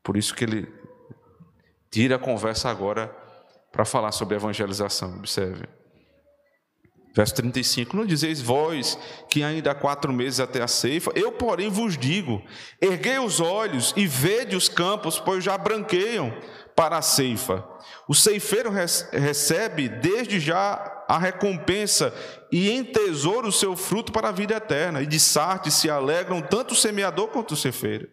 Por 0.03 0.15
isso 0.15 0.33
que 0.33 0.43
ele 0.43 0.71
tira 1.89 2.15
a 2.15 2.19
conversa 2.19 2.69
agora 2.69 3.07
para 3.71 3.83
falar 3.83 4.11
sobre 4.11 4.35
evangelização. 4.35 5.17
Observe. 5.17 5.67
Verso 7.15 7.33
35: 7.35 7.97
Não 7.97 8.05
dizeis 8.05 8.39
vós 8.39 8.97
que 9.29 9.43
ainda 9.43 9.71
há 9.71 9.75
quatro 9.75 10.13
meses 10.13 10.39
até 10.39 10.61
a 10.61 10.67
ceifa? 10.67 11.11
Eu, 11.15 11.31
porém, 11.31 11.67
vos 11.67 11.97
digo: 11.97 12.43
erguei 12.79 13.17
os 13.17 13.39
olhos 13.39 13.91
e 13.97 14.05
vede 14.05 14.55
os 14.55 14.69
campos, 14.69 15.19
pois 15.19 15.43
já 15.43 15.57
branqueiam 15.57 16.31
para 16.78 16.99
a 16.99 17.01
ceifa. 17.01 17.67
O 18.07 18.13
ceifeiro 18.13 18.69
recebe 18.69 19.89
desde 19.89 20.39
já 20.39 21.03
a 21.07 21.17
recompensa 21.17 22.13
e 22.51 22.69
em 22.69 22.84
tesouro 22.84 23.47
o 23.47 23.51
seu 23.51 23.75
fruto 23.75 24.11
para 24.11 24.30
a 24.30 24.32
vida 24.32 24.53
eterna. 24.53 25.01
E 25.01 25.07
de 25.07 25.19
Sarte 25.19 25.71
se 25.71 25.89
alegram 25.89 26.39
tanto 26.39 26.75
o 26.75 26.78
semeador 26.78 27.30
quanto 27.30 27.55
o 27.55 27.57
ceifeiro. 27.57 28.07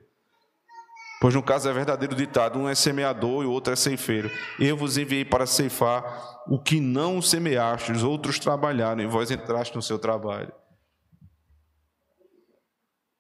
Pois 1.21 1.35
no 1.35 1.43
caso 1.43 1.69
é 1.69 1.73
verdadeiro 1.75 2.17
ditado: 2.17 2.59
um 2.59 2.67
é 2.67 2.75
semeador 2.75 3.45
e 3.45 3.47
o 3.47 3.51
outro 3.51 3.75
é 3.75 3.77
ceifeiro. 3.77 4.31
Eu 4.59 4.79
vos 4.79 4.97
enviei 4.97 5.27
para 5.27 5.45
ceifar 5.45 6.43
o 6.49 6.59
que 6.59 6.81
não 6.81 7.21
semeastes, 7.21 8.03
outros 8.03 8.39
trabalharam 8.39 9.03
e 9.03 9.07
vós 9.07 9.31
entraste 9.31 9.77
no 9.77 9.83
seu 9.83 9.99
trabalho. 9.99 10.53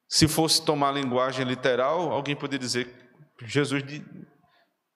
Se 0.09 0.27
fosse 0.27 0.65
tomar 0.65 0.89
a 0.89 0.93
linguagem 0.93 1.45
literal, 1.45 2.13
alguém 2.13 2.35
poderia 2.35 2.67
dizer 2.67 3.05
Jesus, 3.43 3.83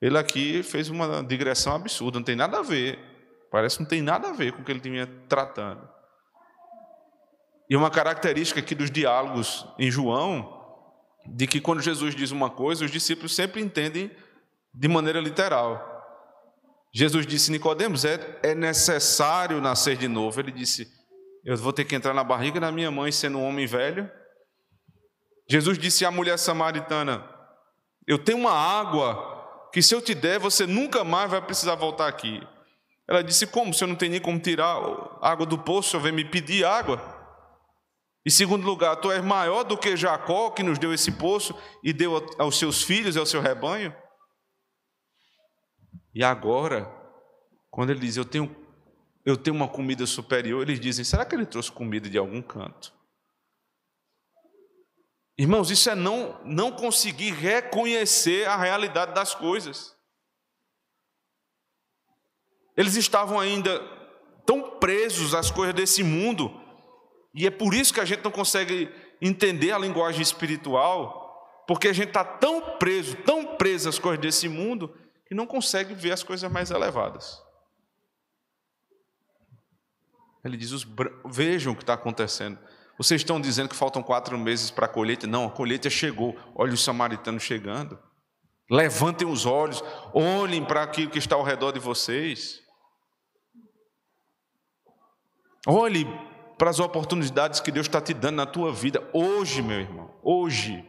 ele 0.00 0.16
aqui 0.16 0.62
fez 0.62 0.88
uma 0.88 1.22
digressão 1.22 1.74
absurda, 1.74 2.18
não 2.18 2.24
tem 2.24 2.36
nada 2.36 2.58
a 2.58 2.62
ver. 2.62 2.98
Parece 3.50 3.76
que 3.76 3.82
não 3.82 3.88
tem 3.88 4.02
nada 4.02 4.28
a 4.28 4.32
ver 4.32 4.52
com 4.52 4.62
o 4.62 4.64
que 4.64 4.70
ele 4.70 4.80
tinha 4.80 5.06
tratando. 5.28 5.88
E 7.68 7.76
uma 7.76 7.90
característica 7.90 8.60
aqui 8.60 8.74
dos 8.74 8.90
diálogos 8.90 9.66
em 9.78 9.90
João 9.90 10.56
de 11.26 11.46
que 11.46 11.60
quando 11.60 11.82
Jesus 11.82 12.14
diz 12.14 12.30
uma 12.30 12.48
coisa, 12.48 12.84
os 12.84 12.90
discípulos 12.90 13.34
sempre 13.34 13.60
entendem 13.60 14.10
de 14.72 14.88
maneira 14.88 15.20
literal. 15.20 15.96
Jesus 16.94 17.26
disse 17.26 17.50
Nicodemos, 17.50 18.04
é, 18.04 18.38
é 18.42 18.54
necessário 18.54 19.60
nascer 19.60 19.96
de 19.96 20.08
novo. 20.08 20.40
Ele 20.40 20.52
disse, 20.52 20.90
eu 21.44 21.56
vou 21.56 21.72
ter 21.72 21.84
que 21.84 21.94
entrar 21.94 22.14
na 22.14 22.24
barriga 22.24 22.58
da 22.58 22.72
minha 22.72 22.90
mãe 22.90 23.12
sendo 23.12 23.38
um 23.38 23.44
homem 23.46 23.66
velho. 23.66 24.10
Jesus 25.50 25.78
disse 25.78 26.04
à 26.04 26.10
mulher 26.10 26.38
samaritana, 26.38 27.28
eu 28.06 28.18
tenho 28.18 28.38
uma 28.38 28.52
água 28.52 29.37
que 29.72 29.82
se 29.82 29.94
eu 29.94 30.00
te 30.00 30.14
der, 30.14 30.38
você 30.38 30.66
nunca 30.66 31.04
mais 31.04 31.30
vai 31.30 31.40
precisar 31.42 31.74
voltar 31.74 32.08
aqui. 32.08 32.46
Ela 33.06 33.22
disse, 33.22 33.46
como? 33.46 33.72
Se 33.72 33.82
eu 33.84 33.88
não 33.88 33.96
tenho 33.96 34.12
nem 34.12 34.20
como 34.20 34.38
tirar 34.38 34.76
água 35.22 35.46
do 35.46 35.58
poço, 35.58 35.88
o 35.88 35.90
senhor 35.92 36.02
vem 36.02 36.12
me 36.12 36.24
pedir 36.24 36.64
água? 36.64 37.16
Em 38.26 38.30
segundo 38.30 38.66
lugar, 38.66 38.96
tu 38.96 39.10
és 39.10 39.24
maior 39.24 39.64
do 39.64 39.78
que 39.78 39.96
Jacó, 39.96 40.50
que 40.50 40.62
nos 40.62 40.78
deu 40.78 40.92
esse 40.92 41.12
poço 41.12 41.54
e 41.82 41.92
deu 41.92 42.26
aos 42.38 42.58
seus 42.58 42.82
filhos 42.82 43.16
e 43.16 43.18
ao 43.18 43.24
seu 43.24 43.40
rebanho? 43.40 43.94
E 46.14 46.22
agora, 46.22 46.90
quando 47.70 47.90
ele 47.90 48.00
diz, 48.00 48.16
eu 48.16 48.24
tenho, 48.24 48.54
eu 49.24 49.36
tenho 49.36 49.56
uma 49.56 49.68
comida 49.68 50.04
superior, 50.04 50.62
eles 50.62 50.80
dizem, 50.80 51.04
será 51.04 51.24
que 51.24 51.34
ele 51.34 51.46
trouxe 51.46 51.72
comida 51.72 52.10
de 52.10 52.18
algum 52.18 52.42
canto? 52.42 52.92
Irmãos, 55.38 55.70
isso 55.70 55.88
é 55.88 55.94
não, 55.94 56.36
não 56.44 56.72
conseguir 56.72 57.30
reconhecer 57.32 58.48
a 58.48 58.56
realidade 58.56 59.14
das 59.14 59.34
coisas. 59.34 59.96
Eles 62.76 62.96
estavam 62.96 63.38
ainda 63.38 63.80
tão 64.44 64.78
presos 64.78 65.34
às 65.34 65.50
coisas 65.50 65.74
desse 65.74 66.02
mundo 66.02 66.50
e 67.34 67.46
é 67.46 67.50
por 67.50 67.72
isso 67.72 67.94
que 67.94 68.00
a 68.00 68.04
gente 68.04 68.24
não 68.24 68.32
consegue 68.32 68.92
entender 69.20 69.70
a 69.70 69.78
linguagem 69.78 70.22
espiritual, 70.22 71.64
porque 71.68 71.86
a 71.86 71.92
gente 71.92 72.08
está 72.08 72.24
tão 72.24 72.76
preso, 72.78 73.16
tão 73.18 73.56
preso 73.56 73.88
às 73.88 73.98
coisas 73.98 74.20
desse 74.20 74.48
mundo, 74.48 74.96
que 75.26 75.34
não 75.34 75.46
consegue 75.46 75.94
ver 75.94 76.12
as 76.12 76.22
coisas 76.22 76.50
mais 76.50 76.70
elevadas. 76.70 77.40
Ele 80.44 80.56
diz: 80.56 80.72
os, 80.72 80.86
vejam 81.26 81.74
o 81.74 81.76
que 81.76 81.82
está 81.82 81.94
acontecendo. 81.94 82.58
Vocês 82.98 83.20
estão 83.20 83.40
dizendo 83.40 83.68
que 83.68 83.76
faltam 83.76 84.02
quatro 84.02 84.36
meses 84.36 84.70
para 84.70 84.86
a 84.86 84.88
colheita? 84.88 85.26
Não, 85.26 85.46
a 85.46 85.50
colheita 85.50 85.88
chegou. 85.88 86.36
Olha 86.54 86.74
os 86.74 86.82
samaritanos 86.82 87.44
chegando. 87.44 87.98
Levantem 88.70 89.26
os 89.26 89.46
olhos, 89.46 89.82
olhem 90.12 90.62
para 90.62 90.82
aquilo 90.82 91.10
que 91.10 91.18
está 91.18 91.36
ao 91.36 91.42
redor 91.42 91.72
de 91.72 91.78
vocês. 91.78 92.60
Olhe 95.66 96.06
para 96.58 96.70
as 96.70 96.78
oportunidades 96.78 97.60
que 97.60 97.70
Deus 97.70 97.86
está 97.86 98.00
te 98.00 98.12
dando 98.12 98.36
na 98.36 98.46
tua 98.46 98.72
vida 98.72 99.08
hoje, 99.14 99.62
meu 99.62 99.80
irmão, 99.80 100.14
hoje. 100.22 100.84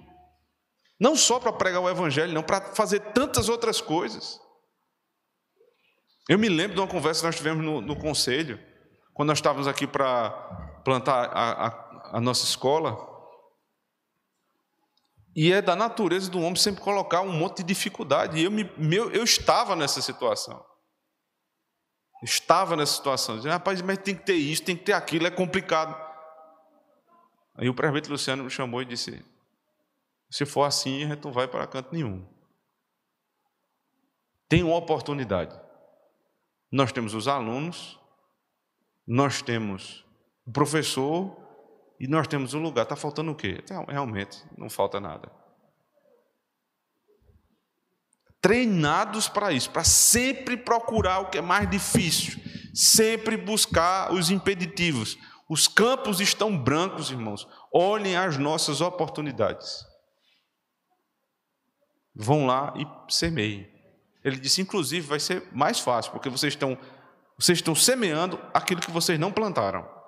Não 1.00 1.16
só 1.16 1.40
para 1.40 1.54
pregar 1.54 1.80
o 1.82 1.90
Evangelho, 1.90 2.34
não, 2.34 2.44
para 2.44 2.60
fazer 2.74 3.00
tantas 3.00 3.48
outras 3.48 3.80
coisas. 3.80 4.42
Eu 6.28 6.38
me 6.38 6.50
lembro 6.50 6.76
de 6.76 6.82
uma 6.82 6.88
conversa 6.88 7.22
que 7.22 7.28
nós 7.28 7.38
tivemos 7.38 7.64
no, 7.64 7.80
no 7.80 7.96
conselho, 7.96 8.60
quando 9.14 9.30
nós 9.30 9.38
estávamos 9.38 9.68
aqui 9.68 9.88
para 9.88 10.32
plantar 10.84 11.30
a, 11.34 11.68
a, 11.68 11.89
a 12.12 12.22
nossa 12.22 12.46
escola. 12.46 12.98
E 15.36 15.52
é 15.52 15.62
da 15.62 15.76
natureza 15.76 16.30
do 16.30 16.40
homem 16.40 16.56
sempre 16.56 16.82
colocar 16.82 17.22
um 17.22 17.32
monte 17.32 17.58
de 17.58 17.64
dificuldade. 17.64 18.38
E 18.38 18.44
eu, 18.44 18.52
me, 18.52 18.70
meu, 18.78 19.12
eu 19.12 19.24
estava 19.24 19.76
nessa 19.76 20.02
situação 20.02 20.64
estava 22.22 22.76
nessa 22.76 22.96
situação, 22.96 23.38
dizendo, 23.38 23.52
rapaz, 23.52 23.82
mas 23.82 23.98
tem 24.00 24.16
que 24.16 24.26
ter 24.26 24.36
isso, 24.36 24.64
tem 24.64 24.76
que 24.76 24.84
ter 24.84 24.94
aquilo, 24.94 25.28
é 25.28 25.32
complicado. 25.32 25.96
Aí 27.56 27.70
o 27.70 27.74
prefeito 27.74 28.10
Luciano 28.10 28.44
me 28.44 28.50
chamou 28.50 28.82
e 28.82 28.86
disse: 28.86 29.24
se 30.30 30.46
for 30.46 30.64
assim, 30.64 31.08
gente 31.08 31.24
não 31.24 31.32
vai 31.32 31.48
para 31.48 31.68
canto 31.68 31.94
nenhum. 31.94 32.28
Tem 34.48 34.64
uma 34.64 34.76
oportunidade. 34.76 35.60
Nós 36.72 36.92
temos 36.92 37.14
os 37.14 37.28
alunos, 37.28 38.00
nós 39.06 39.42
temos 39.42 40.06
o 40.46 40.52
professor 40.52 41.36
e 42.00 42.08
nós 42.08 42.28
temos 42.28 42.54
um 42.54 42.62
lugar, 42.62 42.84
está 42.84 42.96
faltando 42.96 43.32
o 43.32 43.36
quê? 43.36 43.62
Realmente, 43.88 44.42
não 44.58 44.70
falta 44.70 45.00
nada. 45.00 45.30
Treinados 48.42 49.28
para 49.28 49.52
isso, 49.52 49.70
para 49.70 49.84
sempre 49.84 50.56
procurar 50.56 51.20
o 51.20 51.30
que 51.30 51.38
é 51.38 51.42
mais 51.42 51.70
difícil, 51.70 52.40
sempre 52.74 53.36
buscar 53.36 54.14
os 54.14 54.32
impeditivos. 54.32 55.18
Os 55.50 55.68
campos 55.68 56.22
estão 56.22 56.58
brancos, 56.58 57.12
irmãos. 57.12 57.46
Olhem 57.74 58.16
as 58.16 58.38
nossas 58.38 58.80
oportunidades. 58.80 59.86
Vão 62.16 62.46
lá 62.46 62.74
e 62.78 63.14
semeiem. 63.14 63.70
Ele 64.24 64.40
disse, 64.40 64.62
inclusive, 64.62 65.06
vai 65.06 65.20
ser 65.20 65.48
mais 65.52 65.80
fácil, 65.80 66.12
porque 66.14 66.30
vocês 66.30 66.54
estão, 66.54 66.78
vocês 67.38 67.58
estão 67.58 67.76
semeando 67.76 68.40
aquilo 68.54 68.80
que 68.80 68.92
vocês 68.92 69.20
não 69.20 69.34
plantaram. 69.34 69.99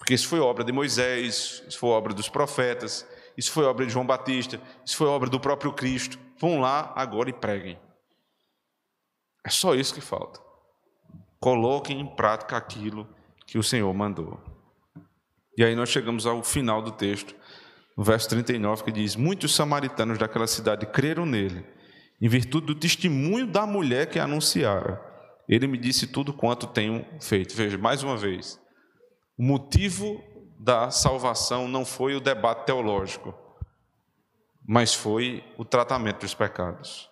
Porque 0.00 0.14
isso 0.14 0.28
foi 0.28 0.40
obra 0.40 0.64
de 0.64 0.72
Moisés, 0.72 1.62
isso 1.68 1.78
foi 1.78 1.90
obra 1.90 2.14
dos 2.14 2.26
profetas, 2.26 3.06
isso 3.36 3.52
foi 3.52 3.66
obra 3.66 3.84
de 3.84 3.92
João 3.92 4.06
Batista, 4.06 4.58
isso 4.84 4.96
foi 4.96 5.06
obra 5.06 5.28
do 5.28 5.38
próprio 5.38 5.74
Cristo. 5.74 6.18
Vão 6.38 6.58
lá 6.58 6.90
agora 6.96 7.28
e 7.28 7.34
preguem. 7.34 7.78
É 9.44 9.50
só 9.50 9.74
isso 9.74 9.94
que 9.94 10.00
falta. 10.00 10.40
Coloquem 11.38 12.00
em 12.00 12.06
prática 12.06 12.56
aquilo 12.56 13.06
que 13.46 13.58
o 13.58 13.62
Senhor 13.62 13.92
mandou. 13.92 14.40
E 15.56 15.62
aí 15.62 15.76
nós 15.76 15.90
chegamos 15.90 16.24
ao 16.24 16.42
final 16.42 16.80
do 16.80 16.92
texto, 16.92 17.34
no 17.94 18.02
verso 18.02 18.28
39, 18.30 18.84
que 18.84 18.92
diz: 18.92 19.16
Muitos 19.16 19.54
samaritanos 19.54 20.18
daquela 20.18 20.46
cidade 20.46 20.86
creram 20.86 21.26
nele, 21.26 21.64
em 22.20 22.28
virtude 22.28 22.68
do 22.68 22.74
testemunho 22.74 23.46
da 23.46 23.66
mulher 23.66 24.08
que 24.08 24.18
anunciara. 24.18 24.98
Ele 25.46 25.66
me 25.66 25.76
disse 25.76 26.06
tudo 26.06 26.32
quanto 26.32 26.66
tenho 26.66 27.04
feito. 27.20 27.54
Veja, 27.54 27.76
mais 27.76 28.02
uma 28.02 28.16
vez, 28.16 28.59
o 29.40 29.42
motivo 29.42 30.22
da 30.58 30.90
salvação 30.90 31.66
não 31.66 31.82
foi 31.82 32.14
o 32.14 32.20
debate 32.20 32.66
teológico, 32.66 33.34
mas 34.68 34.92
foi 34.92 35.42
o 35.56 35.64
tratamento 35.64 36.20
dos 36.20 36.34
pecados. 36.34 37.08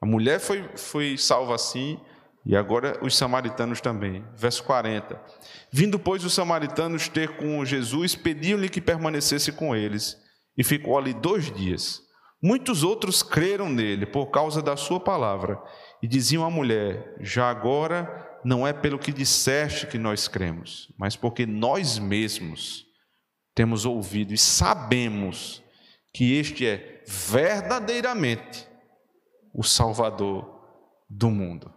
A 0.00 0.06
mulher 0.06 0.38
foi, 0.38 0.70
foi 0.76 1.18
salva 1.18 1.56
assim, 1.56 2.00
e 2.46 2.54
agora 2.54 2.96
os 3.04 3.16
samaritanos 3.16 3.80
também. 3.80 4.24
Verso 4.36 4.62
40. 4.62 5.20
Vindo, 5.68 5.98
pois, 5.98 6.24
os 6.24 6.32
samaritanos 6.32 7.08
ter 7.08 7.36
com 7.36 7.64
Jesus, 7.64 8.14
pediam-lhe 8.14 8.68
que 8.68 8.80
permanecesse 8.80 9.50
com 9.50 9.74
eles, 9.74 10.16
e 10.56 10.62
ficou 10.62 10.96
ali 10.96 11.12
dois 11.12 11.50
dias. 11.50 12.00
Muitos 12.42 12.82
outros 12.82 13.22
creram 13.22 13.68
nele 13.68 14.04
por 14.04 14.26
causa 14.26 14.60
da 14.60 14.76
sua 14.76 14.98
palavra, 14.98 15.62
e 16.02 16.08
diziam 16.08 16.44
à 16.44 16.50
mulher: 16.50 17.14
Já 17.20 17.48
agora 17.48 18.40
não 18.44 18.66
é 18.66 18.72
pelo 18.72 18.98
que 18.98 19.12
disseste 19.12 19.86
que 19.86 19.96
nós 19.96 20.26
cremos, 20.26 20.92
mas 20.98 21.14
porque 21.14 21.46
nós 21.46 22.00
mesmos 22.00 22.84
temos 23.54 23.86
ouvido 23.86 24.34
e 24.34 24.38
sabemos 24.38 25.62
que 26.12 26.34
este 26.34 26.66
é 26.66 27.04
verdadeiramente 27.06 28.66
o 29.54 29.62
Salvador 29.62 30.66
do 31.08 31.30
mundo. 31.30 31.72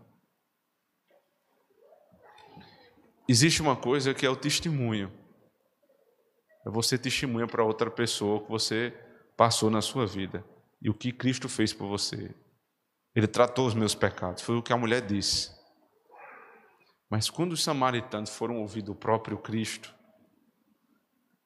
Existe 3.27 3.61
uma 3.61 3.75
coisa 3.75 4.13
que 4.13 4.25
é 4.25 4.29
o 4.29 4.35
testemunho. 4.35 5.11
É 6.65 6.69
você 6.69 6.97
testemunha 6.97 7.45
para 7.45 7.63
outra 7.63 7.91
pessoa 7.91 8.41
que 8.41 8.49
você 8.49 8.91
passou 9.37 9.69
na 9.69 9.81
sua 9.81 10.07
vida 10.07 10.43
e 10.85 10.89
o 10.89 10.93
que 10.93 11.11
Cristo 11.11 11.49
fez 11.49 11.73
por 11.73 11.87
você. 11.87 12.29
Ele 13.15 13.25
tratou 13.25 13.65
os 13.65 13.73
meus 13.73 13.95
pecados, 13.95 14.43
foi 14.43 14.55
o 14.55 14.61
que 14.61 14.71
a 14.71 14.77
mulher 14.77 15.01
disse. 15.01 15.49
Mas 17.09 17.27
quando 17.27 17.53
os 17.53 17.63
samaritanos 17.63 18.29
foram 18.29 18.57
ouvir 18.57 18.83
do 18.83 18.93
próprio 18.93 19.35
Cristo, 19.39 19.91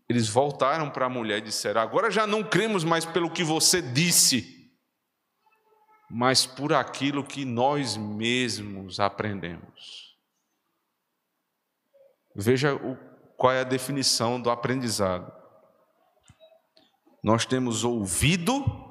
eles 0.10 0.28
voltaram 0.28 0.90
para 0.90 1.06
a 1.06 1.10
mulher 1.10 1.38
e 1.38 1.44
disseram: 1.44 1.80
Agora 1.80 2.12
já 2.12 2.28
não 2.28 2.44
cremos 2.44 2.84
mais 2.84 3.06
pelo 3.06 3.32
que 3.32 3.42
você 3.42 3.82
disse, 3.82 4.70
mas 6.12 6.46
por 6.46 6.74
aquilo 6.74 7.24
que 7.24 7.46
nós 7.46 7.96
mesmos 7.96 9.00
aprendemos. 9.00 10.18
Veja 12.36 12.76
o, 12.76 12.98
qual 13.38 13.54
é 13.54 13.62
a 13.62 13.64
definição 13.64 14.42
do 14.42 14.50
aprendizado. 14.50 15.32
Nós 17.24 17.46
temos 17.46 17.86
ouvido, 17.86 18.89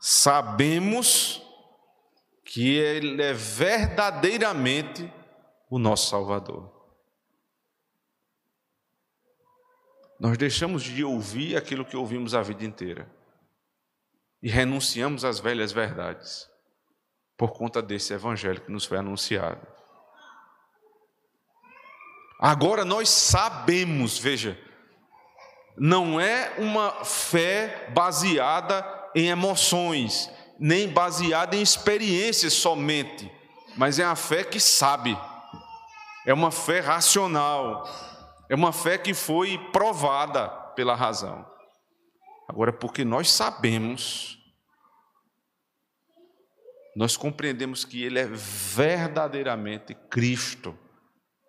sabemos 0.00 1.42
que 2.44 2.76
Ele 2.76 3.22
é 3.22 3.32
verdadeiramente 3.32 5.12
o 5.70 5.78
nosso 5.78 6.08
Salvador. 6.08 6.76
Nós 10.18 10.36
deixamos 10.36 10.82
de 10.82 11.04
ouvir 11.04 11.56
aquilo 11.56 11.84
que 11.84 11.96
ouvimos 11.96 12.34
a 12.34 12.42
vida 12.42 12.64
inteira 12.64 13.08
e 14.42 14.48
renunciamos 14.48 15.24
às 15.24 15.38
velhas 15.38 15.70
verdades 15.70 16.48
por 17.36 17.52
conta 17.52 17.80
desse 17.80 18.12
evangelho 18.12 18.60
que 18.60 18.72
nos 18.72 18.84
foi 18.84 18.98
anunciado. 18.98 19.64
Agora 22.40 22.84
nós 22.84 23.08
sabemos, 23.08 24.18
veja, 24.18 24.58
não 25.76 26.20
é 26.20 26.54
uma 26.58 27.04
fé 27.04 27.88
baseada 27.94 28.97
em 29.14 29.28
emoções, 29.28 30.30
nem 30.58 30.88
baseada 30.88 31.56
em 31.56 31.62
experiências 31.62 32.52
somente, 32.52 33.30
mas 33.76 33.98
é 33.98 34.04
a 34.04 34.16
fé 34.16 34.42
que 34.42 34.58
sabe, 34.58 35.16
é 36.26 36.34
uma 36.34 36.50
fé 36.50 36.80
racional, 36.80 37.88
é 38.48 38.54
uma 38.54 38.72
fé 38.72 38.98
que 38.98 39.14
foi 39.14 39.58
provada 39.70 40.48
pela 40.74 40.94
razão. 40.94 41.46
Agora, 42.48 42.72
porque 42.72 43.04
nós 43.04 43.30
sabemos, 43.30 44.38
nós 46.96 47.16
compreendemos 47.16 47.84
que 47.84 48.02
Ele 48.02 48.18
é 48.18 48.26
verdadeiramente 48.26 49.94
Cristo, 49.94 50.76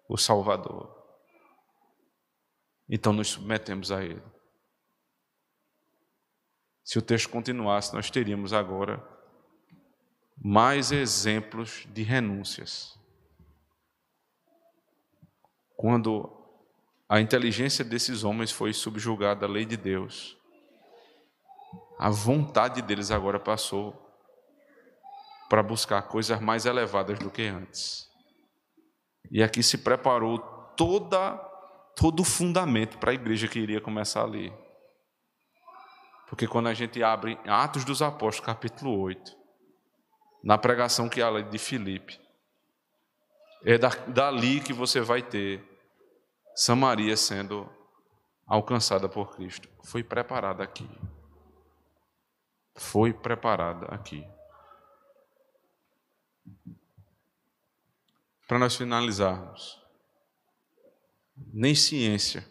o 0.07 0.17
Salvador. 0.17 0.93
Então 2.89 3.13
nos 3.13 3.29
submetemos 3.29 3.91
a 3.91 4.03
Ele. 4.03 4.21
Se 6.89 6.97
o 6.97 7.03
texto 7.03 7.29
continuasse, 7.29 7.93
nós 7.93 8.09
teríamos 8.09 8.51
agora 8.51 8.99
mais 10.43 10.91
exemplos 10.91 11.87
de 11.93 12.01
renúncias. 12.01 12.99
Quando 15.77 16.35
a 17.07 17.21
inteligência 17.21 17.85
desses 17.85 18.23
homens 18.23 18.51
foi 18.51 18.73
subjugada 18.73 19.45
à 19.45 19.47
lei 19.47 19.65
de 19.65 19.77
Deus, 19.77 20.35
a 21.99 22.09
vontade 22.09 22.81
deles 22.81 23.11
agora 23.11 23.39
passou 23.39 23.93
para 25.47 25.61
buscar 25.61 26.01
coisas 26.01 26.41
mais 26.41 26.65
elevadas 26.65 27.19
do 27.19 27.29
que 27.29 27.43
antes. 27.43 28.09
E 29.29 29.43
aqui 29.43 29.61
se 29.61 29.77
preparou 29.77 30.39
toda 30.75 31.37
todo 31.95 32.21
o 32.21 32.25
fundamento 32.25 32.97
para 32.97 33.11
a 33.11 33.13
igreja 33.13 33.47
que 33.47 33.59
iria 33.59 33.79
começar 33.79 34.23
ali. 34.23 34.51
Porque 36.29 36.47
quando 36.47 36.67
a 36.67 36.73
gente 36.75 37.01
abre 37.01 37.39
Atos 37.47 37.83
dos 37.83 38.03
Apóstolos, 38.03 38.45
capítulo 38.45 38.99
8, 38.99 39.35
na 40.43 40.59
pregação 40.59 41.09
que 41.09 41.19
ela 41.19 41.41
de 41.41 41.57
Filipe, 41.57 42.21
é 43.65 43.77
dali 43.77 44.61
que 44.61 44.71
você 44.71 45.01
vai 45.01 45.23
ter 45.23 45.67
Samaria 46.55 47.17
sendo 47.17 47.67
alcançada 48.45 49.09
por 49.09 49.35
Cristo. 49.35 49.67
Foi 49.83 50.03
preparada 50.03 50.63
aqui. 50.63 50.87
Foi 52.75 53.11
preparada 53.11 53.87
aqui. 53.87 54.25
Para 58.47 58.59
nós 58.59 58.75
finalizarmos, 58.75 59.81
nem 61.35 61.73
ciência 61.73 62.47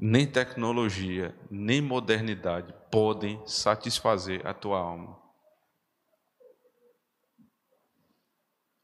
nem 0.00 0.30
tecnologia, 0.30 1.36
nem 1.50 1.82
modernidade 1.82 2.72
podem 2.88 3.42
satisfazer 3.44 4.46
a 4.46 4.54
tua 4.54 4.78
alma. 4.78 5.18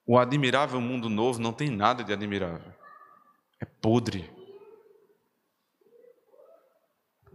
O 0.04 0.18
admirável 0.18 0.80
mundo 0.80 1.08
novo 1.08 1.40
não 1.40 1.52
tem 1.52 1.70
nada 1.70 2.02
de 2.02 2.12
admirável. 2.12 2.74
É 3.60 3.64
podre. 3.64 4.28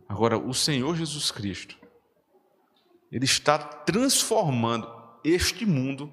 Agora, 0.10 0.38
o 0.38 0.54
Senhor 0.54 0.96
Jesus 0.96 1.32
Cristo, 1.32 1.78
Ele 3.10 3.26
está 3.26 3.58
transformando 3.58 4.88
este 5.24 5.66
mundo 5.66 6.12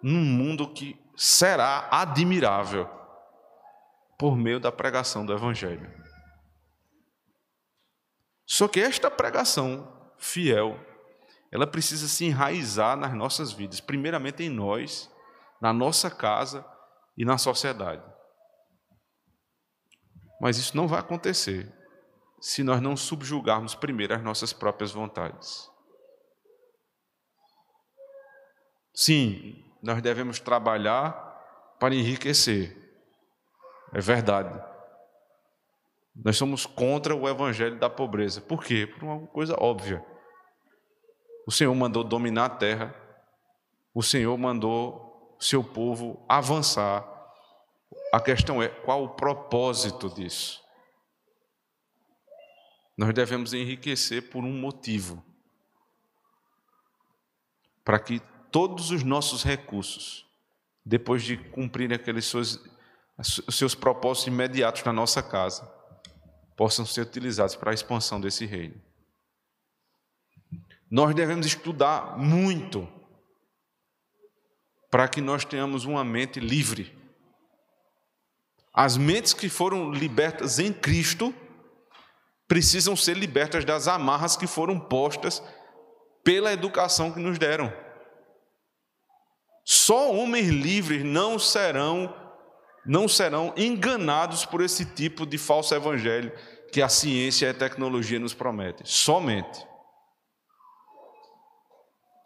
num 0.00 0.24
mundo 0.24 0.72
que 0.72 0.98
será 1.16 1.88
admirável 1.90 2.88
por 4.16 4.36
meio 4.36 4.60
da 4.60 4.70
pregação 4.70 5.26
do 5.26 5.32
Evangelho. 5.32 6.01
Só 8.52 8.68
que 8.68 8.80
esta 8.80 9.10
pregação 9.10 9.90
fiel, 10.18 10.78
ela 11.50 11.66
precisa 11.66 12.06
se 12.06 12.26
enraizar 12.26 12.98
nas 12.98 13.14
nossas 13.14 13.50
vidas, 13.50 13.80
primeiramente 13.80 14.42
em 14.42 14.50
nós, 14.50 15.10
na 15.58 15.72
nossa 15.72 16.10
casa 16.10 16.62
e 17.16 17.24
na 17.24 17.38
sociedade. 17.38 18.04
Mas 20.38 20.58
isso 20.58 20.76
não 20.76 20.86
vai 20.86 21.00
acontecer 21.00 21.72
se 22.42 22.62
nós 22.62 22.82
não 22.82 22.94
subjugarmos 22.94 23.74
primeiro 23.74 24.14
as 24.14 24.22
nossas 24.22 24.52
próprias 24.52 24.92
vontades. 24.92 25.70
Sim, 28.94 29.64
nós 29.82 30.02
devemos 30.02 30.38
trabalhar 30.38 31.10
para 31.80 31.94
enriquecer. 31.94 32.76
É 33.94 34.00
verdade. 34.02 34.71
Nós 36.14 36.36
somos 36.36 36.66
contra 36.66 37.14
o 37.14 37.28
evangelho 37.28 37.78
da 37.78 37.88
pobreza. 37.88 38.40
Por 38.40 38.62
quê? 38.62 38.86
Por 38.86 39.02
uma 39.04 39.26
coisa 39.28 39.56
óbvia. 39.58 40.04
O 41.46 41.50
Senhor 41.50 41.74
mandou 41.74 42.04
dominar 42.04 42.44
a 42.44 42.50
terra. 42.50 42.94
O 43.94 44.02
Senhor 44.02 44.36
mandou 44.36 45.36
seu 45.40 45.64
povo 45.64 46.24
avançar. 46.28 47.08
A 48.12 48.20
questão 48.20 48.62
é 48.62 48.68
qual 48.68 49.04
o 49.04 49.10
propósito 49.10 50.08
disso? 50.10 50.62
Nós 52.96 53.12
devemos 53.14 53.54
enriquecer 53.54 54.30
por 54.30 54.44
um 54.44 54.52
motivo. 54.52 55.24
Para 57.84 57.98
que 57.98 58.20
todos 58.50 58.90
os 58.90 59.02
nossos 59.02 59.42
recursos, 59.42 60.26
depois 60.84 61.22
de 61.22 61.36
cumprir 61.36 61.92
aqueles 61.92 62.26
seus, 62.26 62.62
os 63.18 63.56
seus 63.56 63.74
propósitos 63.74 64.28
imediatos 64.28 64.84
na 64.84 64.92
nossa 64.92 65.22
casa, 65.22 65.68
possam 66.56 66.84
ser 66.86 67.02
utilizados 67.02 67.56
para 67.56 67.70
a 67.70 67.74
expansão 67.74 68.20
desse 68.20 68.46
reino. 68.46 68.80
Nós 70.90 71.14
devemos 71.14 71.46
estudar 71.46 72.18
muito 72.18 72.86
para 74.90 75.08
que 75.08 75.22
nós 75.22 75.44
tenhamos 75.44 75.86
uma 75.86 76.04
mente 76.04 76.38
livre. 76.38 76.94
As 78.74 78.98
mentes 78.98 79.32
que 79.32 79.48
foram 79.48 79.90
libertas 79.90 80.58
em 80.58 80.72
Cristo 80.72 81.34
precisam 82.46 82.94
ser 82.94 83.16
libertas 83.16 83.64
das 83.64 83.88
amarras 83.88 84.36
que 84.36 84.46
foram 84.46 84.78
postas 84.78 85.42
pela 86.22 86.52
educação 86.52 87.10
que 87.10 87.18
nos 87.18 87.38
deram. 87.38 87.72
Só 89.64 90.12
homens 90.12 90.48
livres 90.48 91.02
não 91.02 91.38
serão 91.38 92.14
não 92.84 93.06
serão 93.06 93.54
enganados 93.56 94.44
por 94.44 94.60
esse 94.60 94.84
tipo 94.84 95.24
de 95.24 95.38
falso 95.38 95.74
evangelho 95.74 96.32
que 96.72 96.82
a 96.82 96.88
ciência 96.88 97.46
e 97.46 97.50
a 97.50 97.54
tecnologia 97.54 98.18
nos 98.18 98.34
prometem. 98.34 98.84
Somente. 98.84 99.66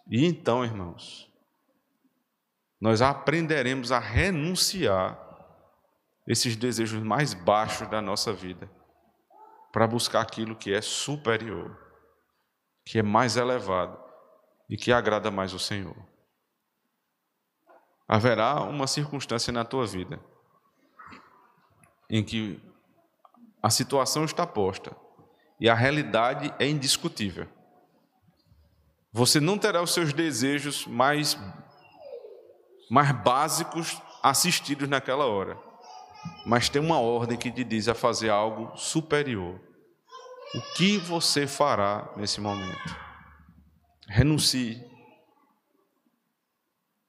E 0.09 0.25
então, 0.25 0.65
irmãos, 0.65 1.31
nós 2.81 3.03
aprenderemos 3.03 3.91
a 3.91 3.99
renunciar 3.99 5.21
esses 6.27 6.57
desejos 6.57 7.03
mais 7.03 7.35
baixos 7.35 7.89
da 7.89 8.01
nossa 8.01 8.33
vida 8.33 8.71
para 9.73 9.87
buscar 9.87 10.21
aquilo 10.21 10.57
que 10.57 10.73
é 10.73 10.81
superior, 10.81 11.77
que 12.85 12.99
é 12.99 13.03
mais 13.03 13.37
elevado 13.37 13.99
e 14.71 14.77
que 14.77 14.93
agrada 14.93 15.31
mais 15.31 15.53
o 15.53 15.59
Senhor. 15.59 15.97
Haverá 18.09 18.63
uma 18.63 18.87
circunstância 18.87 19.53
na 19.53 19.65
tua 19.65 19.85
vida 19.85 20.21
em 22.09 22.23
que 22.23 22.61
a 23.63 23.71
situação 23.71 24.25
está 24.25 24.47
posta 24.47 24.97
e 25.59 25.69
a 25.69 25.75
realidade 25.75 26.55
é 26.59 26.69
indiscutível. 26.69 27.49
Você 29.13 29.41
não 29.41 29.59
terá 29.59 29.83
os 29.83 29.93
seus 29.95 30.13
desejos 30.13 30.87
mais, 30.87 31.39
mais 32.91 33.11
básicos 33.13 34.01
assistidos 34.23 34.89
naquela 34.89 35.27
hora, 35.27 35.59
mas 36.45 36.69
tem 36.69 36.83
uma 36.83 37.01
ordem 37.01 37.39
que 37.39 37.51
te 37.51 37.65
diz 37.65 37.89
a 37.89 37.95
fazer 37.95 38.29
algo 38.29 38.77
superior. 38.77 39.61
O 40.55 40.61
que 40.75 40.99
você 40.99 41.47
fará 41.47 42.13
nesse 42.17 42.41
momento? 42.41 42.97
Renuncie. 44.09 44.85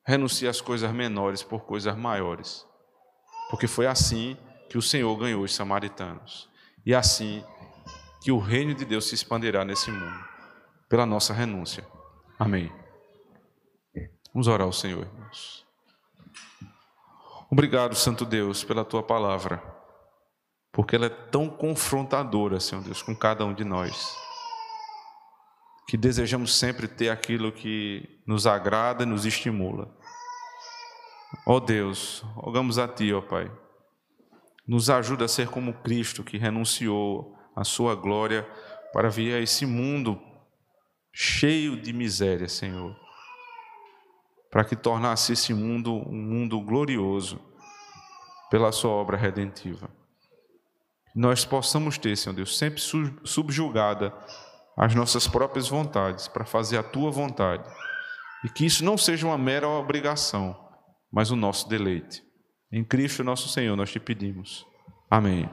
Renuncie 0.05 0.47
às 0.47 0.61
coisas 0.61 0.91
menores 0.91 1.43
por 1.43 1.65
coisas 1.65 1.95
maiores. 1.95 2.65
Porque 3.49 3.67
foi 3.67 3.85
assim 3.85 4.37
que 4.70 4.78
o 4.78 4.82
Senhor 4.82 5.15
ganhou 5.18 5.43
os 5.43 5.55
samaritanos. 5.55 6.49
E 6.86 6.93
assim 6.93 7.43
que 8.22 8.32
o 8.32 8.39
reino 8.39 8.74
de 8.74 8.86
Deus 8.86 9.07
se 9.07 9.15
expandirá 9.15 9.63
nesse 9.63 9.89
mundo, 9.91 10.26
pela 10.89 11.05
nossa 11.05 11.34
renúncia. 11.34 11.86
Amém. 12.38 12.72
Vamos 14.34 14.47
orar 14.47 14.65
ao 14.65 14.74
Senhor, 14.74 15.05
irmãos. 15.05 15.65
Obrigado, 17.49 17.95
Santo 17.95 18.26
Deus, 18.26 18.63
pela 18.63 18.84
tua 18.84 19.01
palavra, 19.01 19.63
porque 20.72 20.95
ela 20.95 21.05
é 21.05 21.09
tão 21.09 21.49
confrontadora, 21.49 22.59
Senhor 22.59 22.84
Deus, 22.84 23.01
com 23.01 23.15
cada 23.15 23.45
um 23.45 23.53
de 23.53 23.63
nós, 23.63 24.18
que 25.88 25.95
desejamos 25.95 26.57
sempre 26.57 26.88
ter 26.88 27.09
aquilo 27.09 27.51
que 27.51 28.22
nos 28.28 28.45
agrada 28.45 29.03
e 29.03 29.05
nos 29.05 29.26
estimula. 29.26 29.89
Ó 31.45 31.55
oh 31.55 31.59
Deus, 31.61 32.22
rogamos 32.36 32.78
a 32.78 32.88
Ti, 32.88 33.13
ó 33.13 33.20
oh 33.20 33.22
Pai 33.22 33.49
nos 34.68 34.89
ajuda 34.89 35.26
a 35.26 35.28
ser 35.28 35.47
como 35.47 35.74
Cristo, 35.76 36.24
que 36.24 36.38
renunciou 36.38 37.36
à 37.55 37.63
sua 37.63 37.95
glória 37.95 38.43
para 38.91 39.09
vir 39.09 39.34
a 39.34 39.39
esse 39.39 39.65
mundo 39.65 40.22
cheio 41.13 41.82
de 41.82 41.93
miséria, 41.93 42.49
Senhor. 42.49 42.95
Para 44.51 44.65
que 44.65 44.76
tornasse 44.76 45.34
esse 45.34 45.53
mundo 45.53 45.93
um 45.93 46.22
mundo 46.22 46.59
glorioso 46.61 47.39
pela 48.49 48.72
sua 48.72 48.91
obra 48.91 49.18
redentiva. 49.18 49.89
Nós 51.15 51.45
possamos 51.45 51.97
ter, 51.97 52.15
Senhor 52.15 52.36
Deus, 52.36 52.57
sempre 52.57 52.82
subjugada 53.24 54.13
as 54.78 54.93
nossas 54.93 55.28
próprias 55.28 55.68
vontades 55.68 56.28
para 56.28 56.45
fazer 56.45 56.78
a 56.78 56.84
tua 56.84 57.09
vontade. 57.09 57.68
E 58.43 58.49
que 58.49 58.65
isso 58.65 58.86
não 58.86 58.97
seja 58.97 59.26
uma 59.26 59.38
mera 59.38 59.68
obrigação, 59.68 60.55
mas 61.11 61.32
o 61.32 61.36
nosso 61.36 61.68
deleite. 61.68 62.26
Em 62.72 62.84
Cristo 62.84 63.24
nosso 63.24 63.47
Senhor 63.49 63.76
nós 63.76 63.91
te 63.91 63.99
pedimos. 63.99 64.65
Amém. 65.09 65.49